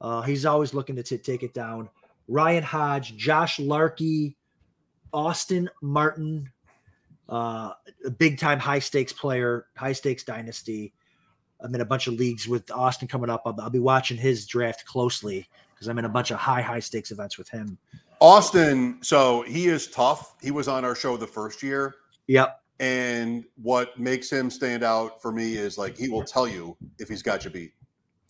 Uh, 0.00 0.22
he's 0.22 0.44
always 0.44 0.74
looking 0.74 0.96
to 0.96 1.02
t- 1.02 1.16
take 1.18 1.42
it 1.42 1.54
down. 1.54 1.88
Ryan 2.28 2.62
Hodge, 2.62 3.16
Josh 3.16 3.58
Larkey, 3.58 4.36
Austin 5.12 5.68
Martin, 5.80 6.50
uh, 7.28 7.72
a 8.04 8.10
big 8.10 8.38
time 8.38 8.58
high 8.58 8.78
stakes 8.78 9.12
player, 9.12 9.66
high 9.76 9.92
stakes 9.92 10.24
dynasty. 10.24 10.92
I'm 11.60 11.74
in 11.74 11.80
a 11.80 11.84
bunch 11.84 12.08
of 12.08 12.14
leagues 12.14 12.48
with 12.48 12.70
Austin 12.72 13.06
coming 13.08 13.30
up. 13.30 13.42
I'll, 13.46 13.58
I'll 13.60 13.70
be 13.70 13.78
watching 13.78 14.16
his 14.16 14.46
draft 14.46 14.84
closely 14.84 15.48
because 15.74 15.86
I'm 15.88 15.98
in 15.98 16.04
a 16.04 16.08
bunch 16.08 16.30
of 16.30 16.38
high, 16.38 16.62
high 16.62 16.80
stakes 16.80 17.10
events 17.10 17.38
with 17.38 17.48
him. 17.48 17.78
Austin, 18.20 18.98
so 19.02 19.42
he 19.42 19.66
is 19.66 19.88
tough. 19.88 20.34
He 20.40 20.50
was 20.50 20.68
on 20.68 20.84
our 20.84 20.94
show 20.94 21.16
the 21.16 21.26
first 21.26 21.62
year, 21.62 21.94
Yep. 22.28 22.61
And 22.80 23.44
what 23.62 23.98
makes 23.98 24.30
him 24.30 24.50
stand 24.50 24.82
out 24.82 25.22
for 25.22 25.30
me 25.30 25.54
is 25.56 25.78
like 25.78 25.96
he 25.96 26.08
will 26.08 26.24
tell 26.24 26.48
you 26.48 26.76
if 26.98 27.08
he's 27.08 27.22
got 27.22 27.44
you 27.44 27.50
beat. 27.50 27.72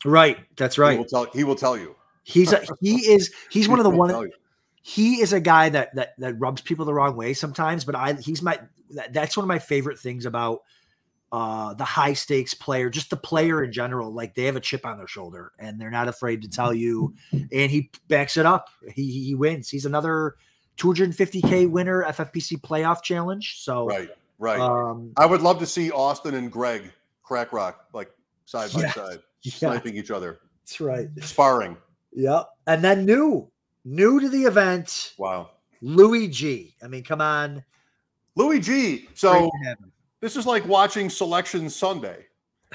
Right. 0.05 0.39
That's 0.57 0.77
He 0.77 0.83
right. 0.83 0.99
will 0.99 1.07
tell. 1.07 1.27
He 1.33 1.45
will 1.45 1.55
tell 1.55 1.77
you. 1.77 1.95
He's 2.25 2.53
a, 2.53 2.65
he 2.81 2.97
is 3.13 3.33
he's 3.51 3.69
one 3.71 3.79
of 3.79 3.85
the 3.85 3.91
one 3.91 4.31
he 4.83 5.21
is 5.21 5.33
a 5.33 5.41
guy 5.41 5.69
that 5.69 5.95
that 5.95 6.15
that 6.19 6.35
rubs 6.39 6.61
people 6.61 6.85
the 6.85 6.93
wrong 6.95 7.17
way 7.17 7.35
sometimes, 7.35 7.85
but 7.85 7.95
I 7.95 8.15
he's 8.15 8.43
my 8.43 8.59
that, 8.91 9.13
that's 9.13 9.37
one 9.37 9.45
of 9.45 9.49
my 9.49 9.61
favorite 9.61 9.99
things 9.99 10.27
about 10.27 10.63
uh 11.31 11.73
the 11.75 11.85
high 11.85 12.13
stakes 12.13 12.53
player, 12.53 12.91
just 12.91 13.09
the 13.09 13.17
player 13.17 13.63
in 13.63 13.73
general. 13.73 14.13
Like 14.13 14.35
they 14.35 14.45
have 14.45 14.57
a 14.57 14.61
chip 14.61 14.85
on 14.85 14.99
their 14.99 15.07
shoulder 15.07 15.53
and 15.59 15.81
they're 15.81 15.91
not 15.91 16.09
afraid 16.09 16.43
to 16.43 16.49
tell 16.51 16.75
you, 16.75 17.15
and 17.33 17.71
he 17.71 17.91
backs 18.09 18.37
it 18.37 18.45
up. 18.45 18.69
He 18.93 19.25
he 19.25 19.35
wins. 19.35 19.69
He's 19.69 19.87
another 19.87 20.35
250k 20.79 21.71
winner 21.71 22.05
FFPC 22.05 22.61
playoff 22.61 23.03
challenge. 23.03 23.61
So 23.61 23.87
Right. 23.87 24.11
Right. 24.43 24.59
um 24.61 25.13
I 25.17 25.25
would 25.25 25.41
love 25.41 25.61
to 25.61 25.67
see 25.67 25.93
Austin 25.93 26.35
and 26.35 26.51
Greg 26.51 26.93
crack 27.23 27.53
rock 27.53 27.85
like 27.93 28.11
side 28.45 28.73
by 28.73 28.89
side, 28.89 29.19
yeah, 29.43 29.53
sniping 29.53 29.97
each 29.97 30.11
other, 30.11 30.41
that's 30.65 30.81
right. 30.81 31.09
sparring. 31.21 31.77
Yep. 32.13 32.49
And 32.67 32.83
then 32.83 33.05
new, 33.07 33.49
new 33.85 34.19
to 34.21 34.29
the 34.29 34.43
event, 34.43 35.15
Wow. 35.17 35.51
Louis 35.81 36.27
G. 36.29 36.75
I 36.83 36.89
mean, 36.89 37.05
come 37.05 37.21
on. 37.21 37.65
Louis 38.35 38.59
G. 38.61 39.09
So 39.15 39.33
to 39.33 39.51
have 39.69 39.79
him. 39.79 39.93
this 40.21 40.37
is 40.37 40.45
like 40.45 40.67
watching 40.67 41.09
Selection 41.09 41.71
Sunday, 41.71 42.27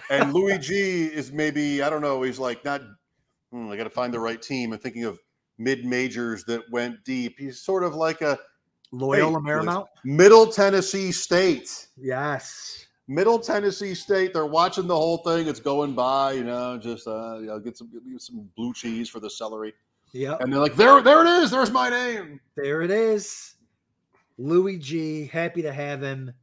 and 0.09 0.33
Louis 0.33 0.57
G. 0.59 1.05
is 1.07 1.31
maybe 1.33 1.81
I 1.83 1.89
don't 1.89 2.01
know. 2.01 2.21
He's 2.21 2.39
like 2.39 2.63
not. 2.63 2.81
hmm, 3.51 3.69
I 3.69 3.75
got 3.75 3.83
to 3.83 3.89
find 3.89 4.13
the 4.13 4.19
right 4.21 4.41
team. 4.41 4.71
I'm 4.71 4.79
thinking 4.79 5.03
of 5.03 5.19
mid 5.57 5.83
majors 5.85 6.43
that 6.45 6.61
went 6.71 7.03
deep. 7.03 7.37
He's 7.37 7.59
sort 7.59 7.83
of 7.83 7.93
like 7.93 8.21
a 8.21 8.39
Loyola 8.91 9.39
Hey, 9.41 9.45
Marymount. 9.49 9.87
Middle 10.03 10.47
Tennessee 10.47 11.11
State. 11.11 11.87
Yes. 11.97 12.85
Middle 13.07 13.39
Tennessee 13.39 13.93
State. 13.93 14.33
They're 14.33 14.45
watching 14.45 14.87
the 14.87 14.95
whole 14.95 15.17
thing. 15.19 15.47
It's 15.47 15.59
going 15.59 15.93
by, 15.93 16.33
you 16.33 16.43
know, 16.43 16.77
just 16.77 17.07
uh, 17.07 17.37
you 17.39 17.47
know, 17.47 17.59
get 17.59 17.77
some 17.77 17.89
get 18.11 18.21
some 18.21 18.49
blue 18.55 18.73
cheese 18.73 19.09
for 19.09 19.19
the 19.19 19.29
celery, 19.29 19.73
Yeah. 20.11 20.35
and 20.41 20.51
they're 20.51 20.59
like, 20.59 20.75
there, 20.75 21.01
there 21.01 21.21
it 21.25 21.27
is. 21.43 21.51
There's 21.51 21.71
my 21.71 21.89
name. 21.89 22.39
There 22.55 22.81
it 22.81 22.91
is. 22.91 23.55
Louis 24.37 24.77
G. 24.77 25.25
Happy 25.27 25.61
to 25.61 25.71
have 25.71 26.01
him. 26.01 26.33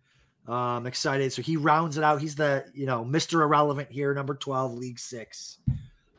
Um, 0.49 0.87
excited. 0.87 1.33
So 1.33 1.41
he 1.41 1.57
rounds 1.57 1.97
it 1.97 2.05
out. 2.05 2.21
He's 2.21 2.35
the 2.35 2.65
you 2.75 2.85
know 2.87 3.05
Mr. 3.05 3.43
Irrelevant 3.43 3.91
here, 3.91 4.13
number 4.15 4.35
twelve, 4.35 4.75
League 4.75 4.99
Six. 4.99 5.59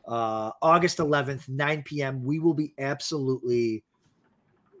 Uh, 0.08 0.52
August 0.62 0.98
11th, 0.98 1.48
9 1.48 1.82
p.m. 1.82 2.24
We 2.24 2.38
will 2.38 2.54
be 2.54 2.72
absolutely 2.78 3.82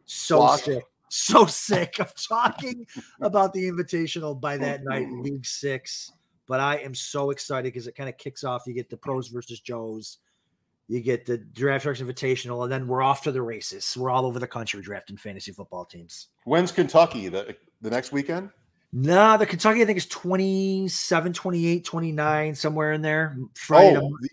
so 0.04 0.54
sick, 0.54 0.84
so 1.08 1.46
sick 1.46 1.98
of 1.98 2.12
talking 2.14 2.86
about 3.20 3.52
the 3.52 3.70
invitational 3.70 4.40
by 4.40 4.56
that 4.56 4.84
night, 4.84 5.08
League 5.10 5.46
Six. 5.46 6.12
But 6.46 6.60
I 6.60 6.76
am 6.76 6.94
so 6.94 7.30
excited 7.30 7.72
because 7.72 7.86
it 7.86 7.96
kind 7.96 8.08
of 8.08 8.16
kicks 8.18 8.44
off. 8.44 8.62
You 8.66 8.72
get 8.72 8.88
the 8.88 8.96
pros 8.96 9.28
versus 9.28 9.60
Joes, 9.60 10.18
you 10.88 11.00
get 11.00 11.26
the 11.26 11.38
Draft 11.38 11.84
Sharks 11.84 12.00
Invitational, 12.00 12.62
and 12.62 12.70
then 12.72 12.86
we're 12.86 13.02
off 13.02 13.22
to 13.22 13.32
the 13.32 13.42
races. 13.42 13.96
We're 13.98 14.10
all 14.10 14.26
over 14.26 14.38
the 14.38 14.46
country 14.46 14.80
drafting 14.82 15.16
fantasy 15.16 15.52
football 15.52 15.84
teams. 15.84 16.28
When's 16.44 16.70
Kentucky? 16.70 17.28
The 17.28 17.56
the 17.80 17.90
next 17.90 18.12
weekend? 18.12 18.50
No, 18.92 19.36
the 19.36 19.46
Kentucky, 19.46 19.82
I 19.82 19.84
think, 19.84 19.98
is 19.98 20.06
27, 20.06 21.32
28, 21.32 21.84
29, 21.84 22.54
somewhere 22.54 22.92
in 22.92 23.02
there. 23.02 23.36
Friday. 23.54 23.96
oh, 23.96 24.16
the, 24.20 24.28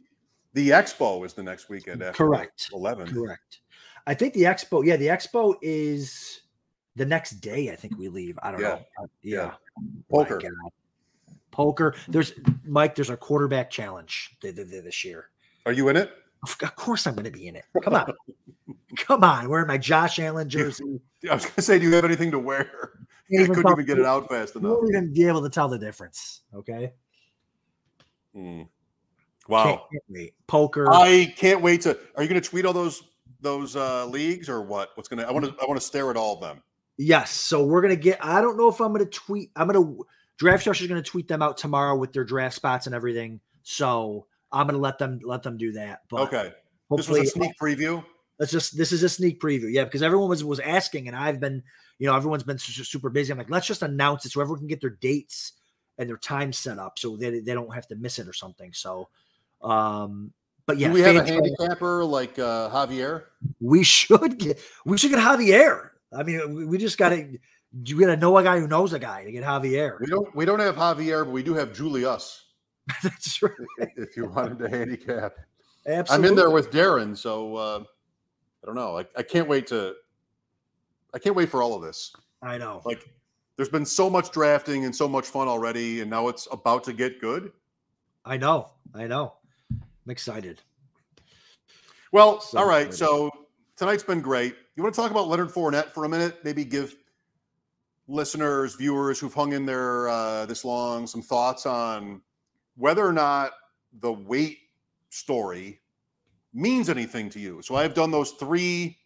the 0.53 0.69
Expo 0.69 1.25
is 1.25 1.33
the 1.33 1.43
next 1.43 1.69
weekend 1.69 2.03
after 2.03 2.23
Correct. 2.23 2.69
Eleven. 2.71 3.11
correct. 3.11 3.59
I 4.05 4.13
think 4.13 4.33
the 4.33 4.43
Expo, 4.43 4.85
yeah, 4.85 4.95
the 4.95 5.07
Expo 5.07 5.55
is 5.61 6.41
the 6.95 7.05
next 7.05 7.31
day. 7.41 7.71
I 7.71 7.75
think 7.75 7.97
we 7.97 8.07
leave. 8.07 8.37
I 8.43 8.51
don't 8.51 8.61
Yeah. 8.61 8.67
know. 8.67 8.73
Uh, 9.03 9.07
yeah. 9.21 9.35
Yeah. 9.35 9.53
Poker. 10.11 10.39
Poker. 11.51 11.95
There's 12.07 12.33
Mike. 12.65 12.95
There's 12.95 13.09
a 13.09 13.17
quarterback 13.17 13.69
challenge 13.69 14.35
th- 14.41 14.55
th- 14.55 14.69
th- 14.69 14.83
this 14.83 15.03
year. 15.05 15.29
Are 15.65 15.71
you 15.71 15.89
in 15.89 15.97
it? 15.97 16.11
Of 16.43 16.57
course, 16.75 17.07
I'm 17.07 17.13
going 17.15 17.23
to 17.25 17.31
be 17.31 17.47
in 17.47 17.55
it. 17.55 17.63
Come 17.83 17.93
on, 17.95 18.11
come 18.97 19.23
on. 19.23 19.47
Wearing 19.47 19.67
my 19.67 19.77
Josh 19.77 20.19
Allen 20.19 20.49
jersey. 20.49 20.99
I 21.29 21.35
was 21.35 21.43
going 21.45 21.55
to 21.55 21.61
say, 21.61 21.79
do 21.79 21.85
you 21.87 21.93
have 21.95 22.03
anything 22.03 22.31
to 22.31 22.39
wear? 22.39 22.69
I 23.39 23.45
couldn't 23.47 23.71
even 23.71 23.85
get 23.85 23.97
it 23.97 24.05
out 24.05 24.27
fast 24.27 24.53
You 24.55 24.59
enough. 24.59 24.71
won't 24.73 24.89
even 24.89 25.13
be 25.13 25.25
able 25.25 25.41
to 25.43 25.49
tell 25.49 25.69
the 25.69 25.79
difference. 25.79 26.41
Okay. 26.53 26.91
Can't, 28.35 28.67
Wow. 29.47 29.87
can't. 30.13 30.31
Poker. 30.47 30.91
I 30.91 31.33
can't 31.37 31.61
wait 31.61 31.81
to. 31.81 31.97
Are 32.15 32.23
you 32.23 32.29
going 32.29 32.41
to 32.41 32.49
tweet 32.49 32.65
all 32.65 32.73
those 32.73 33.03
those 33.41 33.75
uh, 33.75 34.05
leagues 34.07 34.49
or 34.49 34.61
what? 34.61 34.89
What's 34.95 35.07
going 35.09 35.19
to? 35.19 35.27
I 35.27 35.31
want 35.31 35.45
to. 35.45 35.55
I 35.61 35.65
want 35.65 35.79
to 35.79 35.85
stare 35.85 36.09
at 36.09 36.17
all 36.17 36.35
of 36.35 36.41
them. 36.41 36.61
Yes. 36.97 37.31
So 37.31 37.65
we're 37.65 37.81
gonna 37.81 37.95
get. 37.95 38.23
I 38.23 38.41
don't 38.41 38.57
know 38.57 38.67
if 38.69 38.79
I'm 38.79 38.91
gonna 38.93 39.05
tweet. 39.05 39.51
I'm 39.55 39.67
gonna 39.67 39.95
draft 40.37 40.63
Sharks 40.63 40.81
is 40.81 40.87
gonna 40.87 41.01
tweet 41.01 41.27
them 41.27 41.41
out 41.41 41.57
tomorrow 41.57 41.95
with 41.97 42.13
their 42.13 42.23
draft 42.23 42.55
spots 42.55 42.85
and 42.85 42.95
everything. 42.95 43.39
So 43.63 44.27
I'm 44.51 44.67
gonna 44.67 44.77
let 44.79 44.97
them 44.99 45.19
let 45.23 45.43
them 45.43 45.57
do 45.57 45.71
that. 45.73 46.01
But 46.09 46.21
Okay. 46.33 46.53
This 46.91 47.09
was 47.09 47.19
a 47.19 47.25
sneak 47.25 47.53
preview. 47.59 48.03
let's 48.39 48.51
just 48.51 48.77
this 48.77 48.91
is 48.91 49.01
a 49.03 49.09
sneak 49.09 49.39
preview. 49.41 49.71
Yeah, 49.71 49.85
because 49.85 50.03
everyone 50.03 50.29
was 50.29 50.43
was 50.43 50.59
asking, 50.59 51.07
and 51.07 51.17
I've 51.17 51.39
been, 51.39 51.63
you 51.97 52.07
know, 52.07 52.15
everyone's 52.15 52.43
been 52.43 52.59
super 52.59 53.09
busy. 53.09 53.31
I'm 53.31 53.37
like, 53.39 53.49
let's 53.49 53.65
just 53.65 53.81
announce 53.81 54.25
it 54.25 54.31
so 54.31 54.41
everyone 54.41 54.59
can 54.59 54.67
get 54.67 54.81
their 54.81 54.91
dates 54.91 55.53
and 55.97 56.07
their 56.07 56.17
time 56.17 56.53
set 56.53 56.77
up 56.77 56.99
so 56.99 57.17
they 57.17 57.39
they 57.39 57.53
don't 57.53 57.73
have 57.73 57.87
to 57.87 57.95
miss 57.95 58.19
it 58.19 58.27
or 58.27 58.33
something. 58.33 58.71
So, 58.73 59.09
um, 59.63 60.33
but 60.67 60.77
yeah, 60.77 60.89
Do 60.89 60.93
we 60.93 61.01
have 61.01 61.15
a 61.15 61.25
handicapper 61.25 62.03
like 62.05 62.37
uh, 62.37 62.69
Javier? 62.69 63.23
we 63.59 63.83
should 63.83 64.37
get 64.37 64.59
we 64.85 64.97
should 64.99 65.11
get 65.11 65.19
Javier. 65.19 65.89
I 66.15 66.23
mean, 66.23 66.67
we, 66.69 66.77
just 66.77 66.97
got 66.97 67.09
to 67.09 67.37
you 67.85 67.99
got 67.99 68.07
to 68.07 68.17
know 68.17 68.37
a 68.37 68.43
guy 68.43 68.59
who 68.59 68.67
knows 68.67 68.93
a 68.93 68.99
guy 68.99 69.23
to 69.23 69.31
get 69.31 69.43
Javier. 69.43 69.99
We 69.99 70.07
don't. 70.07 70.35
We 70.35 70.45
don't 70.45 70.59
have 70.59 70.75
Javier, 70.75 71.25
but 71.25 71.31
we 71.31 71.43
do 71.43 71.53
have 71.53 71.73
Julius. 71.73 72.45
That's 73.03 73.41
right. 73.41 73.51
If 73.95 74.15
you 74.15 74.27
wanted 74.27 74.59
to 74.59 74.69
handicap, 74.69 75.33
Absolutely. 75.87 76.27
I'm 76.27 76.31
in 76.31 76.35
there 76.37 76.49
with 76.49 76.71
Darren. 76.71 77.17
So 77.17 77.55
uh, 77.55 77.83
I 78.63 78.65
don't 78.65 78.75
know. 78.75 78.99
I, 78.99 79.05
I 79.17 79.23
can't 79.23 79.47
wait 79.47 79.67
to. 79.67 79.95
I 81.13 81.19
can't 81.19 81.35
wait 81.35 81.49
for 81.49 81.61
all 81.61 81.75
of 81.75 81.81
this. 81.81 82.13
I 82.41 82.57
know. 82.57 82.81
Like, 82.85 83.07
there's 83.55 83.69
been 83.69 83.85
so 83.85 84.09
much 84.09 84.31
drafting 84.31 84.85
and 84.85 84.95
so 84.95 85.07
much 85.07 85.27
fun 85.27 85.47
already, 85.47 86.01
and 86.01 86.09
now 86.09 86.27
it's 86.27 86.47
about 86.51 86.83
to 86.85 86.93
get 86.93 87.21
good. 87.21 87.51
I 88.25 88.37
know. 88.37 88.71
I 88.93 89.07
know. 89.07 89.33
I'm 89.71 90.11
excited. 90.11 90.61
Well, 92.11 92.41
So 92.41 92.59
all 92.59 92.67
right. 92.67 92.87
excited. 92.87 93.05
So 93.05 93.29
tonight's 93.83 94.03
been 94.03 94.21
great. 94.21 94.55
You 94.77 94.83
want 94.83 94.95
to 94.95 95.01
talk 95.01 95.11
about 95.11 95.27
Leonard 95.27 95.49
Fournette 95.49 95.91
for 95.91 96.05
a 96.05 96.09
minute? 96.09 96.39
Maybe 96.45 96.63
give 96.63 96.95
listeners, 98.07 98.75
viewers 98.75 99.19
who've 99.19 99.33
hung 99.33 99.51
in 99.51 99.65
there 99.65 100.07
uh, 100.07 100.45
this 100.45 100.63
long 100.63 101.05
some 101.05 101.21
thoughts 101.21 101.65
on 101.65 102.21
whether 102.77 103.05
or 103.05 103.11
not 103.11 103.51
the 103.99 104.13
weight 104.13 104.59
story 105.09 105.81
means 106.53 106.87
anything 106.87 107.29
to 107.31 107.41
you. 107.41 107.61
So 107.61 107.75
I've 107.75 107.93
done 107.93 108.09
those 108.09 108.31
three 108.31 108.99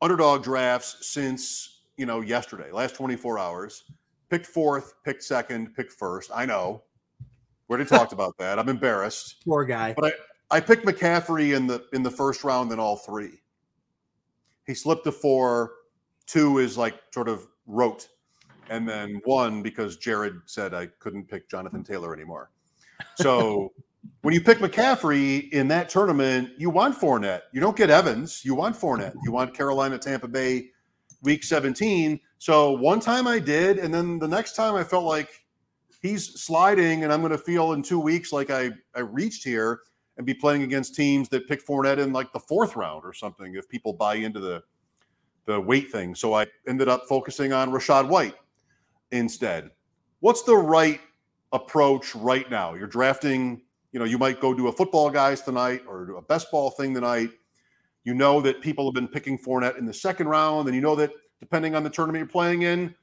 underdog 0.00 0.42
drafts 0.42 1.06
since 1.06 1.82
you 1.98 2.06
know 2.06 2.22
yesterday, 2.22 2.72
last 2.72 2.94
24 2.94 3.38
hours. 3.38 3.84
Picked 4.30 4.46
fourth, 4.46 4.94
picked 5.04 5.22
second, 5.22 5.74
picked 5.74 5.92
first. 5.92 6.30
I 6.34 6.46
know. 6.46 6.82
We 7.68 7.74
already 7.74 7.90
talked 7.90 8.14
about 8.14 8.38
that. 8.38 8.58
I'm 8.58 8.70
embarrassed. 8.70 9.44
Poor 9.44 9.66
guy. 9.66 9.92
But 9.94 10.06
I 10.06 10.12
picked 10.60 10.86
McCaffrey 10.86 11.54
in 11.54 11.66
the 11.66 11.84
in 11.92 12.02
the 12.02 12.10
first 12.10 12.44
round 12.44 12.72
in 12.72 12.78
all 12.78 12.96
three. 12.96 13.40
He 14.66 14.74
slipped 14.74 15.04
to 15.04 15.12
four. 15.12 15.72
Two 16.26 16.58
is 16.58 16.76
like 16.76 16.94
sort 17.12 17.28
of 17.28 17.46
rote, 17.66 18.08
and 18.70 18.88
then 18.88 19.20
one 19.24 19.62
because 19.62 19.96
Jared 19.96 20.40
said 20.46 20.74
I 20.74 20.86
couldn't 20.98 21.28
pick 21.28 21.48
Jonathan 21.50 21.84
Taylor 21.84 22.14
anymore. 22.14 22.50
So 23.16 23.72
when 24.22 24.34
you 24.34 24.40
pick 24.40 24.58
McCaffrey 24.58 25.50
in 25.50 25.68
that 25.68 25.88
tournament, 25.88 26.50
you 26.56 26.70
want 26.70 26.98
Fournette. 26.98 27.42
You 27.52 27.60
don't 27.60 27.76
get 27.76 27.90
Evans. 27.90 28.44
You 28.44 28.54
want 28.54 28.76
Fournette. 28.76 29.14
You 29.24 29.32
want 29.32 29.54
Carolina, 29.54 29.98
Tampa 29.98 30.28
Bay, 30.28 30.70
Week 31.22 31.44
17. 31.44 32.20
So 32.38 32.72
one 32.72 33.00
time 33.00 33.26
I 33.26 33.38
did, 33.38 33.78
and 33.78 33.92
then 33.92 34.18
the 34.18 34.28
next 34.28 34.54
time 34.54 34.74
I 34.74 34.84
felt 34.84 35.04
like 35.04 35.28
he's 36.00 36.40
sliding, 36.40 37.04
and 37.04 37.12
I'm 37.12 37.20
going 37.20 37.32
to 37.32 37.38
feel 37.38 37.72
in 37.72 37.82
two 37.82 38.00
weeks 38.00 38.32
like 38.32 38.50
I 38.50 38.70
I 38.94 39.00
reached 39.00 39.44
here 39.44 39.80
and 40.18 40.26
be 40.26 40.34
playing 40.34 40.64
against 40.64 40.94
teams 40.94 41.28
that 41.30 41.48
pick 41.48 41.64
Fournette 41.64 41.98
in 41.98 42.12
like 42.12 42.32
the 42.32 42.40
fourth 42.40 42.76
round 42.76 43.04
or 43.04 43.12
something 43.12 43.54
if 43.54 43.68
people 43.68 43.92
buy 43.92 44.16
into 44.16 44.40
the 44.40 44.62
the 45.46 45.58
weight 45.58 45.90
thing. 45.90 46.14
So 46.14 46.34
I 46.34 46.46
ended 46.68 46.88
up 46.88 47.04
focusing 47.08 47.54
on 47.54 47.70
Rachaad 47.70 48.06
White 48.06 48.34
instead. 49.12 49.70
What's 50.20 50.42
the 50.42 50.56
right 50.56 51.00
approach 51.52 52.14
right 52.14 52.50
now? 52.50 52.74
You're 52.74 52.86
drafting, 52.86 53.62
you 53.92 53.98
know, 53.98 54.04
you 54.04 54.18
might 54.18 54.40
go 54.40 54.52
do 54.52 54.68
a 54.68 54.72
football 54.72 55.08
guys 55.08 55.40
tonight 55.40 55.82
or 55.88 56.10
a 56.16 56.20
best 56.20 56.50
ball 56.50 56.70
thing 56.70 56.92
tonight. 56.92 57.30
You 58.04 58.12
know 58.12 58.42
that 58.42 58.60
people 58.60 58.84
have 58.86 58.94
been 58.94 59.08
picking 59.08 59.38
Fournette 59.38 59.78
in 59.78 59.86
the 59.86 59.94
second 59.94 60.28
round, 60.28 60.66
and 60.68 60.74
you 60.74 60.82
know 60.82 60.94
that 60.96 61.12
depending 61.40 61.74
on 61.74 61.82
the 61.82 61.90
tournament 61.90 62.20
you're 62.20 62.28
playing 62.28 62.62
in, 62.62 62.94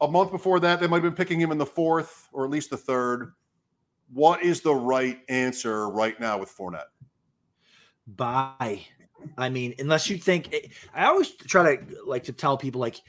a 0.00 0.08
month 0.08 0.30
before 0.30 0.60
that, 0.60 0.80
they 0.80 0.86
might 0.86 0.96
have 0.96 1.04
been 1.04 1.14
picking 1.14 1.40
him 1.40 1.50
in 1.50 1.58
the 1.58 1.66
fourth 1.66 2.28
or 2.32 2.44
at 2.44 2.50
least 2.50 2.70
the 2.70 2.76
third. 2.76 3.32
What 4.12 4.42
is 4.42 4.60
the 4.60 4.74
right 4.74 5.20
answer 5.28 5.88
right 5.88 6.18
now 6.20 6.38
with 6.38 6.54
Fournette? 6.56 6.90
Buy. 8.06 8.86
I 9.36 9.48
mean, 9.48 9.74
unless 9.78 10.08
you 10.08 10.16
think 10.18 10.54
I 10.94 11.06
always 11.06 11.30
try 11.32 11.76
to 11.76 11.96
like 12.06 12.24
to 12.24 12.32
tell 12.32 12.56
people 12.56 12.80
like 12.80 13.00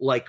like 0.00 0.28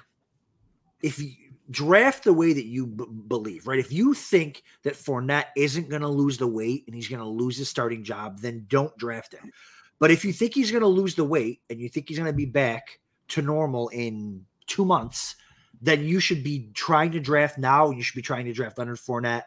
if 1.03 1.19
you 1.19 1.31
draft 1.71 2.23
the 2.23 2.33
way 2.33 2.53
that 2.53 2.65
you 2.65 2.87
b- 2.87 3.05
believe, 3.27 3.67
right? 3.67 3.79
If 3.79 3.91
you 3.91 4.13
think 4.13 4.63
that 4.83 4.95
Fournette 4.95 5.45
isn't 5.55 5.89
going 5.89 6.01
to 6.01 6.07
lose 6.07 6.37
the 6.37 6.47
weight 6.47 6.83
and 6.87 6.95
he's 6.95 7.07
going 7.07 7.21
to 7.21 7.27
lose 7.27 7.57
his 7.57 7.69
starting 7.69 8.03
job, 8.03 8.39
then 8.39 8.65
don't 8.67 8.95
draft 8.97 9.33
him. 9.33 9.51
But 9.99 10.11
if 10.11 10.25
you 10.25 10.33
think 10.33 10.53
he's 10.53 10.71
going 10.71 10.81
to 10.81 10.87
lose 10.87 11.15
the 11.15 11.23
weight 11.23 11.61
and 11.69 11.79
you 11.79 11.89
think 11.89 12.09
he's 12.09 12.17
going 12.17 12.31
to 12.31 12.35
be 12.35 12.45
back 12.45 12.99
to 13.29 13.41
normal 13.41 13.89
in 13.89 14.45
two 14.65 14.85
months, 14.85 15.35
then 15.81 16.03
you 16.03 16.19
should 16.19 16.43
be 16.43 16.71
trying 16.73 17.11
to 17.11 17.19
draft 17.19 17.57
now. 17.57 17.91
You 17.91 18.01
should 18.01 18.15
be 18.15 18.21
trying 18.21 18.45
to 18.45 18.53
draft 18.53 18.77
Leonard 18.77 18.97
Fournette 18.97 19.43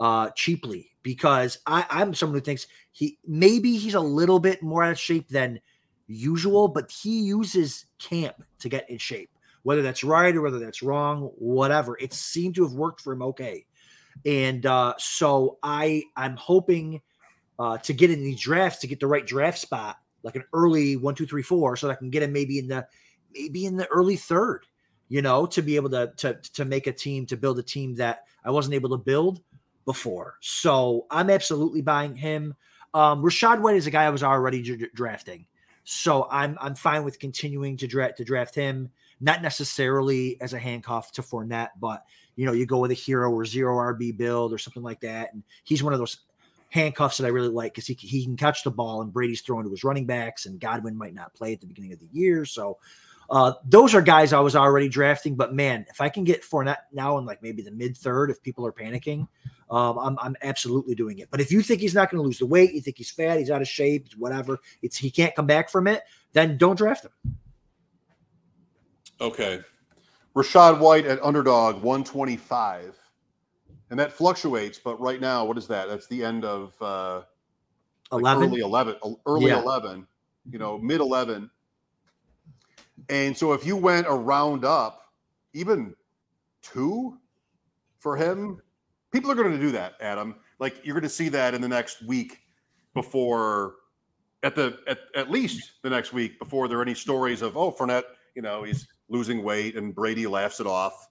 uh, 0.00 0.30
cheaply 0.30 0.90
because 1.02 1.58
I, 1.66 1.86
I'm 1.90 2.14
someone 2.14 2.38
who 2.38 2.44
thinks 2.44 2.66
he 2.92 3.18
maybe 3.26 3.76
he's 3.76 3.94
a 3.94 4.00
little 4.00 4.38
bit 4.38 4.62
more 4.62 4.82
out 4.82 4.92
of 4.92 4.98
shape 4.98 5.28
than 5.28 5.60
usual, 6.06 6.68
but 6.68 6.90
he 6.90 7.20
uses 7.20 7.86
camp 7.98 8.42
to 8.60 8.68
get 8.68 8.88
in 8.88 8.98
shape 8.98 9.30
whether 9.68 9.82
that's 9.82 10.02
right 10.02 10.34
or 10.34 10.40
whether 10.40 10.58
that's 10.58 10.82
wrong, 10.82 11.30
whatever. 11.36 11.94
It 12.00 12.14
seemed 12.14 12.54
to 12.54 12.62
have 12.62 12.72
worked 12.72 13.02
for 13.02 13.12
him 13.12 13.22
okay. 13.22 13.66
And 14.24 14.64
uh, 14.64 14.94
so 14.96 15.58
I 15.62 16.04
I'm 16.16 16.36
hoping 16.36 17.02
uh, 17.58 17.76
to 17.78 17.92
get 17.92 18.10
in 18.10 18.22
these 18.22 18.40
drafts 18.40 18.80
to 18.80 18.86
get 18.86 18.98
the 18.98 19.06
right 19.06 19.26
draft 19.26 19.58
spot, 19.58 19.96
like 20.22 20.36
an 20.36 20.44
early 20.54 20.96
one, 20.96 21.14
two, 21.14 21.26
three, 21.26 21.42
four, 21.42 21.76
so 21.76 21.86
that 21.86 21.92
I 21.92 21.96
can 21.96 22.08
get 22.08 22.22
him 22.22 22.32
maybe 22.32 22.58
in 22.58 22.68
the 22.68 22.86
maybe 23.34 23.66
in 23.66 23.76
the 23.76 23.86
early 23.88 24.16
third, 24.16 24.64
you 25.08 25.22
know, 25.22 25.44
to 25.44 25.60
be 25.60 25.76
able 25.76 25.90
to 25.90 26.12
to 26.16 26.34
to 26.54 26.64
make 26.64 26.86
a 26.86 26.92
team, 26.92 27.26
to 27.26 27.36
build 27.36 27.58
a 27.58 27.62
team 27.62 27.94
that 27.96 28.24
I 28.44 28.50
wasn't 28.50 28.74
able 28.74 28.88
to 28.90 28.96
build 28.96 29.42
before. 29.88 30.36
So 30.42 31.06
I'm 31.10 31.30
absolutely 31.30 31.80
buying 31.80 32.14
him. 32.14 32.54
Um, 32.92 33.22
Rachaad 33.22 33.62
White 33.62 33.76
is 33.76 33.86
a 33.86 33.90
guy 33.90 34.04
I 34.04 34.10
was 34.10 34.22
already 34.22 34.60
d- 34.60 34.86
drafting, 34.94 35.46
so 35.84 36.28
I'm 36.30 36.58
I'm 36.60 36.74
fine 36.74 37.04
with 37.04 37.18
continuing 37.18 37.78
to 37.78 37.86
draft 37.86 38.18
to 38.18 38.24
draft 38.24 38.54
him 38.54 38.90
not 39.20 39.42
necessarily 39.42 40.40
as 40.40 40.52
a 40.52 40.58
handcuff 40.58 41.10
to 41.12 41.22
Fournette, 41.22 41.70
but 41.80 42.04
you 42.36 42.46
know, 42.46 42.52
you 42.52 42.66
go 42.66 42.78
with 42.78 42.90
a 42.90 42.94
hero 42.94 43.32
or 43.32 43.46
zero 43.46 43.76
RB 43.76 44.14
build 44.16 44.52
or 44.52 44.58
something 44.58 44.82
like 44.82 45.00
that. 45.00 45.32
And 45.32 45.42
he's 45.64 45.82
one 45.82 45.92
of 45.92 45.98
those 45.98 46.18
handcuffs 46.68 47.16
that 47.16 47.26
I 47.26 47.30
really 47.30 47.48
like 47.48 47.72
because 47.72 47.86
he, 47.86 47.94
he 47.94 48.24
can 48.24 48.36
catch 48.36 48.62
the 48.62 48.70
ball 48.70 49.02
and 49.02 49.12
Brady's 49.12 49.40
throwing 49.40 49.64
to 49.64 49.70
his 49.70 49.84
running 49.84 50.06
backs 50.06 50.46
and 50.46 50.60
Godwin 50.60 50.96
might 50.96 51.14
not 51.14 51.34
play 51.34 51.54
at 51.54 51.60
the 51.60 51.66
beginning 51.66 51.94
of 51.94 51.98
the 51.98 52.08
year. 52.12 52.44
So 52.44 52.78
uh, 53.30 53.54
those 53.64 53.94
are 53.94 54.02
guys 54.02 54.32
I 54.32 54.40
was 54.40 54.54
already 54.54 54.88
drafting, 54.88 55.34
but 55.34 55.52
man, 55.52 55.84
if 55.90 56.00
I 56.00 56.08
can 56.08 56.24
get 56.24 56.44
Fournette 56.44 56.84
now 56.92 57.18
in 57.18 57.26
like 57.26 57.42
maybe 57.42 57.62
the 57.62 57.72
mid 57.72 57.96
third, 57.96 58.30
if 58.30 58.42
people 58.42 58.64
are 58.66 58.72
panicking, 58.72 59.26
um, 59.70 59.98
I'm, 59.98 60.18
I'm 60.20 60.36
absolutely 60.42 60.94
doing 60.94 61.18
it. 61.18 61.28
But 61.30 61.40
if 61.40 61.52
you 61.52 61.62
think 61.62 61.80
he's 61.80 61.94
not 61.94 62.10
going 62.10 62.22
to 62.22 62.26
lose 62.26 62.38
the 62.38 62.46
weight, 62.46 62.72
you 62.72 62.80
think 62.80 62.96
he's 62.96 63.10
fat, 63.10 63.38
he's 63.38 63.50
out 63.50 63.60
of 63.60 63.68
shape, 63.68 64.08
whatever, 64.16 64.58
it's 64.82 64.96
he 64.96 65.10
can't 65.10 65.34
come 65.34 65.46
back 65.46 65.68
from 65.68 65.86
it, 65.86 66.02
then 66.32 66.56
don't 66.56 66.76
draft 66.76 67.04
him. 67.04 67.36
Okay. 69.20 69.60
Rachaad 70.34 70.78
White 70.78 71.06
at 71.06 71.22
underdog 71.22 71.82
125. 71.82 72.96
And 73.90 73.98
that 73.98 74.12
fluctuates, 74.12 74.78
but 74.78 75.00
right 75.00 75.20
now, 75.20 75.44
what 75.44 75.56
is 75.56 75.66
that? 75.68 75.88
That's 75.88 76.06
the 76.06 76.22
end 76.22 76.44
of 76.44 76.74
uh, 76.80 77.22
11. 78.12 78.44
Early 78.44 78.60
11, 78.60 78.96
early 79.26 79.46
Yeah. 79.46 79.60
11, 79.62 80.06
you 80.50 80.58
know, 80.58 80.78
mid 80.78 81.00
11. 81.00 81.50
And 83.08 83.36
so 83.36 83.52
if 83.52 83.64
you 83.64 83.76
went 83.76 84.06
a 84.06 84.14
round 84.14 84.64
up, 84.64 85.12
even 85.54 85.94
two 86.62 87.18
for 87.98 88.16
him, 88.16 88.60
people 89.12 89.30
are 89.30 89.34
going 89.34 89.52
to 89.52 89.58
do 89.58 89.72
that, 89.72 89.94
Adam. 90.00 90.36
Like 90.58 90.84
you're 90.84 90.94
going 90.94 91.02
to 91.02 91.08
see 91.08 91.28
that 91.30 91.54
in 91.54 91.60
the 91.60 91.68
next 91.68 92.02
week 92.02 92.40
before, 92.94 93.76
at 94.42 94.54
the 94.54 94.78
at, 94.86 94.98
at 95.14 95.30
least 95.30 95.72
the 95.82 95.90
next 95.90 96.12
week 96.12 96.38
before 96.38 96.68
there 96.68 96.78
are 96.78 96.82
any 96.82 96.94
stories 96.94 97.42
of 97.42 97.56
oh 97.56 97.72
Fournette, 97.72 98.04
you 98.34 98.42
know, 98.42 98.62
he's 98.62 98.86
losing 99.08 99.42
weight 99.42 99.76
and 99.76 99.94
Brady 99.94 100.26
laughs 100.26 100.60
it 100.60 100.66
off, 100.66 101.08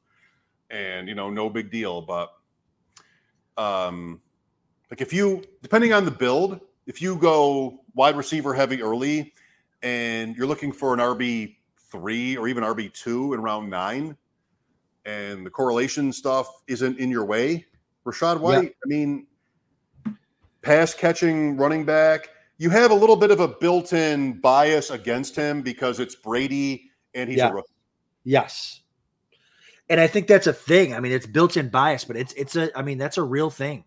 and 0.70 1.08
you 1.08 1.16
know, 1.16 1.30
no 1.30 1.50
big 1.50 1.72
deal. 1.72 2.02
But 2.02 2.30
um, 3.58 4.22
like 4.92 5.02
if 5.02 5.14
you 5.14 5.44
depending 5.62 5.94
on 5.94 6.06
the 6.06 6.12
build, 6.12 6.60
if 6.86 7.02
you 7.02 7.16
go 7.16 7.82
wide 7.96 8.16
receiver 8.16 8.54
heavy 8.54 8.82
early 8.82 9.34
and 9.82 10.36
you're 10.36 10.48
looking 10.48 10.72
for 10.72 10.94
an 10.94 11.00
RB 11.00 11.56
three 11.92 12.38
or 12.38 12.48
even 12.48 12.64
RB 12.64 12.92
two 12.94 13.34
in 13.34 13.42
round 13.42 13.70
nine, 13.70 14.18
and 15.06 15.46
the 15.46 15.50
correlation 15.50 16.12
stuff 16.12 16.50
isn't 16.68 17.00
in 17.00 17.10
your 17.10 17.26
way, 17.26 17.66
Rachaad 18.08 18.40
White, 18.40 18.76
I 18.84 18.88
mean, 18.88 19.28
pass 20.62 20.94
catching 20.94 21.58
running 21.58 21.86
back, 21.86 22.30
you 22.58 22.70
have 22.70 22.92
a 22.92 22.96
little 22.96 23.18
bit 23.18 23.32
of 23.32 23.40
a 23.40 23.48
built 23.48 23.94
in 23.94 24.40
bias 24.40 24.90
against 24.90 25.36
him 25.36 25.62
because 25.62 26.00
it's 26.00 26.16
Brady 26.16 26.90
and 27.14 27.30
he's 27.30 27.38
Yeah. 27.38 27.50
a 27.50 27.54
rookie. 27.54 27.74
Yes. 28.24 28.82
And 29.90 30.00
I 30.02 30.08
think 30.08 30.28
that's 30.28 30.48
a 30.48 30.54
thing. 30.54 30.94
I 30.94 31.00
mean, 31.00 31.12
it's 31.12 31.26
built-in 31.26 31.70
bias, 31.70 32.04
but 32.04 32.18
it's 32.18 32.34
it's 32.34 32.56
a 32.58 32.78
I 32.78 32.82
mean, 32.82 32.98
that's 32.98 33.18
a 33.18 33.24
real 33.24 33.50
thing. 33.50 33.86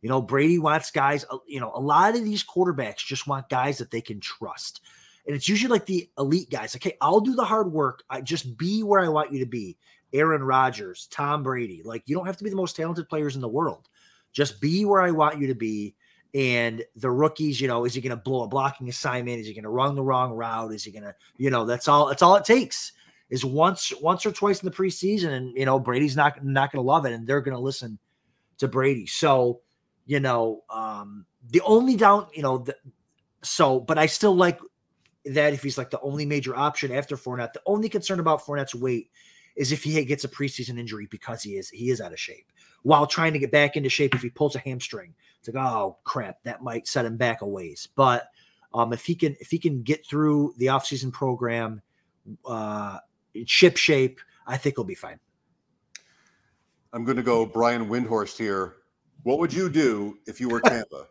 You 0.00 0.08
know, 0.08 0.22
Brady 0.22 0.58
wants 0.58 0.90
guys, 0.90 1.24
uh, 1.30 1.38
you 1.46 1.60
know, 1.60 1.70
a 1.74 1.80
lot 1.80 2.14
of 2.14 2.24
these 2.24 2.44
quarterbacks 2.44 2.98
just 2.98 3.26
want 3.26 3.48
guys 3.48 3.78
that 3.78 3.90
they 3.90 4.00
can 4.00 4.20
trust. 4.20 4.80
And 5.26 5.34
it's 5.34 5.48
usually 5.48 5.70
like 5.70 5.86
the 5.86 6.08
elite 6.18 6.50
guys. 6.50 6.76
Okay, 6.76 6.96
I'll 7.00 7.20
do 7.20 7.34
the 7.34 7.44
hard 7.44 7.72
work. 7.72 8.04
I 8.10 8.20
just 8.20 8.56
be 8.58 8.82
where 8.82 9.00
I 9.00 9.08
want 9.08 9.32
you 9.32 9.40
to 9.40 9.46
be. 9.46 9.76
Aaron 10.14 10.42
Rodgers, 10.42 11.08
Tom 11.10 11.42
Brady. 11.42 11.82
Like 11.84 12.04
you 12.06 12.16
don't 12.16 12.26
have 12.26 12.38
to 12.38 12.44
be 12.44 12.50
the 12.50 12.56
most 12.56 12.76
talented 12.76 13.08
players 13.08 13.34
in 13.34 13.42
the 13.42 13.48
world. 13.48 13.88
Just 14.32 14.60
be 14.60 14.84
where 14.84 15.02
I 15.02 15.10
want 15.10 15.38
you 15.38 15.48
to 15.48 15.54
be. 15.54 15.94
And 16.34 16.82
the 16.96 17.10
rookies, 17.10 17.60
you 17.60 17.68
know, 17.68 17.84
is 17.84 17.94
he 17.94 18.00
going 18.00 18.10
to 18.10 18.16
blow 18.16 18.42
a 18.42 18.48
blocking 18.48 18.88
assignment? 18.88 19.40
Is 19.40 19.46
he 19.46 19.54
going 19.54 19.64
to 19.64 19.70
run 19.70 19.94
the 19.94 20.02
wrong 20.02 20.32
route? 20.32 20.72
Is 20.72 20.82
he 20.82 20.90
going 20.90 21.04
to, 21.04 21.14
you 21.36 21.50
know, 21.50 21.64
that's 21.64 21.86
all. 21.86 22.08
That's 22.08 22.22
all 22.22 22.34
it 22.34 22.44
takes 22.44 22.92
is 23.30 23.44
once 23.44 23.92
once 24.00 24.26
or 24.26 24.32
twice 24.32 24.62
in 24.62 24.68
the 24.68 24.74
preseason, 24.74 25.30
and 25.30 25.56
you 25.56 25.64
know 25.64 25.78
Brady's 25.78 26.16
not 26.16 26.44
not 26.44 26.70
going 26.70 26.82
to 26.82 26.86
love 26.86 27.06
it, 27.06 27.12
and 27.12 27.26
they're 27.26 27.40
going 27.40 27.56
to 27.56 27.62
listen 27.62 27.98
to 28.58 28.68
Brady. 28.68 29.06
So 29.06 29.60
you 30.06 30.20
know 30.20 30.62
um, 30.70 31.26
the 31.50 31.60
only 31.62 31.96
down, 31.96 32.28
you 32.34 32.42
know, 32.42 32.58
the, 32.58 32.76
so 33.42 33.80
but 33.80 33.98
I 33.98 34.06
still 34.06 34.36
like 34.36 34.60
that 35.24 35.52
if 35.52 35.62
he's 35.62 35.78
like 35.78 35.90
the 35.90 36.00
only 36.00 36.26
major 36.26 36.54
option 36.54 36.92
after 36.92 37.16
Fournette. 37.16 37.54
The 37.54 37.62
only 37.66 37.88
concern 37.88 38.20
about 38.20 38.42
Fournette's 38.42 38.74
weight 38.74 39.10
is 39.56 39.72
if 39.72 39.82
he 39.82 40.04
gets 40.04 40.24
a 40.24 40.28
preseason 40.28 40.78
injury 40.78 41.06
because 41.10 41.42
he 41.42 41.56
is 41.56 41.70
he 41.70 41.90
is 41.90 42.00
out 42.00 42.12
of 42.12 42.20
shape 42.20 42.50
while 42.82 43.06
trying 43.06 43.32
to 43.32 43.38
get 43.38 43.50
back 43.50 43.76
into 43.76 43.88
shape. 43.88 44.14
If 44.14 44.22
he 44.22 44.30
pulls 44.30 44.56
a 44.56 44.60
hamstring, 44.60 45.14
it's 45.38 45.48
like 45.48 45.64
oh 45.64 45.98
crap, 46.04 46.42
that 46.44 46.62
might 46.62 46.88
set 46.88 47.04
him 47.04 47.16
back 47.16 47.42
a 47.42 47.46
ways. 47.46 47.88
But 47.94 48.28
um, 48.72 48.92
if 48.92 49.04
he 49.04 49.14
can 49.14 49.36
if 49.40 49.50
he 49.50 49.58
can 49.58 49.82
get 49.82 50.06
through 50.06 50.54
the 50.58 50.66
offseason 50.66 51.12
program, 51.12 51.82
uh, 52.44 52.98
ship 53.46 53.76
shape, 53.76 54.20
I 54.46 54.56
think 54.56 54.76
he'll 54.76 54.84
be 54.84 54.94
fine. 54.94 55.18
I'm 56.92 57.04
going 57.04 57.16
to 57.16 57.22
go 57.22 57.44
Brian 57.44 57.88
Windhorst 57.88 58.38
here. 58.38 58.76
What 59.24 59.38
would 59.40 59.52
you 59.52 59.68
do 59.68 60.18
if 60.26 60.40
you 60.40 60.48
were 60.48 60.60
Tampa? 60.64 61.06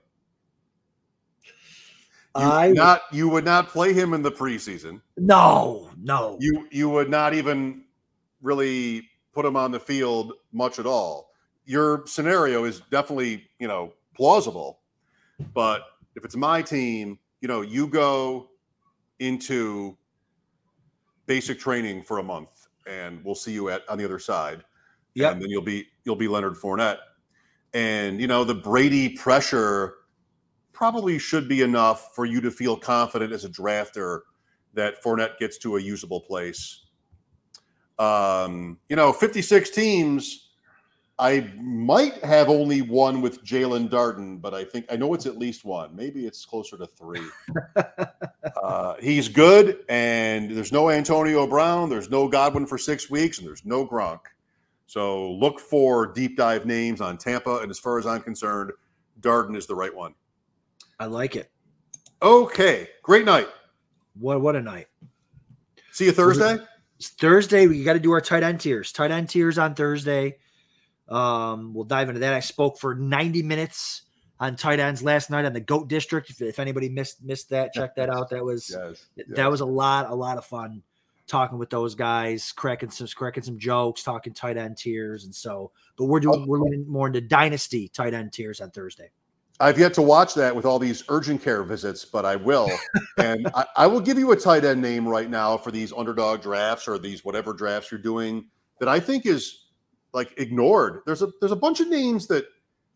You, 2.35 2.45
I 2.45 2.71
not 2.71 3.01
you 3.11 3.29
would 3.29 3.45
not 3.45 3.67
play 3.67 3.93
him 3.93 4.13
in 4.13 4.23
the 4.23 4.31
preseason. 4.31 5.01
no 5.17 5.91
no 6.01 6.37
You 6.39 6.67
you 6.71 6.89
would 6.89 7.09
not 7.09 7.35
even 7.35 7.82
really 8.43 9.09
put 9.33 9.45
him 9.45 9.55
on 9.55 9.71
the 9.71 9.79
field 9.79 10.33
much 10.51 10.77
at 10.77 10.85
all. 10.85 11.31
Your 11.65 12.05
scenario 12.05 12.65
is 12.65 12.81
definitely 12.91 13.45
you 13.59 13.67
know 13.67 13.93
plausible, 14.15 14.81
but 15.53 15.81
if 16.15 16.23
it's 16.23 16.35
my 16.35 16.61
team, 16.61 17.17
you 17.41 17.47
know 17.47 17.61
you 17.61 17.87
go 17.87 18.49
into 19.19 19.97
basic 21.25 21.59
training 21.59 22.03
for 22.03 22.19
a 22.19 22.23
month, 22.23 22.67
and 22.85 23.23
we'll 23.23 23.35
see 23.35 23.53
you 23.53 23.69
at 23.69 23.87
on 23.89 23.97
the 23.97 24.05
other 24.05 24.19
side. 24.19 24.63
Yeah. 25.15 25.31
and 25.31 25.41
then 25.41 25.49
you'll 25.49 25.61
be 25.61 25.87
you'll 26.03 26.15
be 26.15 26.27
Leonard 26.27 26.55
Fournette, 26.55 26.97
and 27.73 28.19
you 28.19 28.27
know 28.27 28.43
the 28.43 28.55
Brady 28.55 29.09
pressure 29.09 29.95
probably 30.73 31.19
should 31.19 31.47
be 31.47 31.61
enough 31.61 32.13
for 32.15 32.25
you 32.25 32.41
to 32.41 32.51
feel 32.51 32.75
confident 32.75 33.31
as 33.31 33.45
a 33.45 33.49
drafter 33.49 34.21
that 34.73 35.01
Fournette 35.03 35.37
gets 35.37 35.57
to 35.59 35.77
a 35.77 35.79
usable 35.79 36.19
place. 36.19 36.81
Um, 37.99 38.79
you 38.89 38.95
know, 38.95 39.13
56 39.13 39.69
teams. 39.69 40.39
I 41.19 41.51
might 41.61 42.15
have 42.23 42.49
only 42.49 42.81
one 42.81 43.21
with 43.21 43.45
Jaelon 43.45 43.87
Darden, 43.87 44.41
but 44.41 44.55
I 44.55 44.63
think 44.63 44.85
I 44.91 44.95
know 44.95 45.13
it's 45.13 45.27
at 45.27 45.37
least 45.37 45.63
one. 45.63 45.95
Maybe 45.95 46.25
it's 46.25 46.43
closer 46.43 46.75
to 46.77 46.87
three. 46.87 47.21
uh, 48.63 48.95
he's 48.99 49.27
good, 49.27 49.85
and 49.89 50.49
there's 50.51 50.71
no 50.71 50.89
Antonio 50.89 51.45
Brown, 51.45 51.89
there's 51.89 52.09
no 52.09 52.27
Godwin 52.27 52.65
for 52.65 52.79
six 52.79 53.11
weeks, 53.11 53.37
and 53.37 53.47
there's 53.47 53.63
no 53.63 53.87
Gronk. 53.87 54.21
So 54.87 55.31
look 55.33 55.59
for 55.59 56.07
deep 56.07 56.35
dive 56.35 56.65
names 56.65 56.99
on 56.99 57.17
Tampa, 57.17 57.59
and 57.59 57.69
as 57.69 57.77
far 57.77 57.99
as 57.99 58.07
I'm 58.07 58.21
concerned, 58.21 58.71
Darden 59.21 59.55
is 59.55 59.67
the 59.67 59.75
right 59.75 59.93
one. 59.93 60.15
I 60.99 61.05
like 61.05 61.35
it. 61.35 61.51
Okay, 62.21 62.89
great 63.03 63.25
night. 63.25 63.49
What 64.19 64.41
what 64.41 64.55
a 64.55 64.61
night. 64.61 64.87
See 65.91 66.05
you 66.05 66.11
Thursday. 66.11 66.57
It's 67.03 67.09
Thursday, 67.09 67.67
we 67.67 67.83
got 67.83 67.93
to 67.93 67.99
do 67.99 68.13
our 68.13 68.21
tight 68.21 68.43
end 68.43 68.61
tiers. 68.61 68.93
Tight 68.93 69.11
end 69.11 69.27
tiers 69.27 69.57
on 69.57 69.75
Thursday. 69.75 70.37
Um, 71.09 71.73
we'll 71.73 71.83
dive 71.83 72.07
into 72.07 72.21
that. 72.21 72.33
I 72.33 72.39
spoke 72.39 72.79
for 72.79 72.95
90 72.95 73.43
minutes 73.43 74.03
on 74.39 74.55
tight 74.55 74.79
ends 74.79 75.03
last 75.03 75.29
night 75.29 75.43
on 75.43 75.51
the 75.51 75.59
Goat 75.59 75.89
District. 75.89 76.29
If, 76.29 76.41
if 76.41 76.59
anybody 76.59 76.87
missed 76.87 77.21
missed 77.21 77.49
that, 77.49 77.73
check 77.73 77.93
that 77.95 78.09
out. 78.09 78.29
That 78.29 78.45
was 78.45 78.73
Yes. 78.73 79.05
that 79.35 79.51
was 79.51 79.59
a 79.59 79.65
lot, 79.65 80.09
a 80.09 80.15
lot 80.15 80.37
of 80.37 80.45
fun. 80.45 80.81
talking 81.27 81.57
with 81.57 81.69
those 81.69 81.93
guys, 81.93 82.53
cracking 82.53 82.89
some 82.89 83.07
cracking 83.07 83.43
some 83.43 83.59
jokes, 83.59 84.01
talking 84.01 84.33
tight 84.33 84.55
end 84.55 84.77
tiers, 84.77 85.25
and 85.25 85.35
so. 85.35 85.73
But 85.97 86.05
we're 86.05 86.21
doing 86.21 86.47
we're 86.47 86.59
leaning 86.59 86.87
more 86.87 87.07
into 87.07 87.19
dynasty 87.19 87.89
tight 87.89 88.13
end 88.13 88.31
tiers 88.31 88.61
on 88.61 88.71
Thursday. 88.71 89.09
I've 89.59 89.77
yet 89.77 89.93
to 89.95 90.01
watch 90.01 90.33
that 90.33 90.55
with 90.55 90.65
all 90.65 90.79
these 90.79 91.03
urgent 91.09 91.41
care 91.41 91.63
visits, 91.63 92.03
but 92.05 92.25
I 92.25 92.35
will. 92.35 92.69
and 93.17 93.47
I, 93.55 93.65
I, 93.77 93.87
will 93.87 94.01
give 94.01 94.17
you 94.17 94.31
a 94.31 94.35
tight 94.35 94.65
end 94.65 94.81
name 94.81 95.07
right 95.07 95.29
now 95.29 95.57
for 95.57 95.71
these 95.71 95.93
underdog 95.93 96.41
drafts 96.41 96.87
or 96.87 96.97
these 96.97 97.23
whatever 97.23 97.53
drafts 97.53 97.91
you're 97.91 98.01
doing 98.01 98.45
that 98.79 98.89
I 98.89 98.99
think 98.99 99.25
is 99.25 99.65
like 100.11 100.33
ignored. 100.37 101.01
There's 101.05 101.21
a 101.21 101.29
there's 101.39 101.51
a 101.51 101.57
bunch 101.57 101.79
of 101.79 101.87
names 101.87 102.27
that 102.27 102.45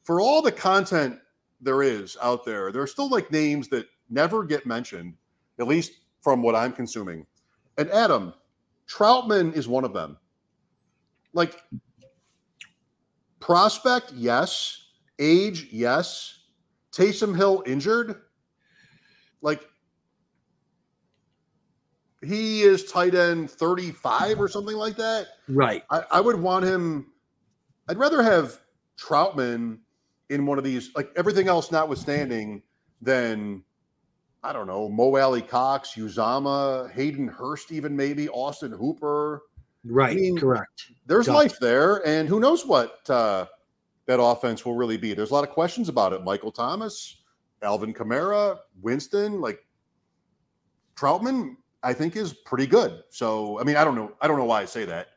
for 0.04 0.20
all 0.20 0.42
the 0.42 0.52
content 0.52 1.20
there 1.62 1.84
is 1.84 2.18
out 2.22 2.46
there, 2.46 2.72
there 2.72 2.82
are 2.82 2.88
still 2.88 3.10
like 3.10 3.32
names 3.32 3.68
that 3.70 3.88
never 4.10 4.44
get 4.44 4.66
mentioned, 4.66 5.14
at 5.60 5.68
least 5.68 5.94
from 6.22 6.42
what 6.42 6.56
I'm 6.56 6.74
consuming. 6.74 7.26
And 7.78 7.90
Adam, 7.92 8.34
Trautman 8.88 9.54
is 9.54 9.68
one 9.68 9.84
of 9.84 9.94
them. 9.94 10.18
Like 11.34 11.62
prospect, 13.40 14.14
yes. 14.16 14.86
Age, 15.20 15.68
yes. 15.72 16.40
Taysom 16.92 17.36
Hill 17.36 17.64
injured. 17.66 18.16
Like 19.42 19.68
he 22.24 22.62
is 22.64 22.86
tight 22.86 23.16
end 23.16 23.52
35 23.52 24.40
or 24.40 24.48
something 24.48 24.76
like 24.76 24.96
that. 24.98 25.28
Right. 25.48 25.84
I, 25.90 26.04
I 26.12 26.22
would 26.22 26.40
want 26.40 26.66
him. 26.66 27.08
I'd 27.88 27.98
rather 27.98 28.24
have 28.24 28.60
Trautman 28.98 29.80
in 30.30 30.46
one 30.46 30.58
of 30.58 30.64
these, 30.64 30.92
like 30.96 31.12
everything 31.16 31.48
else 31.48 31.72
notwithstanding, 31.72 32.64
than 33.02 33.64
I 34.44 34.54
don't 34.54 34.68
know, 34.68 34.90
Mo 34.90 35.16
Alie-Cox, 35.16 35.94
Uzomah, 35.96 36.92
Hayden 36.92 37.28
Hurst, 37.28 37.72
even 37.72 37.96
maybe 37.96 38.30
Austin 38.30 38.72
Hooper. 38.72 39.44
Right. 39.84 40.12
I 40.12 40.20
mean, 40.20 40.38
correct. 40.38 40.92
There's 41.06 41.28
life 41.28 41.60
there, 41.60 42.06
and 42.08 42.28
who 42.28 42.40
knows 42.40 42.66
what 42.66 43.10
uh, 43.10 43.46
that 44.08 44.22
offense 44.22 44.66
will 44.66 44.76
really 44.76 44.98
be. 44.98 45.14
There's 45.14 45.32
a 45.32 45.34
lot 45.34 45.44
of 45.44 45.52
questions 45.52 45.90
about 45.90 46.14
it. 46.14 46.24
Michael 46.24 46.52
Thomas, 46.52 47.18
Alvin 47.62 47.94
Kamara, 47.94 48.58
Winston, 48.82 49.40
like 49.40 49.60
Trautman, 50.96 51.58
I 51.84 51.94
think 51.94 52.16
is 52.16 52.34
pretty 52.34 52.66
good. 52.66 53.04
So, 53.10 53.60
I 53.60 53.64
mean, 53.64 53.76
I 53.76 53.84
don't 53.84 53.96
know. 53.96 54.14
I 54.22 54.28
don't 54.28 54.38
know 54.38 54.46
why 54.46 54.62
I 54.62 54.66
say 54.66 54.86
that. 54.86 55.10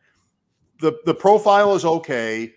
The 0.80 0.98
the 1.06 1.14
profile 1.14 1.74
is 1.74 1.84
okay, 1.84 2.52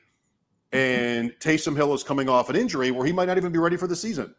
and 0.71 1.31
Taysom 1.39 1.75
Hill 1.75 1.93
is 1.93 2.03
coming 2.03 2.27
off 2.27 2.49
an 2.49 2.55
injury 2.55 2.91
where 2.91 3.05
he 3.05 3.13
might 3.13 3.25
not 3.25 3.37
even 3.37 3.51
be 3.51 3.59
ready 3.59 3.77
for 3.77 3.87
the 3.87 3.95
season. 3.95 4.33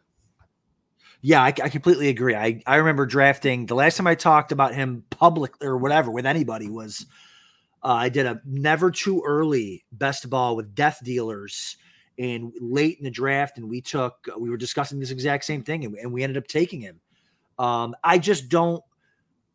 Yeah, 1.21 1.41
I, 1.41 1.47
I, 1.47 1.69
completely 1.69 2.09
agree. 2.09 2.35
I, 2.35 2.61
I 2.67 2.75
remember 2.75 3.07
drafting 3.07 3.65
the 3.65 3.73
last 3.73 3.97
time 3.97 4.05
I 4.05 4.13
talked 4.13 4.51
about 4.51 4.75
him 4.75 5.03
public 5.09 5.53
or 5.59 5.77
whatever 5.77 6.11
with 6.11 6.25
anybody 6.25 6.69
was 6.69 7.07
uh, 7.81 7.93
I 7.93 8.09
did 8.09 8.27
a 8.27 8.41
never 8.45 8.91
too 8.91 9.23
early 9.25 9.85
best 9.91 10.29
ball 10.29 10.55
with 10.55 10.75
death 10.75 10.99
dealers 11.03 11.77
and 12.17 12.53
late 12.59 12.97
in 12.97 13.03
the 13.03 13.11
draft, 13.11 13.57
and 13.57 13.69
we 13.69 13.81
took 13.81 14.27
we 14.37 14.49
were 14.49 14.57
discussing 14.57 14.99
this 14.99 15.11
exact 15.11 15.45
same 15.45 15.63
thing, 15.63 15.85
and, 15.85 15.95
and 15.95 16.11
we 16.11 16.23
ended 16.23 16.37
up 16.37 16.47
taking 16.47 16.81
him. 16.81 16.99
Um, 17.57 17.95
I 18.03 18.17
just 18.17 18.49
don't 18.49 18.83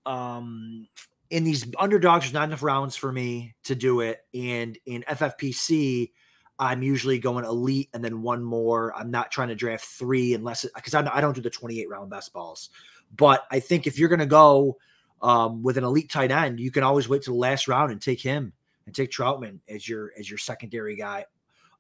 um 0.07 0.87
in 1.31 1.45
these 1.45 1.65
underdogs, 1.79 2.25
there's 2.25 2.35
not 2.35 2.49
enough 2.49 2.63
rounds 2.63 2.97
for 2.97 3.13
me 3.13 3.55
to 3.65 3.75
do 3.75 4.01
it. 4.01 4.21
And 4.35 4.77
in 4.85 5.03
FFPC, 5.03 6.11
I'm 6.59 6.83
usually 6.83 7.19
going 7.19 7.45
elite 7.45 7.89
and 7.95 8.05
then 8.05 8.21
one 8.21 8.43
more. 8.43 8.95
I'm 8.95 9.11
not 9.11 9.31
trying 9.31 9.49
to 9.49 9.55
draft 9.55 9.85
three 9.85 10.35
unless 10.35 10.67
because 10.75 10.95
I 10.95 11.21
don't 11.21 11.35
do 11.35 11.41
the 11.41 11.49
28 11.49 11.89
round 11.89 12.11
best 12.11 12.33
balls. 12.33 12.71
But 13.17 13.47
I 13.51 13.61
think 13.61 13.87
if 13.87 13.99
you're 13.99 14.09
going 14.09 14.19
to 14.19 14.27
go 14.27 14.77
um, 15.23 15.63
with 15.63 15.79
an 15.79 15.85
elite 15.85 16.11
tight 16.11 16.33
end, 16.33 16.61
you 16.61 16.71
can 16.71 16.83
always 16.83 17.09
wait 17.09 17.23
to 17.23 17.31
the 17.31 17.37
last 17.37 17.69
round 17.69 17.93
and 17.93 18.03
take 18.03 18.21
him 18.21 18.53
and 18.87 18.95
take 18.95 19.11
Trautman 19.11 19.61
as 19.69 19.89
your 19.89 20.13
as 20.19 20.29
your 20.29 20.39
secondary 20.39 20.97
guy. 20.97 21.25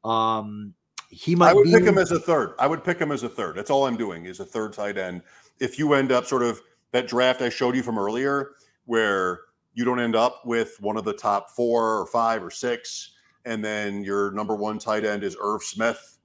Um, 0.04 0.74
he 1.10 1.34
might. 1.34 1.50
I 1.50 1.54
would 1.54 1.64
be, 1.64 1.72
pick 1.72 1.84
him 1.84 1.98
as 1.98 2.12
a 2.12 2.20
third. 2.20 2.54
I 2.58 2.66
would 2.66 2.84
pick 2.84 2.98
him 2.98 3.12
as 3.12 3.22
a 3.22 3.28
third. 3.28 3.56
That's 3.56 3.70
all 3.70 3.86
I'm 3.86 3.96
doing 3.96 4.26
is 4.26 4.40
a 4.40 4.44
third 4.44 4.72
tight 4.72 4.96
end. 4.96 5.22
If 5.58 5.78
you 5.78 5.92
end 5.94 6.12
up 6.12 6.26
sort 6.26 6.42
of 6.42 6.60
that 6.92 7.06
draft 7.06 7.42
I 7.42 7.48
showed 7.48 7.76
you 7.76 7.82
from 7.82 7.98
earlier, 7.98 8.52
where 8.86 9.40
you 9.74 9.84
don't 9.84 10.00
end 10.00 10.16
up 10.16 10.42
with 10.44 10.76
one 10.80 10.96
of 10.96 11.04
the 11.04 11.12
top 11.12 11.50
four 11.50 12.00
or 12.00 12.06
five 12.06 12.42
or 12.42 12.50
six 12.50 13.12
and 13.44 13.64
then 13.64 14.02
your 14.02 14.30
number 14.32 14.54
one 14.54 14.78
tight 14.78 15.04
end 15.04 15.24
is 15.24 15.36
Irv 15.40 15.62
Smith, 15.62 16.18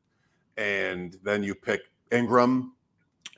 and 0.57 1.17
then 1.23 1.43
you 1.43 1.55
pick 1.55 1.81
Ingram. 2.11 2.73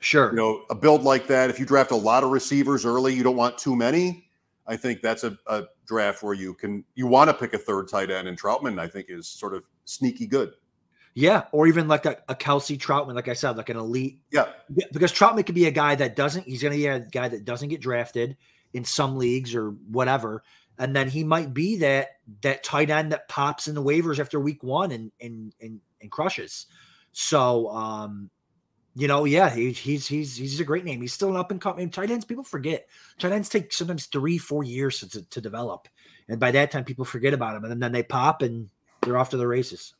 Sure. 0.00 0.30
You 0.30 0.36
know, 0.36 0.64
a 0.70 0.74
build 0.74 1.02
like 1.02 1.26
that, 1.28 1.50
if 1.50 1.58
you 1.58 1.66
draft 1.66 1.90
a 1.90 1.96
lot 1.96 2.22
of 2.22 2.30
receivers 2.30 2.84
early, 2.84 3.14
you 3.14 3.22
don't 3.22 3.36
want 3.36 3.58
too 3.58 3.74
many. 3.74 4.28
I 4.66 4.76
think 4.76 5.00
that's 5.00 5.24
a, 5.24 5.36
a 5.46 5.64
draft 5.86 6.22
where 6.22 6.34
you 6.34 6.54
can 6.54 6.84
you 6.94 7.06
want 7.06 7.30
to 7.30 7.34
pick 7.34 7.54
a 7.54 7.58
third 7.58 7.88
tight 7.88 8.10
end, 8.10 8.28
and 8.28 8.38
Trautman 8.40 8.78
I 8.78 8.86
think, 8.86 9.06
is 9.08 9.26
sort 9.26 9.54
of 9.54 9.64
sneaky 9.88 10.26
good. 10.26 10.52
Yeah, 11.14 11.44
or 11.50 11.66
even 11.66 11.88
like 11.88 12.06
a, 12.06 12.18
a 12.28 12.34
Kelce 12.34 12.78
Trautman, 12.78 13.14
like 13.14 13.26
I 13.28 13.32
said, 13.32 13.56
like 13.56 13.70
an 13.70 13.76
elite. 13.76 14.20
Yeah. 14.30 14.46
Because 14.92 15.12
Trautman 15.12 15.44
could 15.44 15.54
be 15.54 15.66
a 15.66 15.72
guy 15.72 15.96
that 15.96 16.14
doesn't, 16.14 16.46
he's 16.46 16.62
going 16.62 16.72
to 16.72 16.78
be 16.78 16.86
a 16.86 17.00
guy 17.00 17.28
that 17.28 17.44
doesn't 17.44 17.70
get 17.70 17.80
drafted 17.80 18.36
in 18.72 18.84
some 18.84 19.16
leagues 19.16 19.54
or 19.54 19.70
whatever 19.70 20.44
and 20.78 20.94
then 20.94 21.08
he 21.08 21.24
might 21.24 21.52
be 21.52 21.76
that 21.78 22.10
that 22.42 22.62
tight 22.62 22.90
end 22.90 23.12
that 23.12 23.28
pops 23.28 23.68
in 23.68 23.74
the 23.74 23.82
waivers 23.82 24.18
after 24.18 24.38
week 24.38 24.62
one 24.62 24.92
and 24.92 25.12
and 25.20 25.54
and, 25.60 25.80
and 26.00 26.10
crushes. 26.10 26.66
So 27.12 27.68
um, 27.70 28.30
you 28.94 29.08
know, 29.08 29.24
yeah, 29.24 29.50
he, 29.50 29.72
he's 29.72 30.06
he's 30.06 30.36
he's 30.36 30.60
a 30.60 30.64
great 30.64 30.84
name. 30.84 31.00
He's 31.00 31.12
still 31.12 31.30
an 31.30 31.36
up 31.36 31.50
and 31.50 31.60
coming 31.60 31.90
tight 31.90 32.10
ends. 32.10 32.24
People 32.24 32.44
forget 32.44 32.86
tight 33.18 33.32
ends 33.32 33.48
take 33.48 33.72
sometimes 33.72 34.06
three, 34.06 34.38
four 34.38 34.62
years 34.62 35.00
to, 35.00 35.22
to 35.22 35.40
develop, 35.40 35.88
and 36.28 36.38
by 36.38 36.52
that 36.52 36.70
time, 36.70 36.84
people 36.84 37.04
forget 37.04 37.34
about 37.34 37.56
him, 37.56 37.64
and 37.64 37.82
then 37.82 37.92
they 37.92 38.02
pop 38.02 38.42
and 38.42 38.70
they're 39.08 39.18
off 39.18 39.30
to 39.30 39.36
the 39.36 39.46
races. 39.46 39.94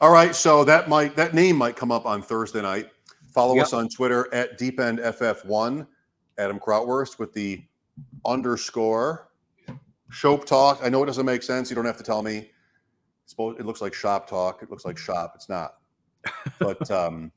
All 0.00 0.12
right, 0.12 0.34
so 0.34 0.64
that 0.64 0.88
might 0.88 1.16
that 1.16 1.34
name 1.34 1.56
might 1.56 1.76
come 1.76 1.90
up 1.90 2.06
on 2.06 2.22
Thursday 2.22 2.62
night. 2.62 2.90
Follow 3.32 3.56
yep. 3.56 3.64
us 3.64 3.72
on 3.72 3.88
Twitter 3.88 4.32
at 4.32 4.58
DeepEndFF1, 4.58 5.86
Adam 6.38 6.60
Krautwurst 6.60 7.18
with 7.18 7.32
the 7.32 7.64
underscore 8.24 9.28
Shop 10.14 10.44
talk. 10.44 10.78
I 10.80 10.88
know 10.88 11.02
it 11.02 11.06
doesn't 11.06 11.26
make 11.26 11.42
sense. 11.42 11.68
You 11.70 11.74
don't 11.74 11.86
have 11.86 11.96
to 11.96 12.04
tell 12.04 12.22
me. 12.22 12.48
It 13.36 13.66
looks 13.66 13.80
like 13.80 13.94
shop 13.94 14.30
talk. 14.30 14.62
It 14.62 14.70
looks 14.70 14.84
like 14.84 14.96
shop. 14.96 15.32
It's 15.34 15.48
not. 15.48 15.74
But 16.60 16.88
um, 16.90 17.32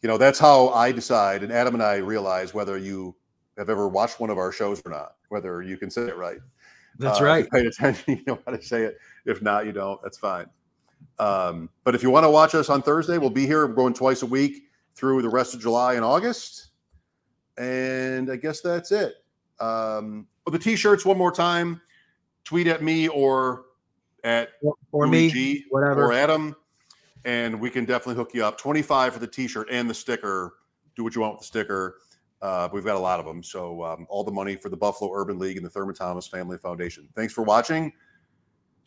you 0.00 0.08
know, 0.08 0.16
that's 0.16 0.38
how 0.38 0.68
I 0.68 0.92
decide. 0.92 1.42
And 1.42 1.52
Adam 1.52 1.74
and 1.74 1.82
I 1.82 1.96
realize 1.96 2.54
whether 2.54 2.78
you 2.78 3.16
have 3.56 3.68
ever 3.68 3.88
watched 3.88 4.20
one 4.20 4.30
of 4.30 4.38
our 4.38 4.52
shows 4.52 4.80
or 4.86 4.90
not, 4.90 5.16
whether 5.30 5.60
you 5.60 5.76
can 5.76 5.90
say 5.90 6.02
it 6.02 6.16
right. 6.16 6.38
That's 7.00 7.20
uh, 7.20 7.24
right. 7.24 7.50
Pay 7.50 7.66
attention. 7.66 8.04
You 8.18 8.22
know 8.28 8.38
how 8.46 8.52
to 8.52 8.62
say 8.62 8.82
it. 8.82 8.98
If 9.28 9.42
not, 9.42 9.66
you 9.66 9.72
don't. 9.72 10.02
That's 10.02 10.18
fine. 10.18 10.46
Um, 11.18 11.68
but 11.84 11.94
if 11.94 12.02
you 12.02 12.10
want 12.10 12.24
to 12.24 12.30
watch 12.30 12.54
us 12.54 12.70
on 12.70 12.82
Thursday, 12.82 13.18
we'll 13.18 13.30
be 13.30 13.46
here. 13.46 13.66
We're 13.66 13.74
going 13.74 13.94
twice 13.94 14.22
a 14.22 14.26
week 14.26 14.64
through 14.94 15.22
the 15.22 15.28
rest 15.28 15.54
of 15.54 15.60
July 15.60 15.94
and 15.94 16.04
August. 16.04 16.68
And 17.56 18.32
I 18.32 18.36
guess 18.36 18.60
that's 18.60 18.90
it. 18.90 19.14
Um, 19.60 20.26
well, 20.46 20.52
the 20.52 20.58
t-shirts 20.58 21.04
one 21.04 21.18
more 21.18 21.32
time 21.32 21.80
tweet 22.44 22.66
at 22.66 22.82
me 22.82 23.08
or 23.08 23.66
at 24.24 24.50
or, 24.62 24.74
or 24.92 25.06
me, 25.06 25.30
G, 25.30 25.64
whatever, 25.70 26.06
or 26.06 26.12
Adam, 26.12 26.56
and 27.24 27.60
we 27.60 27.68
can 27.68 27.84
definitely 27.84 28.14
hook 28.14 28.32
you 28.32 28.44
up. 28.44 28.56
Twenty 28.58 28.80
five 28.80 29.12
for 29.12 29.18
the 29.18 29.26
T-shirt 29.26 29.68
and 29.70 29.90
the 29.90 29.94
sticker. 29.94 30.54
Do 30.96 31.04
what 31.04 31.14
you 31.14 31.20
want 31.20 31.34
with 31.34 31.40
the 31.40 31.46
sticker. 31.46 31.96
Uh, 32.40 32.68
we've 32.72 32.84
got 32.84 32.96
a 32.96 33.00
lot 33.00 33.20
of 33.20 33.26
them. 33.26 33.42
So 33.42 33.84
um, 33.84 34.06
all 34.08 34.24
the 34.24 34.32
money 34.32 34.56
for 34.56 34.68
the 34.68 34.76
Buffalo 34.76 35.12
Urban 35.12 35.38
League 35.38 35.56
and 35.56 35.66
the 35.66 35.70
Thurman 35.70 35.94
Thomas 35.94 36.26
Family 36.26 36.56
Foundation. 36.58 37.08
Thanks 37.14 37.32
for 37.32 37.42
watching. 37.42 37.92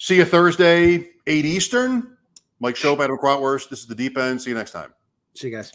See 0.01 0.15
you 0.15 0.25
Thursday, 0.25 1.11
eight 1.27 1.45
Eastern. 1.45 2.17
Mike 2.59 2.73
Schopp, 2.73 3.03
Adam 3.03 3.19
Krautwurst. 3.19 3.69
This 3.69 3.81
is 3.81 3.85
the 3.85 3.93
Deep 3.93 4.17
End. 4.17 4.41
See 4.41 4.49
you 4.49 4.55
next 4.55 4.71
time. 4.71 4.95
See 5.35 5.49
you 5.49 5.55
guys. 5.55 5.71